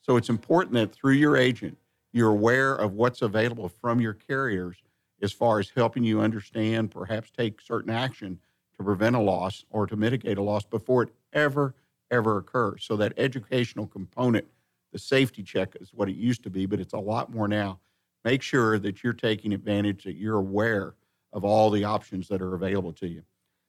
So 0.00 0.16
it's 0.16 0.30
important 0.30 0.74
that 0.74 0.92
through 0.92 1.14
your 1.14 1.36
agent, 1.36 1.76
you're 2.12 2.30
aware 2.30 2.74
of 2.74 2.94
what's 2.94 3.22
available 3.22 3.68
from 3.68 4.00
your 4.00 4.14
carriers 4.14 4.76
as 5.20 5.32
far 5.32 5.60
as 5.60 5.70
helping 5.70 6.02
you 6.02 6.20
understand, 6.20 6.90
perhaps 6.90 7.30
take 7.30 7.60
certain 7.60 7.90
action 7.90 8.38
prevent 8.82 9.16
a 9.16 9.20
loss 9.20 9.64
or 9.70 9.86
to 9.86 9.96
mitigate 9.96 10.38
a 10.38 10.42
loss 10.42 10.64
before 10.64 11.04
it 11.04 11.10
ever, 11.32 11.74
ever 12.10 12.38
occurs. 12.38 12.84
So 12.84 12.96
that 12.96 13.12
educational 13.16 13.86
component, 13.86 14.46
the 14.92 14.98
safety 14.98 15.42
check 15.42 15.76
is 15.80 15.92
what 15.92 16.08
it 16.08 16.16
used 16.16 16.42
to 16.44 16.50
be, 16.50 16.66
but 16.66 16.80
it's 16.80 16.92
a 16.92 16.98
lot 16.98 17.32
more 17.32 17.48
now. 17.48 17.78
Make 18.24 18.42
sure 18.42 18.78
that 18.78 19.02
you're 19.02 19.12
taking 19.12 19.52
advantage, 19.52 20.04
that 20.04 20.16
you're 20.16 20.38
aware 20.38 20.94
of 21.32 21.44
all 21.44 21.70
the 21.70 21.84
options 21.84 22.28
that 22.28 22.42
are 22.42 22.54
available 22.54 22.92
to 22.94 23.08
you. 23.08 23.22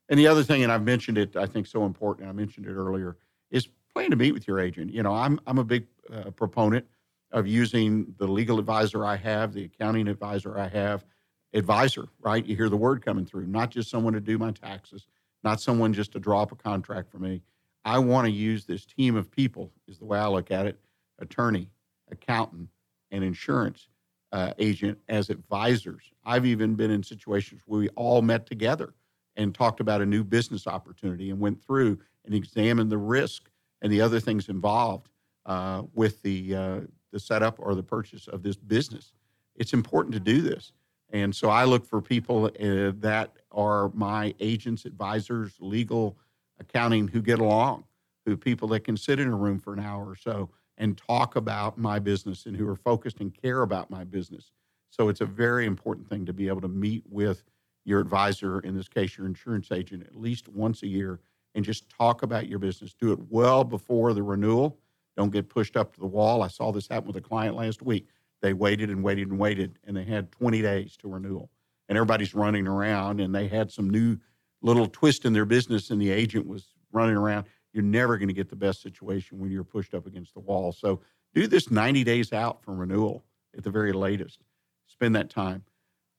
And 0.09 0.20
the 0.20 0.28
other 0.28 0.43
thing, 0.43 0.64
and 0.64 0.72
I've 0.72 0.84
mentioned 0.84 1.18
it, 1.18 1.36
I 1.36 1.45
think 1.45 1.66
so 1.66 1.86
important, 1.86 2.28
I 2.28 2.34
mentioned 2.34 2.66
it 2.66 2.74
earlier, 2.74 3.18
is 3.51 3.70
plan 3.93 4.09
to 4.09 4.16
meet 4.16 4.34
with 4.34 4.47
your 4.47 4.59
agent. 4.59 4.91
You 4.91 5.03
know, 5.03 5.14
I'm, 5.14 5.39
I'm 5.47 5.59
a 5.59 5.64
big 5.64 5.86
uh, 6.11 6.32
proponent 6.32 6.86
of 7.32 7.47
using 7.47 8.14
the 8.18 8.28
legal 8.28 8.59
advisor 8.59 9.05
I 9.05 9.16
have, 9.16 9.53
the 9.53 9.66
accounting 9.66 10.07
advisor 10.07 10.59
I 10.59 10.68
have, 10.68 11.05
advisor, 11.54 12.08
right? 12.22 12.45
You 12.45 12.56
hear 12.56 12.70
the 12.70 12.78
word 12.78 13.04
coming 13.04 13.26
through, 13.26 13.47
not 13.47 13.70
just 13.70 13.89
someone 13.89 14.14
to 14.14 14.20
do 14.20 14.38
my 14.38 14.51
taxes, 14.51 15.08
not 15.43 15.62
someone 15.62 15.93
just 15.93 16.12
to 16.14 16.20
draw 16.20 16.41
up 16.41 16.51
a 16.51 16.56
contract 16.56 17.12
for 17.12 17.20
me. 17.20 17.41
I 17.86 17.99
want 17.99 18.26
to 18.26 18.32
use 18.32 18.66
this 18.66 18.86
team 18.86 19.16
of 19.16 19.30
people, 19.30 19.72
is 19.88 19.97
the 19.97 20.06
way 20.06 20.18
I 20.20 20.28
look 20.28 20.51
at 20.51 20.66
it 20.66 20.80
attorney, 21.20 21.70
accountant, 22.12 22.68
and 23.12 23.24
insurance 23.24 23.88
uh, 24.32 24.51
agent 24.58 24.97
as 25.08 25.30
advisors. 25.30 26.12
I've 26.26 26.45
even 26.45 26.76
been 26.76 26.91
in 26.91 27.04
situations 27.04 27.62
where 27.66 27.80
we 27.80 27.89
all 27.89 28.22
met 28.22 28.45
together 28.45 28.93
and 29.36 29.54
talked 29.54 29.80
about 29.80 30.01
a 30.01 30.06
new 30.06 30.24
business 30.24 30.68
opportunity 30.68 31.30
and 31.30 31.39
went 31.39 31.64
through 31.64 31.99
and 32.26 32.34
examined 32.34 32.91
the 32.91 32.97
risk 32.97 33.49
and 33.82 33.91
the 33.91 34.01
other 34.01 34.20
things 34.20 34.49
involved 34.49 35.10
uh, 35.45 35.84
with 35.93 36.22
the 36.24 36.56
uh, 36.56 36.80
the 37.12 37.20
setup 37.20 37.58
or 37.60 37.76
the 37.76 37.84
purchase 37.84 38.28
of 38.28 38.41
this 38.41 38.56
business. 38.56 39.14
It's 39.56 39.74
important 39.74 40.14
to 40.16 40.20
do 40.20 40.41
this. 40.41 40.72
And 41.14 41.34
so 41.34 41.49
I 41.49 41.64
look 41.64 41.86
for 41.86 42.01
people 42.01 42.45
uh, 42.45 42.91
that 42.99 43.38
are 43.51 43.89
my 43.93 44.34
agents, 44.39 44.86
advisors, 44.86 45.53
legal, 45.59 46.18
accounting 46.59 47.07
who 47.07 47.22
get 47.22 47.39
along, 47.39 47.86
who 48.26 48.36
people 48.36 48.68
that 48.70 48.82
can 48.82 48.97
sit 48.97 49.20
in 49.20 49.30
a 49.30 49.36
room 49.36 49.59
for 49.59 49.74
an 49.74 49.80
hour 49.80 50.05
or 50.05 50.16
so 50.16 50.49
and 50.78 50.97
talk 50.97 51.36
about 51.36 51.78
my 51.78 51.99
business 51.99 52.47
and 52.47 52.57
who 52.57 52.68
are 52.68 52.76
focused 52.76 53.20
and 53.20 53.39
care 53.39 53.61
about 53.61 53.91
my 53.91 54.03
business. 54.03 54.51
So 54.89 55.07
it's 55.07 55.22
a 55.22 55.26
very 55.26 55.66
important 55.66 56.09
thing 56.09 56.26
to 56.26 56.34
be 56.34 56.47
able 56.47 56.61
to 56.61 56.68
meet 56.68 57.03
with 57.07 57.43
your 57.86 57.99
advisor, 57.99 58.59
in 58.61 58.76
this 58.76 58.88
case, 58.88 59.18
your 59.18 59.28
insurance 59.28 59.72
agent, 59.72 60.03
at 60.03 60.16
least 60.16 60.49
once 60.49 60.82
a 60.84 60.88
year 60.88 61.20
and 61.55 61.64
just 61.64 61.89
talk 61.89 62.24
about 62.24 62.47
your 62.47 62.59
business. 62.59 62.93
Do 62.93 63.11
it 63.11 63.20
well 63.30 63.64
before 63.64 64.14
the 64.14 64.24
renewal 64.24 64.80
don't 65.16 65.32
get 65.32 65.49
pushed 65.49 65.78
up 65.78 65.93
to 65.93 65.99
the 65.99 66.07
wall. 66.07 66.41
I 66.41 66.47
saw 66.47 66.72
this 66.72 66.88
happen 66.88 67.07
with 67.07 67.18
a 67.18 67.22
client 67.22 67.55
last 67.55 67.82
week. 67.82 68.07
They 68.44 68.52
waited 68.52 68.89
and 68.89 69.02
waited 69.02 69.30
and 69.30 69.39
waited, 69.39 69.80
and 69.86 69.96
they 69.96 70.04
had 70.04 70.30
20 70.34 70.62
days 70.62 70.98
to 70.98 71.08
renewal. 71.08 71.50
And 71.88 71.98
everybody's 71.98 72.36
running 72.36 72.68
around, 72.68 73.22
and 73.22 73.34
they 73.34 73.48
had 73.48 73.72
some 73.72 73.89
new 73.89 74.18
little 74.62 74.86
twist 74.86 75.24
in 75.24 75.32
their 75.32 75.46
business, 75.46 75.91
and 75.91 76.02
the 76.02 76.12
agent 76.12 76.46
was 76.46 76.76
running 76.91 77.16
around. 77.16 77.46
You're 77.72 77.84
never 77.84 78.18
going 78.18 78.28
to 78.28 78.34
get 78.34 78.50
the 78.50 78.58
best 78.58 78.82
situation 78.82 79.39
when 79.39 79.50
you're 79.50 79.64
pushed 79.64 79.94
up 79.94 80.06
against 80.06 80.34
the 80.34 80.41
wall. 80.41 80.74
So 80.74 81.00
do 81.34 81.48
this 81.48 81.72
90 81.72 82.04
days 82.04 82.34
out 82.34 82.62
from 82.62 82.78
renewal 82.78 83.24
at 83.58 83.64
the 83.64 83.72
very 83.72 83.94
latest. 83.94 84.39
Spend 84.88 85.16
that 85.16 85.30
time. 85.30 85.64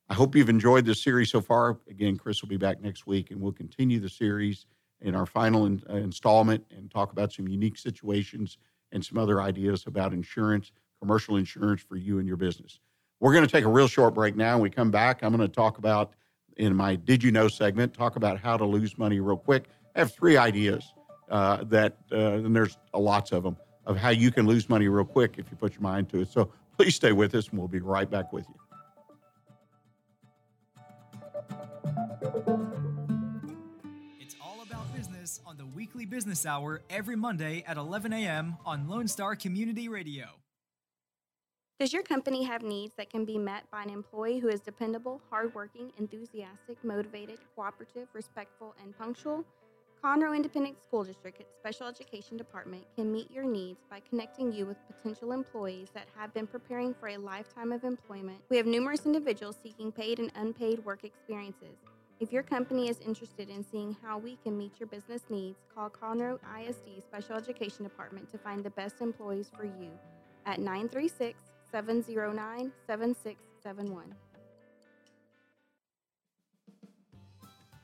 I 0.08 0.14
hope 0.14 0.34
you've 0.34 0.48
enjoyed 0.48 0.86
this 0.86 1.02
series 1.02 1.30
so 1.30 1.42
far. 1.42 1.78
Again, 1.90 2.16
Chris 2.16 2.40
will 2.40 2.48
be 2.48 2.56
back 2.56 2.80
next 2.80 3.06
week, 3.06 3.32
and 3.32 3.40
we'll 3.40 3.52
continue 3.52 4.00
the 4.00 4.08
series 4.08 4.64
in 5.02 5.14
our 5.14 5.26
final 5.26 5.66
in, 5.66 5.82
uh, 5.90 5.96
installment 5.96 6.64
and 6.70 6.90
talk 6.90 7.12
about 7.12 7.34
some 7.34 7.48
unique 7.48 7.76
situations 7.76 8.56
and 8.92 9.04
some 9.04 9.18
other 9.18 9.42
ideas 9.42 9.84
about 9.86 10.14
insurance, 10.14 10.72
commercial 11.04 11.36
insurance 11.36 11.82
for 11.82 11.96
you 11.96 12.18
and 12.18 12.26
your 12.26 12.38
business. 12.38 12.80
We're 13.20 13.34
going 13.34 13.44
to 13.44 13.50
take 13.50 13.66
a 13.66 13.68
real 13.68 13.88
short 13.88 14.14
break 14.14 14.36
now. 14.36 14.54
When 14.54 14.62
we 14.62 14.70
come 14.70 14.90
back, 14.90 15.22
I'm 15.22 15.36
going 15.36 15.46
to 15.46 15.54
talk 15.54 15.76
about 15.76 16.14
in 16.56 16.74
my 16.74 16.96
Did 16.96 17.22
You 17.22 17.30
Know 17.30 17.46
segment, 17.46 17.92
talk 17.92 18.16
about 18.16 18.40
how 18.40 18.56
to 18.56 18.64
lose 18.64 18.96
money 18.96 19.20
real 19.20 19.36
quick. 19.36 19.66
I 19.94 19.98
have 19.98 20.12
three 20.14 20.38
ideas 20.38 20.94
uh, 21.28 21.64
that, 21.64 21.98
uh, 22.10 22.16
and 22.16 22.56
there's 22.56 22.78
lots 22.94 23.32
of 23.32 23.42
them, 23.42 23.58
of 23.84 23.98
how 23.98 24.08
you 24.08 24.30
can 24.30 24.46
lose 24.46 24.70
money 24.70 24.88
real 24.88 25.04
quick 25.04 25.34
if 25.36 25.50
you 25.50 25.58
put 25.58 25.74
your 25.74 25.82
mind 25.82 26.08
to 26.08 26.22
it. 26.22 26.28
So 26.28 26.50
please 26.78 26.94
stay 26.94 27.12
with 27.12 27.34
us, 27.34 27.48
and 27.48 27.58
we'll 27.58 27.68
be 27.68 27.80
right 27.80 28.10
back 28.10 28.32
with 28.32 28.46
you. 28.48 28.54
It's 34.20 34.36
all 34.42 34.62
about 34.62 34.96
business 34.96 35.42
on 35.44 35.58
the 35.58 35.66
weekly 35.66 36.06
Business 36.06 36.46
Hour 36.46 36.80
every 36.88 37.16
Monday 37.16 37.62
at 37.66 37.76
11 37.76 38.14
a.m. 38.14 38.56
on 38.64 38.88
Lone 38.88 39.06
Star 39.06 39.36
Community 39.36 39.90
Radio. 39.90 40.43
Does 41.80 41.92
your 41.92 42.04
company 42.04 42.44
have 42.44 42.62
needs 42.62 42.94
that 42.96 43.10
can 43.10 43.24
be 43.24 43.36
met 43.36 43.68
by 43.68 43.82
an 43.82 43.90
employee 43.90 44.38
who 44.38 44.48
is 44.48 44.60
dependable, 44.60 45.20
hardworking, 45.28 45.90
enthusiastic, 45.98 46.82
motivated, 46.84 47.40
cooperative, 47.56 48.06
respectful, 48.12 48.76
and 48.80 48.96
punctual? 48.96 49.44
Conroe 50.02 50.36
Independent 50.36 50.76
School 50.80 51.02
District 51.02 51.42
Special 51.58 51.88
Education 51.88 52.36
Department 52.36 52.84
can 52.94 53.10
meet 53.10 53.28
your 53.28 53.42
needs 53.42 53.80
by 53.90 54.00
connecting 54.08 54.52
you 54.52 54.66
with 54.66 54.76
potential 54.86 55.32
employees 55.32 55.88
that 55.94 56.06
have 56.16 56.32
been 56.32 56.46
preparing 56.46 56.94
for 56.94 57.08
a 57.08 57.16
lifetime 57.16 57.72
of 57.72 57.82
employment. 57.82 58.38
We 58.50 58.56
have 58.56 58.66
numerous 58.66 59.04
individuals 59.04 59.56
seeking 59.60 59.90
paid 59.90 60.20
and 60.20 60.30
unpaid 60.36 60.84
work 60.84 61.02
experiences. 61.02 61.76
If 62.20 62.32
your 62.32 62.44
company 62.44 62.88
is 62.88 63.00
interested 63.00 63.50
in 63.50 63.64
seeing 63.64 63.96
how 64.00 64.18
we 64.18 64.36
can 64.44 64.56
meet 64.56 64.78
your 64.78 64.86
business 64.86 65.22
needs, 65.28 65.58
call 65.74 65.90
Conroe 65.90 66.38
ISD 66.56 67.02
Special 67.02 67.34
Education 67.34 67.82
Department 67.82 68.30
to 68.30 68.38
find 68.38 68.62
the 68.62 68.70
best 68.70 69.00
employees 69.00 69.50
for 69.52 69.64
you 69.64 69.90
at 70.46 70.60
936 70.60 71.53
709 71.74 72.70
7671. 72.86 74.14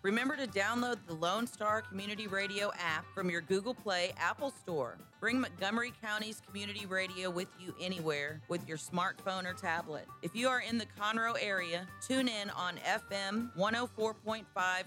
Remember 0.03 0.37
to 0.37 0.47
download 0.47 0.99
the 1.09 1.15
Lone 1.15 1.45
Star 1.45 1.83
Community 1.83 2.29
Radio 2.29 2.71
app 2.79 3.05
from 3.13 3.29
your 3.29 3.41
Google 3.41 3.75
Play 3.75 4.13
Apple 4.17 4.53
Store. 4.53 4.97
Bring 5.19 5.41
Montgomery 5.41 5.93
County's 6.01 6.41
community 6.47 6.87
radio 6.87 7.31
with 7.31 7.49
you 7.59 7.75
anywhere 7.81 8.41
with 8.49 8.67
your 8.69 8.79
smartphone 8.79 9.45
or 9.45 9.55
tablet. 9.55 10.07
If 10.23 10.37
you 10.37 10.47
are 10.47 10.61
in 10.61 10.79
the 10.79 10.87
Conroe 10.99 11.37
area, 11.43 11.85
tune 12.01 12.29
in 12.29 12.49
on 12.51 12.77
FM 12.77 13.53
104.5, 13.57 14.45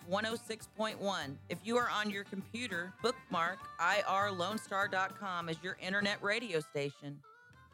106.1. 0.10 1.36
If 1.49 1.58
you 1.66 1.76
are 1.76 1.89
on 1.89 2.10
your 2.10 2.24
computer, 2.24 2.93
bookmark 3.04 3.60
irlonestar.com 3.82 5.49
as 5.49 5.58
your 5.62 5.76
internet 5.82 6.24
radio 6.24 6.62
station. 6.62 7.20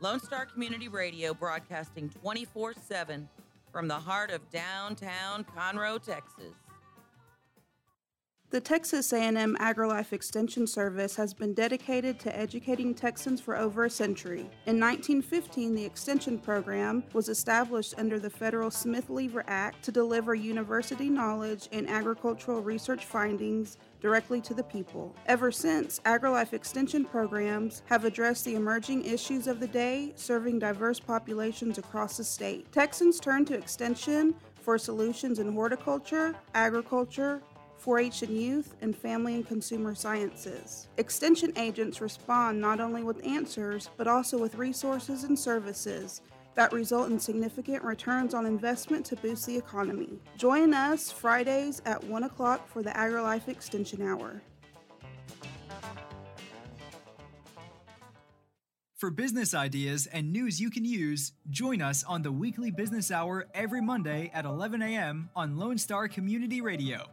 Lone 0.01 0.21
Star 0.21 0.45
Community 0.45 0.87
Radio 0.87 1.33
broadcasting 1.33 2.09
24 2.09 2.73
7 2.73 3.27
from 3.69 3.89
the 3.89 3.95
heart 3.95 4.31
of 4.31 4.49
downtown 4.49 5.43
Conroe, 5.43 6.01
Texas. 6.01 6.55
The 8.51 8.61
Texas 8.61 9.11
A&M 9.13 9.57
AgriLife 9.59 10.13
Extension 10.13 10.65
Service 10.65 11.17
has 11.17 11.33
been 11.33 11.53
dedicated 11.53 12.17
to 12.21 12.35
educating 12.35 12.95
Texans 12.95 13.41
for 13.41 13.57
over 13.57 13.85
a 13.85 13.89
century. 13.89 14.49
In 14.65 14.79
1915, 14.79 15.75
the 15.75 15.85
extension 15.85 16.39
program 16.39 17.03
was 17.13 17.29
established 17.29 17.93
under 17.97 18.17
the 18.19 18.29
federal 18.29 18.71
Smith-Lever 18.71 19.43
Act 19.47 19.83
to 19.83 19.91
deliver 19.91 20.33
university 20.33 21.09
knowledge 21.09 21.67
and 21.71 21.87
agricultural 21.87 22.61
research 22.61 23.05
findings 23.05 23.77
directly 24.01 24.41
to 24.41 24.53
the 24.53 24.63
people. 24.63 25.15
Ever 25.25 25.51
since, 25.51 25.99
AgriLife 26.05 26.53
Extension 26.53 27.05
programs 27.05 27.81
have 27.85 28.05
addressed 28.05 28.45
the 28.45 28.55
emerging 28.55 29.05
issues 29.05 29.47
of 29.47 29.59
the 29.59 29.67
day, 29.67 30.13
serving 30.15 30.59
diverse 30.59 30.99
populations 30.99 31.77
across 31.77 32.17
the 32.17 32.23
state. 32.23 32.71
Texans 32.71 33.19
turn 33.19 33.45
to 33.45 33.55
Extension 33.55 34.35
for 34.61 34.77
solutions 34.77 35.39
in 35.39 35.53
horticulture, 35.53 36.35
agriculture, 36.53 37.41
4 37.77 37.99
H 37.99 38.23
and 38.23 38.37
youth, 38.37 38.75
and 38.81 38.95
family 38.95 39.35
and 39.35 39.47
consumer 39.47 39.95
sciences. 39.95 40.89
Extension 40.97 41.53
agents 41.57 42.01
respond 42.01 42.59
not 42.59 42.81
only 42.81 43.03
with 43.03 43.25
answers, 43.25 43.89
but 43.95 44.07
also 44.07 44.37
with 44.37 44.55
resources 44.55 45.23
and 45.23 45.39
services 45.39 46.21
that 46.59 46.73
result 46.73 47.09
in 47.09 47.17
significant 47.17 47.81
returns 47.85 48.33
on 48.33 48.45
investment 48.45 49.05
to 49.05 49.15
boost 49.15 49.45
the 49.45 49.55
economy. 49.55 50.09
Join 50.35 50.73
us 50.73 51.09
Fridays 51.09 51.81
at 51.85 52.03
1 52.03 52.25
o'clock 52.25 52.67
for 52.67 52.83
the 52.83 52.89
AgriLife 52.89 53.47
Extension 53.47 54.01
Hour. 54.01 54.41
For 58.97 59.09
business 59.09 59.53
ideas 59.53 60.05
and 60.07 60.33
news 60.33 60.59
you 60.59 60.69
can 60.69 60.83
use, 60.83 61.31
join 61.49 61.81
us 61.81 62.03
on 62.03 62.23
the 62.23 62.31
weekly 62.33 62.71
business 62.71 63.09
hour 63.09 63.47
every 63.53 63.79
Monday 63.79 64.29
at 64.33 64.43
11 64.43 64.81
a.m. 64.81 65.29
on 65.37 65.55
Lone 65.55 65.77
Star 65.77 66.09
Community 66.09 66.59
Radio. 66.59 67.05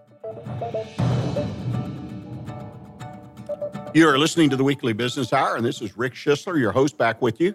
You 3.95 4.09
are 4.09 4.19
listening 4.19 4.51
to 4.51 4.57
the 4.57 4.65
Weekly 4.65 4.93
Business 4.93 5.33
Hour, 5.33 5.55
and 5.55 5.65
this 5.65 5.81
is 5.81 5.97
Rick 5.97 6.15
Schisler, 6.15 6.59
your 6.59 6.73
host, 6.73 6.99
back 6.99 7.23
with 7.23 7.41
you. 7.41 7.55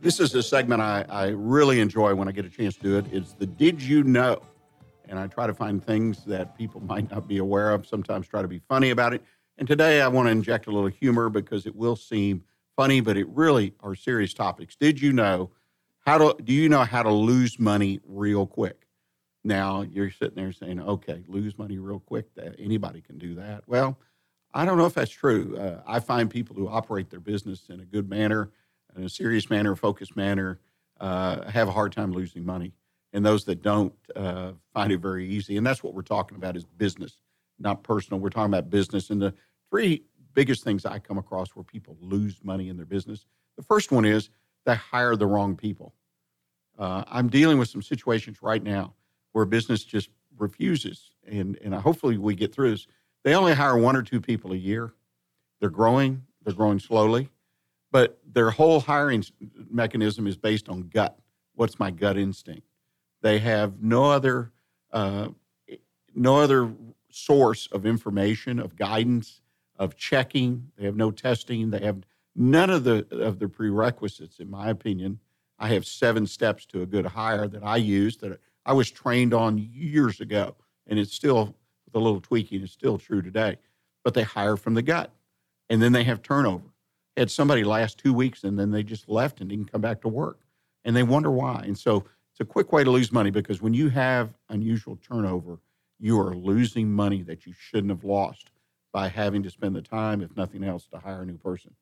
This 0.00 0.20
is 0.20 0.32
a 0.36 0.42
segment 0.44 0.80
I, 0.80 1.04
I 1.08 1.28
really 1.28 1.80
enjoy 1.80 2.14
when 2.14 2.28
I 2.28 2.32
get 2.32 2.44
a 2.44 2.48
chance 2.48 2.76
to 2.76 2.82
do 2.82 2.98
it. 2.98 3.06
It's 3.10 3.32
the 3.32 3.46
Did 3.46 3.82
You 3.82 4.04
Know? 4.04 4.40
And 5.08 5.18
I 5.18 5.26
try 5.26 5.48
to 5.48 5.54
find 5.54 5.84
things 5.84 6.24
that 6.26 6.56
people 6.56 6.80
might 6.86 7.10
not 7.10 7.26
be 7.26 7.38
aware 7.38 7.70
of, 7.70 7.84
sometimes 7.84 8.28
try 8.28 8.40
to 8.40 8.48
be 8.48 8.60
funny 8.68 8.90
about 8.90 9.12
it. 9.12 9.22
And 9.56 9.66
today 9.66 10.00
I 10.00 10.06
want 10.06 10.26
to 10.26 10.30
inject 10.30 10.68
a 10.68 10.70
little 10.70 10.88
humor 10.88 11.28
because 11.28 11.66
it 11.66 11.74
will 11.74 11.96
seem 11.96 12.44
funny, 12.76 13.00
but 13.00 13.16
it 13.16 13.26
really 13.30 13.74
are 13.80 13.96
serious 13.96 14.32
topics. 14.32 14.76
Did 14.76 15.00
you 15.02 15.12
know 15.12 15.50
how 15.98 16.18
to 16.18 16.42
do 16.42 16.52
you 16.52 16.68
know 16.68 16.84
how 16.84 17.02
to 17.02 17.10
lose 17.10 17.58
money 17.58 17.98
real 18.06 18.46
quick? 18.46 18.86
Now 19.42 19.82
you're 19.82 20.12
sitting 20.12 20.36
there 20.36 20.52
saying, 20.52 20.80
okay, 20.80 21.24
lose 21.26 21.58
money 21.58 21.78
real 21.78 21.98
quick. 21.98 22.28
Anybody 22.56 23.00
can 23.00 23.18
do 23.18 23.34
that. 23.34 23.64
Well, 23.66 23.98
I 24.54 24.64
don't 24.64 24.78
know 24.78 24.86
if 24.86 24.94
that's 24.94 25.10
true. 25.10 25.56
Uh, 25.58 25.82
I 25.88 25.98
find 25.98 26.30
people 26.30 26.54
who 26.54 26.68
operate 26.68 27.10
their 27.10 27.20
business 27.20 27.68
in 27.68 27.80
a 27.80 27.84
good 27.84 28.08
manner, 28.08 28.50
in 28.96 29.04
a 29.04 29.08
serious 29.08 29.50
manner, 29.50 29.76
focused 29.76 30.16
manner, 30.16 30.60
uh, 31.00 31.48
have 31.48 31.68
a 31.68 31.72
hard 31.72 31.92
time 31.92 32.12
losing 32.12 32.44
money, 32.44 32.72
and 33.12 33.24
those 33.24 33.44
that 33.44 33.62
don't 33.62 33.94
uh, 34.16 34.52
find 34.72 34.92
it 34.92 34.98
very 34.98 35.28
easy. 35.28 35.56
And 35.56 35.66
that's 35.66 35.82
what 35.82 35.94
we're 35.94 36.02
talking 36.02 36.36
about 36.36 36.56
is 36.56 36.64
business, 36.64 37.18
not 37.58 37.82
personal. 37.82 38.20
We're 38.20 38.30
talking 38.30 38.52
about 38.52 38.70
business. 38.70 39.10
And 39.10 39.20
the 39.22 39.34
three 39.70 40.04
biggest 40.34 40.64
things 40.64 40.84
I 40.84 40.98
come 40.98 41.18
across 41.18 41.50
where 41.50 41.64
people 41.64 41.96
lose 42.00 42.40
money 42.42 42.68
in 42.68 42.76
their 42.76 42.86
business. 42.86 43.26
The 43.56 43.62
first 43.62 43.90
one 43.90 44.04
is 44.04 44.30
they 44.66 44.74
hire 44.74 45.16
the 45.16 45.26
wrong 45.26 45.56
people. 45.56 45.94
Uh, 46.78 47.02
I'm 47.08 47.28
dealing 47.28 47.58
with 47.58 47.68
some 47.68 47.82
situations 47.82 48.38
right 48.42 48.62
now 48.62 48.94
where 49.32 49.44
business 49.44 49.82
just 49.82 50.10
refuses, 50.36 51.10
and 51.26 51.58
and 51.62 51.74
hopefully 51.74 52.18
we 52.18 52.34
get 52.34 52.54
through 52.54 52.70
this. 52.70 52.86
They 53.24 53.34
only 53.34 53.54
hire 53.54 53.76
one 53.76 53.96
or 53.96 54.02
two 54.02 54.20
people 54.20 54.52
a 54.52 54.56
year. 54.56 54.92
They're 55.60 55.70
growing. 55.70 56.22
They're 56.44 56.54
growing 56.54 56.78
slowly, 56.78 57.30
but 57.90 58.18
their 58.26 58.50
whole 58.50 58.80
hiring 58.80 59.24
mechanism 59.70 60.26
is 60.26 60.36
based 60.36 60.68
on 60.68 60.88
gut. 60.88 61.18
What's 61.54 61.78
my 61.78 61.90
gut 61.90 62.16
instinct? 62.16 62.66
They 63.22 63.38
have 63.38 63.82
no 63.82 64.04
other 64.04 64.52
uh, 64.92 65.28
no 66.14 66.36
other 66.36 66.72
source 67.10 67.68
of 67.72 67.86
information, 67.86 68.58
of 68.58 68.76
guidance, 68.76 69.40
of 69.78 69.96
checking. 69.96 70.70
They 70.76 70.84
have 70.84 70.96
no 70.96 71.10
testing. 71.10 71.70
They 71.70 71.80
have 71.80 71.98
none 72.34 72.70
of 72.70 72.84
the 72.84 73.06
of 73.10 73.38
the 73.38 73.48
prerequisites, 73.48 74.38
in 74.38 74.50
my 74.50 74.68
opinion. 74.70 75.20
I 75.58 75.68
have 75.68 75.84
seven 75.86 76.26
steps 76.26 76.66
to 76.66 76.82
a 76.82 76.86
good 76.86 77.06
hire 77.06 77.48
that 77.48 77.64
I 77.64 77.76
use 77.76 78.16
that 78.18 78.40
I 78.64 78.72
was 78.72 78.90
trained 78.90 79.34
on 79.34 79.58
years 79.58 80.20
ago, 80.20 80.54
and 80.86 80.98
it's 80.98 81.12
still 81.12 81.56
with 81.86 81.94
a 81.94 81.98
little 81.98 82.20
tweaking, 82.20 82.62
it's 82.62 82.72
still 82.72 82.98
true 82.98 83.22
today. 83.22 83.56
But 84.04 84.14
they 84.14 84.22
hire 84.22 84.56
from 84.56 84.74
the 84.74 84.82
gut, 84.82 85.10
and 85.68 85.82
then 85.82 85.92
they 85.92 86.04
have 86.04 86.22
turnover. 86.22 86.64
Had 87.18 87.30
somebody 87.32 87.64
last 87.64 87.98
two 87.98 88.14
weeks, 88.14 88.44
and 88.44 88.56
then 88.56 88.70
they 88.70 88.84
just 88.84 89.08
left 89.08 89.40
and 89.40 89.50
didn't 89.50 89.72
come 89.72 89.80
back 89.80 90.00
to 90.02 90.08
work, 90.08 90.38
and 90.84 90.94
they 90.94 91.02
wonder 91.02 91.32
why. 91.32 91.62
And 91.64 91.76
so 91.76 92.04
it's 92.30 92.38
a 92.38 92.44
quick 92.44 92.72
way 92.72 92.84
to 92.84 92.90
lose 92.92 93.10
money 93.10 93.30
because 93.30 93.60
when 93.60 93.74
you 93.74 93.88
have 93.88 94.34
unusual 94.48 94.96
turnover, 94.96 95.58
you 95.98 96.20
are 96.20 96.36
losing 96.36 96.92
money 96.92 97.22
that 97.22 97.44
you 97.44 97.52
shouldn't 97.52 97.90
have 97.90 98.04
lost 98.04 98.52
by 98.92 99.08
having 99.08 99.42
to 99.42 99.50
spend 99.50 99.74
the 99.74 99.82
time, 99.82 100.22
if 100.22 100.36
nothing 100.36 100.62
else, 100.62 100.86
to 100.86 100.98
hire 100.98 101.22
a 101.22 101.26
new 101.26 101.36
person. 101.36 101.74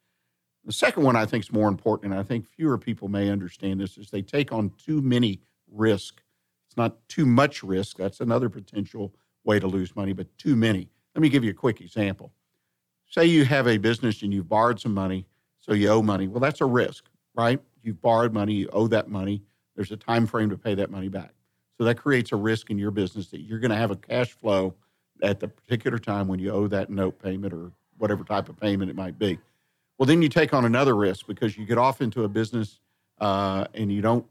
The 0.64 0.72
second 0.72 1.02
one 1.02 1.16
I 1.16 1.26
think 1.26 1.44
is 1.44 1.52
more 1.52 1.68
important, 1.68 2.12
and 2.12 2.20
I 2.20 2.24
think 2.24 2.48
fewer 2.48 2.78
people 2.78 3.08
may 3.08 3.28
understand 3.28 3.78
this, 3.78 3.98
is 3.98 4.10
they 4.10 4.22
take 4.22 4.52
on 4.52 4.72
too 4.78 5.02
many 5.02 5.42
risk. 5.70 6.22
It's 6.66 6.78
not 6.78 7.06
too 7.08 7.26
much 7.26 7.62
risk. 7.62 7.98
That's 7.98 8.20
another 8.20 8.48
potential 8.48 9.14
way 9.44 9.60
to 9.60 9.66
lose 9.66 9.94
money, 9.94 10.14
but 10.14 10.38
too 10.38 10.56
many. 10.56 10.88
Let 11.14 11.20
me 11.20 11.28
give 11.28 11.44
you 11.44 11.50
a 11.50 11.54
quick 11.54 11.82
example. 11.82 12.32
Say 13.08 13.26
you 13.26 13.44
have 13.44 13.66
a 13.66 13.78
business 13.78 14.22
and 14.22 14.32
you've 14.32 14.48
borrowed 14.48 14.80
some 14.80 14.94
money, 14.94 15.26
so 15.58 15.72
you 15.72 15.88
owe 15.88 16.02
money. 16.02 16.28
Well, 16.28 16.40
that's 16.40 16.60
a 16.60 16.66
risk, 16.66 17.04
right? 17.34 17.60
You've 17.82 18.00
borrowed 18.00 18.32
money, 18.32 18.54
you 18.54 18.68
owe 18.72 18.88
that 18.88 19.08
money. 19.08 19.42
There's 19.74 19.92
a 19.92 19.96
time 19.96 20.26
frame 20.26 20.50
to 20.50 20.56
pay 20.56 20.74
that 20.74 20.90
money 20.90 21.08
back. 21.08 21.32
So 21.78 21.84
that 21.84 21.96
creates 21.96 22.32
a 22.32 22.36
risk 22.36 22.70
in 22.70 22.78
your 22.78 22.90
business 22.90 23.28
that 23.28 23.40
you're 23.40 23.58
going 23.58 23.70
to 23.70 23.76
have 23.76 23.90
a 23.90 23.96
cash 23.96 24.32
flow 24.32 24.74
at 25.22 25.40
the 25.40 25.48
particular 25.48 25.98
time 25.98 26.28
when 26.28 26.38
you 26.38 26.50
owe 26.50 26.66
that 26.68 26.90
note 26.90 27.22
payment 27.22 27.52
or 27.52 27.72
whatever 27.98 28.24
type 28.24 28.48
of 28.48 28.58
payment 28.58 28.90
it 28.90 28.96
might 28.96 29.18
be. 29.18 29.38
Well, 29.98 30.06
then 30.06 30.20
you 30.22 30.28
take 30.28 30.52
on 30.52 30.64
another 30.64 30.94
risk 30.94 31.26
because 31.26 31.56
you 31.56 31.64
get 31.64 31.78
off 31.78 32.00
into 32.00 32.24
a 32.24 32.28
business 32.28 32.80
uh, 33.20 33.66
and 33.74 33.90
you 33.90 34.02
don't 34.02 34.26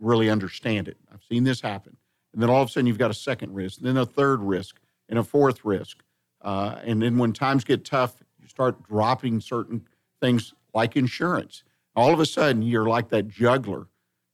really 0.00 0.30
understand 0.30 0.88
it. 0.88 0.96
I've 1.12 1.22
seen 1.28 1.44
this 1.44 1.60
happen. 1.60 1.96
And 2.32 2.42
then 2.42 2.48
all 2.48 2.62
of 2.62 2.68
a 2.68 2.72
sudden 2.72 2.86
you've 2.86 2.98
got 2.98 3.10
a 3.10 3.14
second 3.14 3.54
risk, 3.54 3.80
then 3.80 3.96
a 3.96 4.06
third 4.06 4.40
risk, 4.40 4.80
and 5.08 5.18
a 5.18 5.22
fourth 5.22 5.64
risk. 5.64 6.02
Uh, 6.42 6.80
and 6.84 7.00
then 7.00 7.18
when 7.18 7.32
times 7.32 7.64
get 7.64 7.84
tough, 7.84 8.22
you 8.40 8.48
start 8.48 8.82
dropping 8.82 9.40
certain 9.40 9.86
things 10.20 10.52
like 10.74 10.96
insurance. 10.96 11.62
All 11.94 12.12
of 12.12 12.20
a 12.20 12.26
sudden 12.26 12.62
you're 12.62 12.88
like 12.88 13.08
that 13.10 13.28
juggler, 13.28 13.86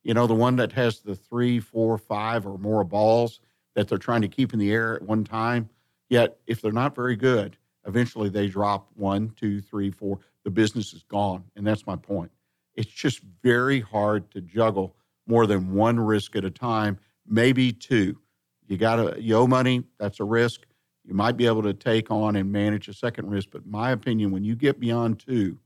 you 0.03 0.15
know, 0.15 0.27
the 0.27 0.35
one 0.35 0.57
that 0.57 0.73
has 0.73 1.01
the 1.01 1.15
three, 1.15 1.61
four, 1.61 1.99
five, 1.99 2.47
or 2.47 2.57
more 2.59 2.85
balls 2.85 3.41
that 3.75 3.89
they're 3.89 3.99
trying 3.99 4.23
to 4.23 4.29
keep 4.29 4.53
in 4.53 4.59
the 4.59 4.73
air 4.73 4.97
at 4.97 5.03
one 5.03 5.25
time. 5.25 5.69
Yet 6.09 6.39
if 6.47 6.63
they're 6.63 6.73
not 6.73 6.95
very 6.95 7.17
good, 7.17 7.57
eventually 7.87 8.29
they 8.29 8.49
drop 8.49 8.89
one, 8.95 9.31
two, 9.37 9.61
three, 9.61 9.91
four. 9.91 10.21
The 10.45 10.51
business 10.51 10.95
is 10.95 11.03
gone. 11.03 11.45
And 11.57 11.67
that's 11.67 11.87
my 11.87 11.97
point. 11.97 12.31
It's 12.75 12.91
just 12.91 13.21
very 13.43 13.81
hard 13.81 14.31
to 14.31 14.41
juggle 14.41 14.95
more 15.27 15.47
than 15.47 15.75
one 15.75 15.99
risk 16.01 16.37
at 16.37 16.45
a 16.45 16.51
time, 16.51 16.99
maybe 17.27 17.73
two. 17.73 18.19
You 18.67 18.77
got 18.77 18.97
to 18.97 19.21
you 19.21 19.37
owe 19.37 19.47
money, 19.47 19.83
that's 19.99 20.21
a 20.21 20.25
risk. 20.25 20.63
You 21.09 21.15
might 21.15 21.39
be 21.39 21.47
able 21.47 21.63
to 21.63 21.73
take 21.73 22.11
on 22.11 22.37
and 22.37 22.53
manage 22.53 22.87
a 22.87 22.93
second 22.93 23.31
risk, 23.31 23.49
but 23.51 23.67
my 23.67 23.93
opinion, 23.93 24.31
when 24.31 24.45
you 24.45 24.55
get 24.55 24.79
beyond 24.79 25.19
two 25.19 25.59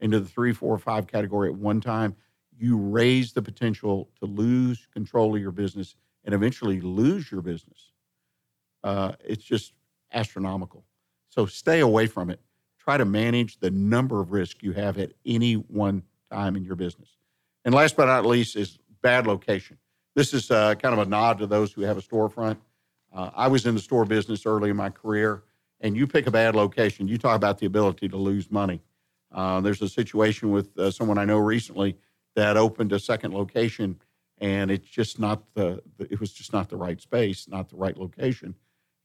into 0.00 0.18
the 0.18 0.26
three, 0.26 0.52
four, 0.52 0.76
five 0.78 1.06
category 1.06 1.48
at 1.48 1.54
one 1.54 1.80
time, 1.80 2.16
you 2.58 2.76
raise 2.76 3.32
the 3.32 3.40
potential 3.40 4.10
to 4.18 4.26
lose 4.26 4.88
control 4.92 5.36
of 5.36 5.40
your 5.40 5.52
business 5.52 5.94
and 6.24 6.34
eventually 6.34 6.80
lose 6.80 7.30
your 7.30 7.40
business. 7.40 7.92
Uh, 8.82 9.12
it's 9.24 9.44
just 9.44 9.74
astronomical. 10.12 10.84
So 11.28 11.46
stay 11.46 11.78
away 11.78 12.08
from 12.08 12.28
it. 12.28 12.40
Try 12.76 12.96
to 12.96 13.04
manage 13.04 13.60
the 13.60 13.70
number 13.70 14.20
of 14.20 14.32
risks 14.32 14.60
you 14.60 14.72
have 14.72 14.98
at 14.98 15.12
any 15.24 15.54
one 15.54 16.02
time 16.32 16.56
in 16.56 16.64
your 16.64 16.74
business. 16.74 17.16
And 17.64 17.72
last 17.72 17.96
but 17.96 18.06
not 18.06 18.26
least 18.26 18.56
is 18.56 18.76
bad 19.02 19.28
location. 19.28 19.78
This 20.16 20.34
is 20.34 20.50
uh, 20.50 20.74
kind 20.74 20.98
of 20.98 21.06
a 21.06 21.08
nod 21.08 21.38
to 21.38 21.46
those 21.46 21.72
who 21.72 21.82
have 21.82 21.96
a 21.96 22.02
storefront. 22.02 22.56
Uh, 23.12 23.30
I 23.34 23.48
was 23.48 23.66
in 23.66 23.74
the 23.74 23.80
store 23.80 24.04
business 24.04 24.46
early 24.46 24.70
in 24.70 24.76
my 24.76 24.90
career, 24.90 25.42
and 25.80 25.96
you 25.96 26.06
pick 26.06 26.26
a 26.26 26.30
bad 26.30 26.54
location, 26.54 27.08
you 27.08 27.18
talk 27.18 27.36
about 27.36 27.58
the 27.58 27.66
ability 27.66 28.08
to 28.08 28.16
lose 28.16 28.50
money. 28.50 28.80
Uh, 29.32 29.60
there's 29.60 29.82
a 29.82 29.88
situation 29.88 30.50
with 30.50 30.76
uh, 30.78 30.90
someone 30.90 31.18
I 31.18 31.24
know 31.24 31.38
recently 31.38 31.96
that 32.36 32.56
opened 32.56 32.92
a 32.92 32.98
second 32.98 33.32
location, 33.32 34.00
and 34.38 34.70
it's 34.70 34.88
just 34.88 35.18
not 35.18 35.42
the, 35.54 35.82
it 35.98 36.20
was 36.20 36.32
just 36.32 36.52
not 36.52 36.68
the 36.68 36.76
right 36.76 37.00
space, 37.00 37.48
not 37.48 37.68
the 37.68 37.76
right 37.76 37.96
location, 37.96 38.54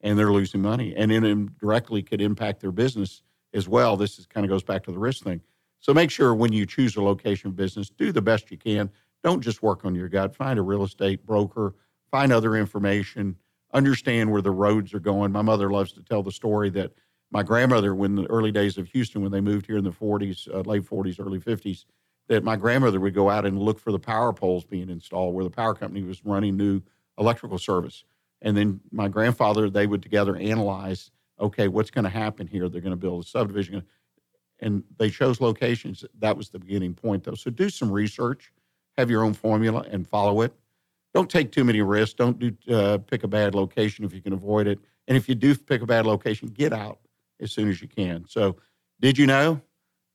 and 0.02 0.18
they're 0.18 0.32
losing 0.32 0.62
money, 0.62 0.96
and 0.96 1.12
it 1.12 1.24
indirectly 1.24 2.02
could 2.02 2.22
impact 2.22 2.62
their 2.62 2.72
business 2.72 3.24
as 3.54 3.68
well. 3.68 3.98
This 3.98 4.20
is 4.20 4.26
kind 4.26 4.46
of 4.46 4.50
goes 4.50 4.64
back 4.64 4.84
to 4.84 4.92
the 4.92 5.00
risk 5.00 5.24
thing. 5.24 5.42
So 5.80 5.94
make 5.94 6.12
sure 6.12 6.34
when 6.34 6.52
you 6.52 6.66
choose 6.66 6.96
a 6.96 7.02
location 7.02 7.52
business, 7.52 7.90
do 7.90 8.12
the 8.12 8.22
best 8.22 8.52
you 8.52 8.58
can. 8.58 8.90
Don't 9.24 9.42
just 9.42 9.64
work 9.64 9.86
on 9.86 9.96
your 9.96 10.10
gut. 10.10 10.36
Find 10.36 10.60
a 10.60 10.62
real 10.62 10.84
estate 10.84 11.26
broker, 11.26 11.76
find 12.12 12.32
other 12.32 12.56
information, 12.56 13.36
understand 13.76 14.32
where 14.32 14.42
the 14.42 14.52
roads 14.52 14.94
are 14.94 15.00
going. 15.00 15.32
My 15.32 15.42
mother 15.42 15.70
loves 15.70 15.92
to 15.94 16.02
tell 16.02 16.24
the 16.24 16.32
story 16.32 16.70
that 16.72 16.94
my 17.32 17.44
grandmother, 17.44 17.94
when 17.94 18.16
the 18.16 18.26
early 18.28 18.52
days 18.52 18.78
of 18.78 18.88
Houston, 18.88 19.22
when 19.22 19.32
they 19.32 19.42
moved 19.42 19.66
here 19.66 19.78
in 19.78 19.84
the 19.84 19.92
40s, 19.92 20.48
uh, 20.54 20.62
late 20.62 20.84
40s, 20.84 21.20
early 21.20 21.40
50s, 21.40 21.84
that 22.30 22.44
my 22.44 22.56
grandmother 22.56 23.00
would 23.00 23.14
go 23.14 23.30
out 23.30 23.46
and 23.46 23.60
look 23.60 23.78
for 23.78 23.92
the 23.92 24.00
power 24.00 24.34
poles 24.34 24.64
being 24.64 24.90
installed 24.90 25.36
where 25.36 25.44
the 25.44 25.50
power 25.50 25.76
company 25.76 26.04
was 26.04 26.24
running 26.26 26.56
new 26.56 26.82
electrical 27.20 27.58
service. 27.58 28.06
And 28.42 28.56
then 28.56 28.80
my 28.92 29.08
grandfather, 29.08 29.70
they 29.70 29.88
would 29.88 30.02
together 30.02 30.36
analyze, 30.36 31.12
okay, 31.40 31.68
what's 31.68 31.92
going 31.92 32.06
to 32.06 32.10
happen 32.10 32.48
here? 32.48 32.70
They're 32.70 32.82
going 32.82 32.92
to 32.92 32.98
build 32.98 33.26
a 33.26 33.28
subdivision. 33.28 33.84
And 34.60 34.84
they 34.98 35.10
chose 35.10 35.42
locations. 35.42 36.06
That 36.20 36.38
was 36.38 36.50
the 36.50 36.60
beginning 36.60 36.94
point, 36.94 37.26
though. 37.26 37.36
So 37.36 37.52
do 37.52 37.70
some 37.70 37.92
research, 37.92 38.54
have 38.98 39.10
your 39.10 39.24
own 39.24 39.34
formula, 39.34 39.86
and 39.92 40.08
follow 40.08 40.42
it. 40.42 40.54
Don't 41.16 41.30
take 41.30 41.54
too 41.54 41.64
many 41.64 41.82
risks. 41.82 42.14
Don't 42.14 42.38
do 42.38 42.52
uh, 42.70 42.98
pick 42.98 43.24
a 43.24 43.28
bad 43.30 43.56
location 43.56 44.04
if 44.04 44.14
you 44.14 44.22
can 44.22 44.34
avoid 44.34 44.68
it. 44.68 44.80
And 45.08 45.16
if 45.16 45.30
you 45.30 45.34
do 45.34 45.56
pick 45.56 45.82
a 45.82 45.86
bad 45.86 46.06
location, 46.06 46.50
get 46.50 46.74
out 46.74 47.00
as 47.40 47.54
soon 47.54 47.70
as 47.70 47.82
you 47.82 47.88
can. 47.88 48.26
So, 48.28 48.58
did 49.00 49.18
you 49.18 49.26
know 49.26 49.62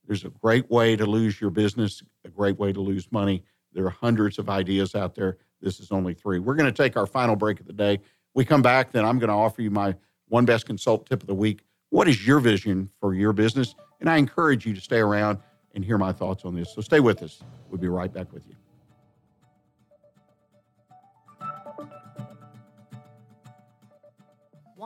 there's 0.07 0.27
a 0.27 0.29
great 0.29 0.71
way 0.71 0.97
to 0.97 1.07
lose 1.07 1.41
your 1.41 1.49
business, 1.49 2.03
a 2.27 2.29
great 2.29 2.59
way 2.59 2.75
to 2.75 2.81
lose 2.83 3.11
money? 3.11 3.43
There 3.73 3.87
are 3.87 3.91
hundreds 3.91 4.39
of 4.39 4.51
ideas 4.51 4.95
out 4.95 5.15
there. 5.15 5.39
This 5.63 5.81
is 5.81 5.91
only 5.91 6.13
three. 6.13 6.39
We're 6.39 6.55
going 6.55 6.71
to 6.71 6.83
take 6.83 6.99
our 6.99 7.07
final 7.07 7.35
break 7.35 7.61
of 7.61 7.67
the 7.67 7.73
day. 7.73 8.01
We 8.35 8.45
come 8.45 8.61
back, 8.61 8.93
then 8.93 9.07
I'm 9.07 9.19
going 9.19 9.29
to 9.29 9.35
offer 9.35 9.63
you 9.63 9.71
my 9.71 9.97
one 10.29 10.45
best 10.45 10.67
consult 10.67 11.07
tip 11.07 11.23
of 11.23 11.27
the 11.27 11.35
week. 11.35 11.63
What 11.89 12.09
is 12.09 12.27
your 12.27 12.41
vision 12.41 12.91
for 13.01 13.15
your 13.15 13.33
business? 13.33 13.75
And 14.01 14.11
I 14.11 14.19
encourage 14.19 14.67
you 14.67 14.75
to 14.75 14.81
stay 14.83 14.99
around 14.99 15.39
and 15.75 15.83
hear 15.83 15.97
my 15.97 16.13
thoughts 16.13 16.45
on 16.45 16.55
this. 16.55 16.75
So 16.75 16.83
stay 16.83 17.01
with 17.01 17.23
us. 17.23 17.43
We'll 17.71 17.81
be 17.81 17.89
right 17.89 18.13
back 18.13 18.31
with 18.35 18.47
you. 18.47 18.55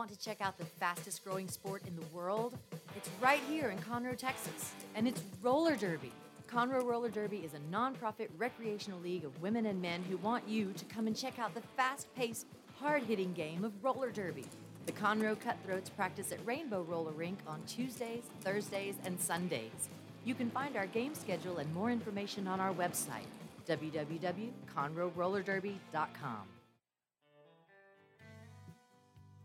Want 0.05 0.19
to 0.19 0.23
check 0.23 0.39
out 0.39 0.55
the 0.59 0.65
fastest 0.65 1.23
growing 1.23 1.47
sport 1.47 1.81
in 1.87 1.95
the 1.95 2.05
world? 2.13 2.55
It's 2.95 3.09
right 3.19 3.41
here 3.49 3.71
in 3.71 3.79
Conroe, 3.79 4.15
Texas, 4.15 4.71
and 4.93 5.07
it's 5.07 5.23
roller 5.41 5.75
derby. 5.75 6.11
Conroe 6.47 6.85
Roller 6.85 7.09
Derby 7.09 7.37
is 7.37 7.55
a 7.55 7.59
nonprofit 7.75 8.27
recreational 8.37 8.99
league 8.99 9.25
of 9.25 9.41
women 9.41 9.65
and 9.65 9.81
men 9.81 10.03
who 10.03 10.17
want 10.17 10.47
you 10.47 10.73
to 10.73 10.85
come 10.85 11.07
and 11.07 11.17
check 11.17 11.39
out 11.39 11.55
the 11.55 11.63
fast 11.75 12.05
paced, 12.15 12.45
hard 12.75 13.01
hitting 13.01 13.33
game 13.33 13.63
of 13.63 13.83
roller 13.83 14.11
derby. 14.11 14.45
The 14.85 14.91
Conroe 14.91 15.39
Cutthroats 15.39 15.89
practice 15.89 16.31
at 16.31 16.37
Rainbow 16.45 16.83
Roller 16.83 17.09
Rink 17.09 17.39
on 17.47 17.63
Tuesdays, 17.63 18.25
Thursdays, 18.41 18.97
and 19.05 19.19
Sundays. 19.19 19.89
You 20.23 20.35
can 20.35 20.51
find 20.51 20.77
our 20.77 20.85
game 20.85 21.15
schedule 21.15 21.57
and 21.57 21.73
more 21.73 21.89
information 21.89 22.47
on 22.47 22.59
our 22.59 22.75
website, 22.75 23.25
www.conroerollerderby.com. 23.67 26.54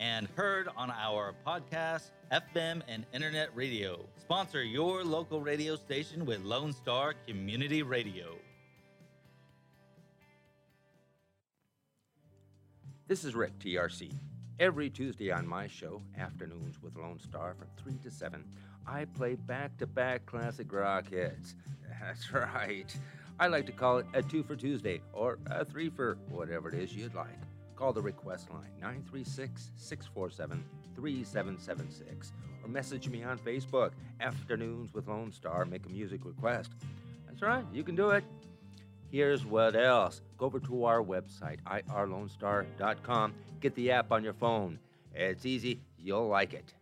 and 0.00 0.26
heard 0.34 0.66
on 0.78 0.90
our 0.90 1.34
podcast, 1.46 2.10
FM, 2.32 2.80
and 2.88 3.04
internet 3.12 3.54
radio. 3.54 4.00
Sponsor 4.18 4.64
your 4.64 5.04
local 5.04 5.42
radio 5.42 5.76
station 5.76 6.24
with 6.24 6.42
Lone 6.42 6.72
Star 6.72 7.14
Community 7.28 7.82
Radio. 7.82 8.34
This 13.06 13.24
is 13.24 13.34
Rick, 13.34 13.58
TRC. 13.58 14.10
Every 14.58 14.88
Tuesday 14.88 15.30
on 15.30 15.46
my 15.46 15.66
show, 15.66 16.00
Afternoons 16.18 16.82
with 16.82 16.96
Lone 16.96 17.18
Star 17.18 17.54
from 17.58 17.68
3 17.82 17.98
to 18.04 18.10
7, 18.10 18.42
I 18.86 19.04
play 19.04 19.34
back 19.34 19.76
to 19.78 19.86
back 19.86 20.24
classic 20.24 20.72
rock 20.72 21.10
hits. 21.10 21.54
That's 22.00 22.32
right. 22.32 22.86
I 23.38 23.48
like 23.48 23.66
to 23.66 23.72
call 23.72 23.98
it 23.98 24.06
a 24.14 24.22
two 24.22 24.42
for 24.42 24.56
Tuesday 24.56 25.00
or 25.12 25.38
a 25.46 25.64
three 25.64 25.88
for 25.88 26.18
whatever 26.28 26.68
it 26.68 26.74
is 26.74 26.94
you'd 26.94 27.14
like. 27.14 27.28
Call 27.80 27.94
the 27.94 28.02
request 28.02 28.50
line 28.50 28.68
936 28.78 29.70
647 29.74 30.62
3776 30.94 32.32
or 32.62 32.68
message 32.68 33.08
me 33.08 33.22
on 33.22 33.38
Facebook, 33.38 33.92
Afternoons 34.20 34.92
with 34.92 35.08
Lone 35.08 35.32
Star. 35.32 35.64
Make 35.64 35.86
a 35.86 35.88
music 35.88 36.26
request. 36.26 36.72
That's 37.26 37.40
right, 37.40 37.64
you 37.72 37.82
can 37.82 37.96
do 37.96 38.10
it. 38.10 38.22
Here's 39.10 39.46
what 39.46 39.74
else 39.74 40.20
go 40.36 40.44
over 40.44 40.60
to 40.60 40.84
our 40.84 41.02
website, 41.02 41.56
irlonestar.com. 41.64 43.34
Get 43.60 43.74
the 43.74 43.92
app 43.92 44.12
on 44.12 44.22
your 44.22 44.34
phone. 44.34 44.78
It's 45.14 45.46
easy, 45.46 45.80
you'll 45.96 46.28
like 46.28 46.52
it. 46.52 46.74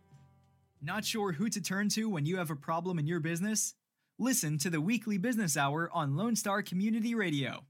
Not 0.81 1.05
sure 1.05 1.31
who 1.31 1.47
to 1.47 1.61
turn 1.61 1.87
to 1.89 2.09
when 2.09 2.25
you 2.25 2.35
have 2.39 2.51
a 2.51 2.57
problem 2.57 2.99
in 2.99 3.07
your 3.07 3.21
business? 3.21 3.73
Listen 4.17 4.57
to 4.57 4.69
the 4.69 4.81
weekly 4.81 5.17
business 5.17 5.55
hour 5.55 5.89
on 5.93 6.17
Lone 6.17 6.35
Star 6.35 6.61
Community 6.61 7.15
Radio. 7.15 7.63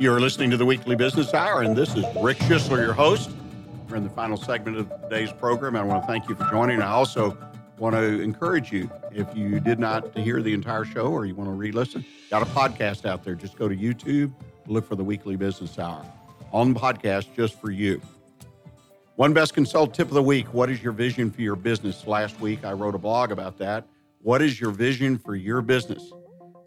You're 0.00 0.20
listening 0.20 0.48
to 0.52 0.56
the 0.56 0.64
Weekly 0.64 0.94
Business 0.94 1.34
Hour, 1.34 1.62
and 1.62 1.74
this 1.76 1.96
is 1.96 2.04
Rick 2.22 2.38
Schisler, 2.38 2.76
your 2.76 2.92
host. 2.92 3.30
We're 3.88 3.96
in 3.96 4.04
the 4.04 4.10
final 4.10 4.36
segment 4.36 4.76
of 4.76 4.88
today's 5.02 5.32
program. 5.32 5.74
I 5.74 5.82
want 5.82 6.04
to 6.04 6.06
thank 6.06 6.28
you 6.28 6.36
for 6.36 6.48
joining. 6.52 6.80
I 6.80 6.86
also 6.86 7.36
want 7.78 7.96
to 7.96 8.20
encourage 8.20 8.70
you 8.70 8.88
if 9.10 9.26
you 9.36 9.58
did 9.58 9.80
not 9.80 10.16
hear 10.16 10.40
the 10.40 10.54
entire 10.54 10.84
show 10.84 11.06
or 11.06 11.26
you 11.26 11.34
want 11.34 11.50
to 11.50 11.52
re-listen, 11.52 12.04
got 12.30 12.42
a 12.42 12.44
podcast 12.46 13.06
out 13.06 13.24
there. 13.24 13.34
Just 13.34 13.58
go 13.58 13.68
to 13.68 13.74
YouTube, 13.74 14.32
look 14.68 14.86
for 14.86 14.94
the 14.94 15.02
Weekly 15.02 15.34
Business 15.34 15.76
Hour 15.80 16.06
on 16.52 16.74
the 16.74 16.78
podcast 16.78 17.34
just 17.34 17.60
for 17.60 17.72
you. 17.72 18.00
One 19.16 19.32
best 19.32 19.52
consult 19.52 19.94
tip 19.94 20.06
of 20.06 20.14
the 20.14 20.22
week. 20.22 20.54
What 20.54 20.70
is 20.70 20.80
your 20.80 20.92
vision 20.92 21.28
for 21.28 21.42
your 21.42 21.56
business? 21.56 22.06
Last 22.06 22.38
week 22.40 22.64
I 22.64 22.70
wrote 22.70 22.94
a 22.94 22.98
blog 22.98 23.32
about 23.32 23.58
that. 23.58 23.84
What 24.22 24.42
is 24.42 24.60
your 24.60 24.70
vision 24.70 25.18
for 25.18 25.34
your 25.34 25.60
business? 25.60 26.12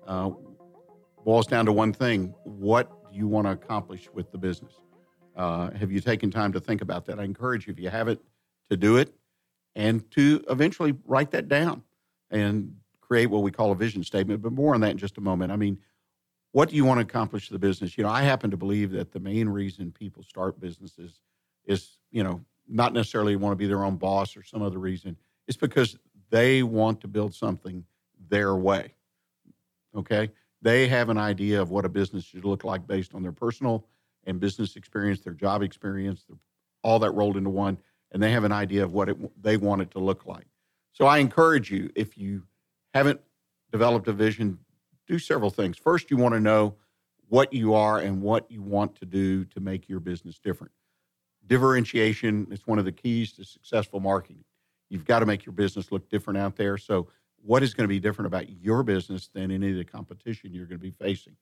Uh, 0.05 0.31
boils 1.23 1.47
down 1.47 1.65
to 1.67 1.71
one 1.71 1.93
thing: 1.93 2.33
what 2.43 2.91
you 3.11 3.27
want 3.27 3.47
to 3.47 3.51
accomplish 3.51 4.09
with 4.13 4.31
the 4.31 4.37
business. 4.37 4.73
Uh, 5.35 5.71
have 5.71 5.91
you 5.91 5.99
taken 5.99 6.29
time 6.29 6.51
to 6.53 6.59
think 6.59 6.81
about 6.81 7.05
that? 7.05 7.19
I 7.19 7.23
encourage 7.23 7.67
you, 7.67 7.73
if 7.73 7.79
you 7.79 7.89
haven't, 7.89 8.19
to 8.69 8.77
do 8.77 8.97
it 8.97 9.13
and 9.75 10.09
to 10.11 10.43
eventually 10.49 10.93
write 11.05 11.31
that 11.31 11.47
down 11.47 11.83
and 12.29 12.75
create 12.99 13.27
what 13.27 13.41
we 13.43 13.51
call 13.51 13.71
a 13.71 13.75
vision 13.75 14.03
statement. 14.03 14.41
But 14.41 14.51
more 14.51 14.73
on 14.73 14.81
that 14.81 14.91
in 14.91 14.97
just 14.97 15.17
a 15.17 15.21
moment. 15.21 15.51
I 15.51 15.55
mean, 15.55 15.77
what 16.51 16.69
do 16.69 16.75
you 16.75 16.83
want 16.83 16.99
to 16.99 17.05
accomplish 17.05 17.49
with 17.49 17.61
the 17.61 17.65
business? 17.65 17.97
You 17.97 18.03
know, 18.03 18.09
I 18.09 18.23
happen 18.23 18.51
to 18.51 18.57
believe 18.57 18.91
that 18.91 19.11
the 19.11 19.19
main 19.19 19.47
reason 19.47 19.91
people 19.91 20.23
start 20.23 20.59
businesses 20.59 21.21
is, 21.65 21.97
you 22.11 22.23
know, 22.23 22.41
not 22.67 22.93
necessarily 22.93 23.35
want 23.35 23.53
to 23.53 23.57
be 23.57 23.67
their 23.67 23.85
own 23.85 23.95
boss 23.95 24.35
or 24.35 24.43
some 24.43 24.61
other 24.61 24.77
reason. 24.77 25.15
It's 25.47 25.57
because 25.57 25.97
they 26.29 26.63
want 26.63 27.01
to 27.01 27.07
build 27.07 27.33
something 27.33 27.85
their 28.29 28.55
way. 28.55 28.93
Okay 29.95 30.29
they 30.61 30.87
have 30.87 31.09
an 31.09 31.17
idea 31.17 31.61
of 31.61 31.71
what 31.71 31.85
a 31.85 31.89
business 31.89 32.23
should 32.23 32.45
look 32.45 32.63
like 32.63 32.85
based 32.87 33.13
on 33.13 33.23
their 33.23 33.31
personal 33.31 33.85
and 34.25 34.39
business 34.39 34.75
experience, 34.75 35.21
their 35.21 35.33
job 35.33 35.63
experience, 35.63 36.25
all 36.83 36.99
that 36.99 37.11
rolled 37.11 37.37
into 37.37 37.49
one, 37.49 37.77
and 38.11 38.21
they 38.21 38.31
have 38.31 38.43
an 38.43 38.51
idea 38.51 38.83
of 38.83 38.93
what 38.93 39.09
it, 39.09 39.41
they 39.41 39.57
want 39.57 39.81
it 39.81 39.91
to 39.91 39.99
look 39.99 40.25
like. 40.25 40.45
So 40.93 41.05
I 41.05 41.19
encourage 41.19 41.71
you, 41.71 41.89
if 41.95 42.17
you 42.17 42.43
haven't 42.93 43.21
developed 43.71 44.07
a 44.07 44.13
vision, 44.13 44.59
do 45.07 45.17
several 45.17 45.49
things. 45.49 45.77
First, 45.77 46.11
you 46.11 46.17
want 46.17 46.35
to 46.35 46.39
know 46.39 46.75
what 47.29 47.53
you 47.53 47.73
are 47.73 47.99
and 47.99 48.21
what 48.21 48.51
you 48.51 48.61
want 48.61 48.95
to 48.97 49.05
do 49.05 49.45
to 49.45 49.59
make 49.59 49.87
your 49.87 49.99
business 49.99 50.37
different. 50.37 50.73
Differentiation 51.47 52.47
is 52.51 52.67
one 52.67 52.77
of 52.77 52.85
the 52.85 52.91
keys 52.91 53.31
to 53.33 53.43
successful 53.43 53.99
marketing. 53.99 54.43
You've 54.89 55.05
got 55.05 55.19
to 55.19 55.25
make 55.25 55.45
your 55.45 55.53
business 55.53 55.91
look 55.91 56.09
different 56.09 56.37
out 56.37 56.57
there. 56.57 56.77
So 56.77 57.07
what 57.43 57.63
is 57.63 57.73
going 57.73 57.85
to 57.85 57.89
be 57.89 57.99
different 57.99 58.27
about 58.27 58.49
your 58.49 58.83
business 58.83 59.29
than 59.33 59.51
any 59.51 59.71
of 59.71 59.77
the 59.77 59.85
competition 59.85 60.53
you're 60.53 60.65
going 60.65 60.79
to 60.79 60.83
be 60.83 60.91
facing. 60.91 61.35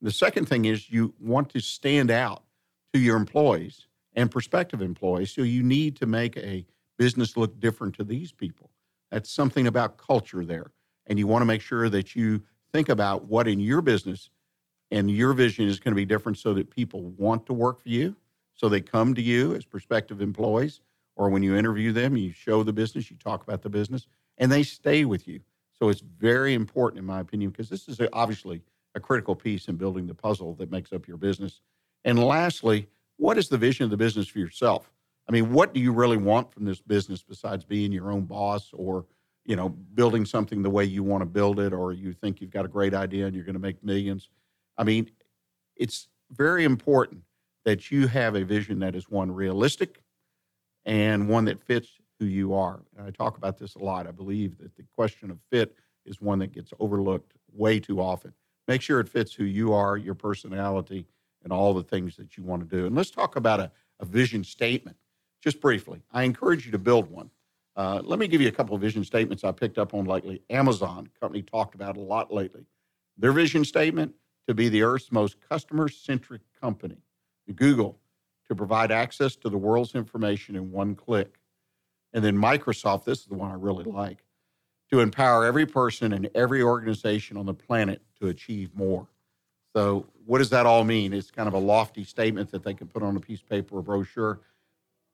The 0.00 0.10
second 0.10 0.48
thing 0.48 0.64
is 0.64 0.90
you 0.90 1.14
want 1.18 1.50
to 1.50 1.60
stand 1.60 2.10
out 2.10 2.44
to 2.92 3.00
your 3.00 3.16
employees 3.16 3.86
and 4.14 4.30
prospective 4.30 4.80
employees. 4.80 5.32
So 5.32 5.42
you 5.42 5.62
need 5.62 5.96
to 5.96 6.06
make 6.06 6.36
a 6.36 6.66
business 6.98 7.36
look 7.36 7.58
different 7.58 7.94
to 7.96 8.04
these 8.04 8.32
people. 8.32 8.70
That's 9.10 9.30
something 9.30 9.66
about 9.66 9.98
culture 9.98 10.44
there. 10.44 10.72
And 11.06 11.18
you 11.18 11.26
want 11.26 11.42
to 11.42 11.46
make 11.46 11.60
sure 11.60 11.88
that 11.88 12.14
you 12.14 12.42
think 12.72 12.88
about 12.88 13.24
what 13.26 13.48
in 13.48 13.60
your 13.60 13.80
business 13.80 14.30
and 14.90 15.10
your 15.10 15.32
vision 15.32 15.66
is 15.66 15.80
going 15.80 15.92
to 15.92 15.96
be 15.96 16.04
different 16.04 16.38
so 16.38 16.54
that 16.54 16.70
people 16.70 17.02
want 17.16 17.46
to 17.46 17.52
work 17.52 17.80
for 17.82 17.88
you, 17.88 18.16
so 18.54 18.68
they 18.68 18.80
come 18.80 19.14
to 19.14 19.22
you 19.22 19.54
as 19.54 19.64
prospective 19.64 20.20
employees, 20.20 20.80
or 21.16 21.28
when 21.28 21.42
you 21.42 21.56
interview 21.56 21.92
them, 21.92 22.16
you 22.16 22.32
show 22.32 22.62
the 22.62 22.72
business, 22.72 23.10
you 23.10 23.16
talk 23.16 23.42
about 23.42 23.62
the 23.62 23.68
business, 23.68 24.06
and 24.38 24.50
they 24.50 24.62
stay 24.62 25.04
with 25.04 25.28
you. 25.28 25.40
So 25.72 25.88
it's 25.88 26.00
very 26.00 26.54
important, 26.54 27.00
in 27.00 27.04
my 27.04 27.20
opinion, 27.20 27.50
because 27.50 27.68
this 27.68 27.88
is 27.88 28.00
obviously 28.12 28.62
a 28.94 29.00
critical 29.00 29.34
piece 29.34 29.68
in 29.68 29.76
building 29.76 30.06
the 30.06 30.14
puzzle 30.14 30.54
that 30.54 30.70
makes 30.70 30.92
up 30.92 31.08
your 31.08 31.16
business. 31.16 31.60
And 32.04 32.18
lastly, 32.18 32.88
what 33.16 33.38
is 33.38 33.48
the 33.48 33.58
vision 33.58 33.84
of 33.84 33.90
the 33.90 33.96
business 33.96 34.28
for 34.28 34.38
yourself? 34.38 34.90
I 35.28 35.32
mean, 35.32 35.52
what 35.52 35.72
do 35.72 35.80
you 35.80 35.92
really 35.92 36.16
want 36.16 36.52
from 36.52 36.64
this 36.64 36.80
business 36.80 37.22
besides 37.22 37.64
being 37.64 37.92
your 37.92 38.12
own 38.12 38.22
boss 38.22 38.70
or, 38.72 39.06
you 39.44 39.56
know, 39.56 39.70
building 39.70 40.24
something 40.24 40.62
the 40.62 40.70
way 40.70 40.84
you 40.84 41.02
want 41.02 41.22
to 41.22 41.26
build 41.26 41.58
it 41.60 41.72
or 41.72 41.92
you 41.92 42.12
think 42.12 42.40
you've 42.40 42.50
got 42.50 42.64
a 42.64 42.68
great 42.68 42.94
idea 42.94 43.26
and 43.26 43.34
you're 43.34 43.44
going 43.44 43.54
to 43.54 43.60
make 43.60 43.82
millions? 43.82 44.28
I 44.76 44.84
mean, 44.84 45.10
it's 45.76 46.08
very 46.30 46.64
important 46.64 47.22
that 47.64 47.90
you 47.90 48.06
have 48.06 48.36
a 48.36 48.44
vision 48.44 48.78
that 48.80 48.94
is 48.94 49.08
one 49.08 49.30
realistic 49.30 50.02
and 50.84 51.28
one 51.28 51.46
that 51.46 51.62
fits 51.62 51.88
who 52.18 52.26
you 52.26 52.54
are. 52.54 52.82
And 52.96 53.06
I 53.06 53.10
talk 53.10 53.36
about 53.36 53.58
this 53.58 53.74
a 53.74 53.78
lot. 53.78 54.06
I 54.06 54.12
believe 54.12 54.58
that 54.58 54.76
the 54.76 54.84
question 54.96 55.30
of 55.30 55.38
fit 55.50 55.76
is 56.06 56.20
one 56.20 56.38
that 56.40 56.52
gets 56.52 56.72
overlooked 56.78 57.32
way 57.52 57.80
too 57.80 58.00
often. 58.00 58.32
Make 58.68 58.82
sure 58.82 59.00
it 59.00 59.08
fits 59.08 59.34
who 59.34 59.44
you 59.44 59.72
are, 59.72 59.96
your 59.96 60.14
personality, 60.14 61.06
and 61.42 61.52
all 61.52 61.74
the 61.74 61.82
things 61.82 62.16
that 62.16 62.36
you 62.36 62.42
want 62.42 62.68
to 62.68 62.76
do. 62.76 62.86
And 62.86 62.94
let's 62.94 63.10
talk 63.10 63.36
about 63.36 63.60
a, 63.60 63.70
a 64.00 64.04
vision 64.04 64.44
statement 64.44 64.96
just 65.42 65.60
briefly. 65.60 66.02
I 66.12 66.22
encourage 66.22 66.64
you 66.64 66.72
to 66.72 66.78
build 66.78 67.10
one. 67.10 67.30
Uh, 67.76 68.00
let 68.04 68.18
me 68.18 68.28
give 68.28 68.40
you 68.40 68.48
a 68.48 68.52
couple 68.52 68.74
of 68.74 68.80
vision 68.80 69.04
statements 69.04 69.44
I 69.44 69.52
picked 69.52 69.78
up 69.78 69.94
on 69.94 70.04
lately. 70.04 70.42
Amazon 70.48 71.08
company 71.20 71.42
talked 71.42 71.74
about 71.74 71.96
a 71.96 72.00
lot 72.00 72.32
lately. 72.32 72.66
Their 73.18 73.32
vision 73.32 73.64
statement 73.64 74.14
to 74.46 74.54
be 74.54 74.68
the 74.68 74.82
Earth's 74.82 75.12
most 75.12 75.36
customer 75.40 75.88
centric 75.88 76.42
company. 76.60 76.98
Google 77.54 77.98
to 78.48 78.54
provide 78.54 78.90
access 78.90 79.36
to 79.36 79.48
the 79.48 79.58
world's 79.58 79.94
information 79.94 80.56
in 80.56 80.70
one 80.70 80.94
click. 80.94 81.38
And 82.14 82.24
then 82.24 82.36
Microsoft, 82.36 83.04
this 83.04 83.20
is 83.20 83.26
the 83.26 83.34
one 83.34 83.50
I 83.50 83.54
really 83.54 83.84
like, 83.84 84.24
to 84.90 85.00
empower 85.00 85.44
every 85.44 85.66
person 85.66 86.12
and 86.12 86.30
every 86.34 86.62
organization 86.62 87.36
on 87.36 87.44
the 87.44 87.52
planet 87.52 88.00
to 88.20 88.28
achieve 88.28 88.70
more. 88.74 89.08
So, 89.74 90.06
what 90.24 90.38
does 90.38 90.50
that 90.50 90.64
all 90.64 90.84
mean? 90.84 91.12
It's 91.12 91.32
kind 91.32 91.48
of 91.48 91.54
a 91.54 91.58
lofty 91.58 92.04
statement 92.04 92.50
that 92.52 92.62
they 92.62 92.72
can 92.72 92.86
put 92.86 93.02
on 93.02 93.16
a 93.16 93.20
piece 93.20 93.40
of 93.40 93.48
paper 93.48 93.78
or 93.78 93.82
brochure. 93.82 94.40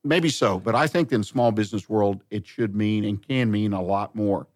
Maybe 0.05 0.29
so, 0.29 0.59
but 0.59 0.75
I 0.75 0.87
think 0.87 1.11
in 1.13 1.25
small 1.25 1.51
business 1.51 1.89
world, 1.89 2.23
it 2.31 2.47
should 2.47 2.75
mean 2.75 3.05
and 3.05 3.27
can 3.27 3.51
mean 3.51 3.73
a 3.73 3.83
lot 3.83 4.15
more. 4.15 4.47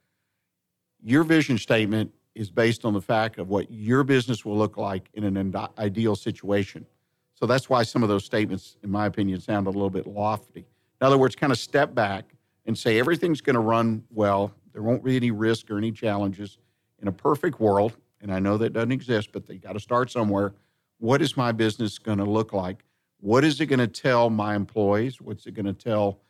Your 1.02 1.24
vision 1.24 1.58
statement 1.58 2.12
is 2.34 2.50
based 2.50 2.84
on 2.84 2.92
the 2.92 3.00
fact 3.00 3.38
of 3.38 3.48
what 3.48 3.70
your 3.70 4.04
business 4.04 4.44
will 4.44 4.56
look 4.56 4.76
like 4.76 5.08
in 5.14 5.24
an 5.24 5.56
ideal 5.78 6.16
situation. 6.16 6.84
So 7.34 7.46
that's 7.46 7.68
why 7.68 7.82
some 7.82 8.02
of 8.02 8.08
those 8.08 8.24
statements, 8.24 8.76
in 8.82 8.90
my 8.90 9.06
opinion, 9.06 9.40
sound 9.40 9.66
a 9.66 9.70
little 9.70 9.90
bit 9.90 10.06
lofty. 10.06 10.66
In 11.00 11.06
other 11.06 11.18
words, 11.18 11.34
kind 11.34 11.52
of 11.52 11.58
step 11.58 11.94
back 11.94 12.33
and 12.66 12.76
say 12.76 12.98
everything's 12.98 13.40
going 13.40 13.54
to 13.54 13.60
run 13.60 14.04
well. 14.10 14.52
There 14.72 14.82
won't 14.82 15.04
be 15.04 15.16
any 15.16 15.30
risk 15.30 15.70
or 15.70 15.78
any 15.78 15.92
challenges. 15.92 16.58
In 17.00 17.08
a 17.08 17.12
perfect 17.12 17.60
world, 17.60 17.96
and 18.20 18.32
I 18.32 18.38
know 18.38 18.56
that 18.56 18.72
doesn't 18.72 18.92
exist, 18.92 19.30
but 19.32 19.46
they 19.46 19.56
got 19.56 19.72
to 19.72 19.80
start 19.80 20.10
somewhere. 20.10 20.54
What 20.98 21.20
is 21.20 21.36
my 21.36 21.52
business 21.52 21.98
going 21.98 22.18
to 22.18 22.24
look 22.24 22.52
like? 22.52 22.84
What 23.20 23.44
is 23.44 23.60
it 23.60 23.66
going 23.66 23.80
to 23.80 23.86
tell 23.86 24.30
my 24.30 24.54
employees? 24.54 25.20
What's 25.20 25.46
it 25.46 25.52
going 25.52 25.66
to 25.66 25.72
tell 25.72 26.20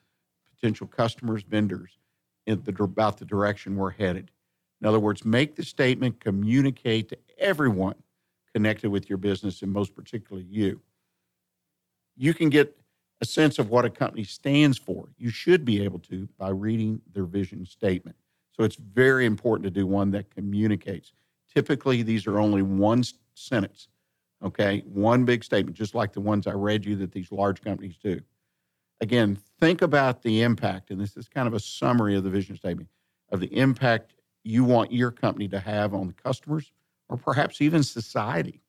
potential 0.55 0.87
customers, 0.87 1.43
vendors 1.43 1.99
the, 2.47 2.75
about 2.83 3.19
the 3.19 3.25
direction 3.25 3.77
we're 3.77 3.91
headed? 3.91 4.31
In 4.81 4.89
other 4.89 5.01
words, 5.01 5.25
make 5.25 5.55
the 5.55 5.65
statement, 5.65 6.21
communicate 6.21 7.09
to 7.11 7.19
everyone 7.39 7.95
connected 8.53 8.91
with 8.91 9.09
your 9.09 9.19
business, 9.19 9.63
and 9.63 9.73
most 9.73 9.95
particularly 9.95 10.47
you. 10.49 10.81
You 12.17 12.35
can 12.35 12.49
get 12.49 12.77
a 13.21 13.25
sense 13.25 13.59
of 13.59 13.71
what 13.71 13.85
a 13.85 13.91
company 13.91 14.25
stands 14.25 14.79
for. 14.79 15.09
You 15.17 15.31
should 15.31 15.65
be 15.65 15.83
able 15.83 15.99
to 16.01 16.29
by 16.39 16.51
reading 16.51 17.01
their 17.13 17.25
vision 17.25 17.65
statement. 17.67 18.17
So 18.53 18.65
it's 18.65 18.77
very 18.77 19.27
important 19.27 19.65
to 19.65 19.71
do 19.71 19.87
one 19.87 20.11
that 20.13 20.31
communicates. 20.35 21.13
Typically, 21.53 22.03
these 22.03 22.27
are 22.27 22.39
only 22.39 22.63
one 22.63 23.03
sentence, 23.35 23.89
okay? 24.43 24.83
One 24.87 25.25
big 25.25 25.45
statement, 25.45 25.77
just 25.77 25.95
like 25.95 26.13
the 26.13 26.21
ones 26.21 26.47
I 26.47 26.53
read 26.53 26.85
you 26.85 26.97
that 26.97 27.13
these 27.13 27.33
large 27.33 27.63
companies 27.63 27.97
do. 28.03 28.21
Again, 29.01 29.39
think 29.61 29.83
about 29.83 30.23
the 30.23 30.43
impact, 30.43 30.91
and 30.91 31.01
this 31.01 31.17
is 31.17 31.29
kind 31.29 31.49
of 31.49 31.55
a 31.55 31.61
summary 31.61 32.17
of 32.17 32.25
the 32.25 32.31
vision 32.31 32.57
statement 32.57 32.89
of 33.31 33.41
the 33.41 33.53
impact 33.57 34.15
you 34.45 34.65
want 34.65 34.93
your 34.93 35.11
company 35.11 35.49
to 35.49 35.59
have 35.59 35.95
on 35.95 36.07
the 36.07 36.13
customers 36.13 36.73
or 37.09 37.17
perhaps 37.17 37.61
even 37.61 37.83
society 37.83 38.61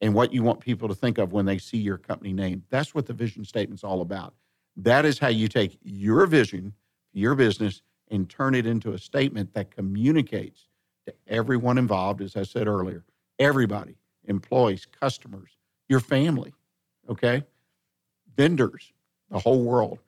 and 0.00 0.14
what 0.14 0.32
you 0.32 0.42
want 0.42 0.60
people 0.60 0.88
to 0.88 0.94
think 0.94 1.18
of 1.18 1.32
when 1.32 1.44
they 1.44 1.58
see 1.58 1.78
your 1.78 1.98
company 1.98 2.32
name. 2.32 2.64
That's 2.70 2.94
what 2.94 3.06
the 3.06 3.12
vision 3.12 3.44
statement's 3.44 3.84
all 3.84 4.00
about. 4.00 4.34
That 4.76 5.04
is 5.04 5.18
how 5.18 5.28
you 5.28 5.48
take 5.48 5.78
your 5.82 6.26
vision, 6.26 6.74
your 7.12 7.34
business, 7.34 7.82
and 8.10 8.28
turn 8.28 8.54
it 8.54 8.66
into 8.66 8.92
a 8.92 8.98
statement 8.98 9.54
that 9.54 9.70
communicates 9.70 10.68
to 11.06 11.14
everyone 11.28 11.78
involved, 11.78 12.20
as 12.22 12.36
I 12.36 12.42
said 12.42 12.66
earlier, 12.66 13.04
everybody, 13.38 13.96
employees, 14.26 14.86
customers, 14.86 15.50
your 15.88 16.00
family, 16.00 16.54
okay? 17.08 17.44
Vendors, 18.36 18.92
the 19.30 19.38
whole 19.38 19.62
world. 19.62 19.98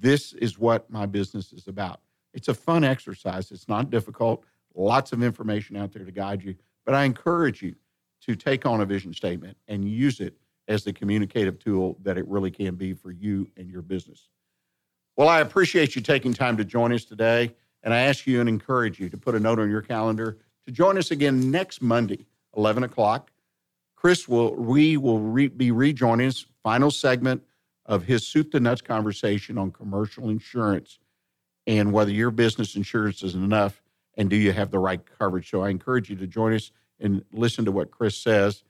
This 0.00 0.32
is 0.34 0.58
what 0.58 0.90
my 0.90 1.06
business 1.06 1.52
is 1.52 1.68
about. 1.68 2.00
It's 2.34 2.48
a 2.48 2.54
fun 2.54 2.84
exercise. 2.84 3.50
It's 3.50 3.68
not 3.68 3.90
difficult. 3.90 4.44
Lots 4.74 5.12
of 5.12 5.22
information 5.22 5.76
out 5.76 5.92
there 5.92 6.04
to 6.04 6.12
guide 6.12 6.42
you. 6.42 6.54
But 6.84 6.94
I 6.94 7.04
encourage 7.04 7.62
you 7.62 7.74
to 8.22 8.34
take 8.34 8.66
on 8.66 8.80
a 8.80 8.86
vision 8.86 9.12
statement 9.12 9.56
and 9.68 9.88
use 9.88 10.20
it 10.20 10.34
as 10.66 10.84
the 10.84 10.92
communicative 10.92 11.58
tool 11.58 11.96
that 12.02 12.18
it 12.18 12.26
really 12.28 12.50
can 12.50 12.74
be 12.74 12.92
for 12.92 13.10
you 13.10 13.48
and 13.56 13.70
your 13.70 13.82
business. 13.82 14.28
Well, 15.16 15.28
I 15.28 15.40
appreciate 15.40 15.96
you 15.96 16.02
taking 16.02 16.32
time 16.32 16.56
to 16.58 16.64
join 16.64 16.92
us 16.92 17.04
today. 17.04 17.54
And 17.82 17.94
I 17.94 18.00
ask 18.00 18.26
you 18.26 18.40
and 18.40 18.48
encourage 18.48 18.98
you 18.98 19.08
to 19.08 19.16
put 19.16 19.34
a 19.34 19.40
note 19.40 19.58
on 19.58 19.70
your 19.70 19.82
calendar 19.82 20.38
to 20.66 20.72
join 20.72 20.98
us 20.98 21.10
again 21.10 21.50
next 21.50 21.80
Monday, 21.80 22.26
11 22.56 22.82
o'clock. 22.82 23.30
Chris 23.96 24.28
will 24.28 24.54
we 24.54 24.96
will 24.96 25.20
re, 25.20 25.48
be 25.48 25.70
rejoining 25.70 26.26
his 26.26 26.46
final 26.62 26.90
segment 26.90 27.42
of 27.86 28.04
his 28.04 28.26
soup 28.26 28.52
to 28.52 28.60
nuts 28.60 28.82
conversation 28.82 29.58
on 29.58 29.72
commercial 29.72 30.28
insurance 30.28 30.98
and 31.66 31.92
whether 31.92 32.10
your 32.10 32.30
business 32.30 32.76
insurance 32.76 33.22
is 33.22 33.34
enough 33.34 33.82
and 34.16 34.28
do 34.28 34.36
you 34.36 34.52
have 34.52 34.70
the 34.70 34.78
right 34.78 35.00
coverage. 35.18 35.50
So 35.50 35.62
I 35.62 35.70
encourage 35.70 36.10
you 36.10 36.16
to 36.16 36.26
join 36.26 36.52
us 36.52 36.70
and 37.00 37.24
listen 37.32 37.64
to 37.64 37.72
what 37.72 37.90
Chris 37.90 38.16
says. 38.16 38.64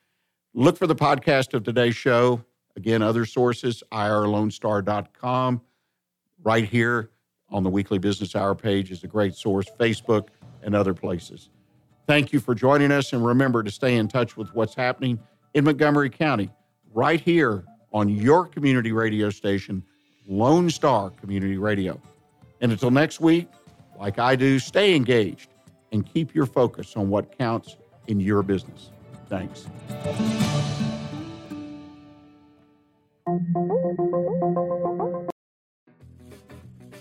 Look 0.54 0.76
for 0.76 0.86
the 0.86 0.96
podcast 0.96 1.54
of 1.54 1.64
today's 1.64 1.96
show. 1.96 2.44
Again, 2.76 3.02
other 3.02 3.24
sources, 3.24 3.82
irlonestar.com. 3.92 5.60
Right 6.42 6.64
here 6.64 7.10
on 7.50 7.62
the 7.64 7.70
Weekly 7.70 7.98
Business 7.98 8.36
Hour 8.36 8.54
page 8.54 8.90
is 8.90 9.02
a 9.04 9.08
great 9.08 9.34
source, 9.34 9.66
Facebook 9.78 10.28
and 10.62 10.74
other 10.74 10.94
places. 10.94 11.50
Thank 12.06 12.32
you 12.32 12.40
for 12.40 12.54
joining 12.54 12.90
us. 12.90 13.12
And 13.12 13.24
remember 13.24 13.62
to 13.62 13.70
stay 13.70 13.96
in 13.96 14.08
touch 14.08 14.36
with 14.36 14.54
what's 14.54 14.74
happening 14.74 15.18
in 15.54 15.64
Montgomery 15.64 16.10
County 16.10 16.50
right 16.92 17.20
here 17.20 17.64
on 17.92 18.08
your 18.08 18.46
community 18.46 18.92
radio 18.92 19.30
station, 19.30 19.82
Lone 20.26 20.70
Star 20.70 21.10
Community 21.10 21.58
Radio. 21.58 22.00
And 22.60 22.72
until 22.72 22.90
next 22.90 23.20
week, 23.20 23.48
like 23.98 24.18
I 24.18 24.36
do, 24.36 24.58
stay 24.58 24.94
engaged 24.94 25.50
and 25.92 26.06
keep 26.06 26.34
your 26.34 26.46
focus 26.46 26.96
on 26.96 27.08
what 27.08 27.36
counts 27.36 27.76
in 28.09 28.20
your 28.20 28.42
business. 28.42 28.90
Thanks. 29.28 29.66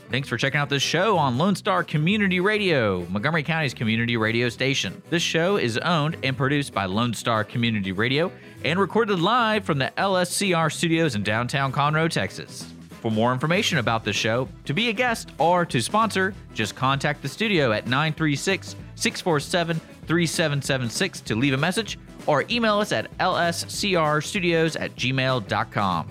Thanks 0.10 0.30
for 0.30 0.38
checking 0.38 0.60
out 0.60 0.70
this 0.70 0.82
show 0.82 1.18
on 1.18 1.38
Lone 1.38 1.56
Star 1.56 1.84
Community 1.84 2.40
Radio, 2.40 3.06
Montgomery 3.10 3.44
County's 3.44 3.74
community 3.74 4.16
radio 4.16 4.48
station. 4.48 5.02
This 5.10 5.22
show 5.22 5.58
is 5.58 5.78
owned 5.80 6.16
and 6.24 6.38
produced 6.38 6.74
by 6.74 6.86
Lone 6.86 7.14
Star 7.14 7.44
Community 7.44 7.92
Radio 7.92 8.32
and 8.64 8.80
recorded 8.80 9.20
live 9.20 9.66
from 9.66 9.80
the 9.80 9.92
LSCR 9.98 10.72
studios 10.72 11.16
in 11.16 11.24
downtown 11.24 11.74
Conroe, 11.74 12.10
Texas. 12.10 12.66
For 13.02 13.12
more 13.12 13.34
information 13.34 13.80
about 13.80 14.06
the 14.06 14.14
show, 14.14 14.48
to 14.66 14.74
be 14.74 14.90
a 14.90 14.94
guest, 14.94 15.30
or 15.38 15.66
to 15.66 15.82
sponsor, 15.82 16.34
just 16.54 16.76
contact 16.76 17.22
the 17.22 17.30
studio 17.30 17.72
at 17.74 17.86
936 17.86 18.76
647 18.96 19.80
3776 20.08 21.22
to 21.22 21.36
leave 21.36 21.54
a 21.54 21.58
message 21.58 22.00
or 22.26 22.44
email 22.50 22.80
us 22.80 22.92
at 22.92 23.16
lscrstudios 23.18 24.80
at 24.80 24.96
gmail.com. 24.96 26.08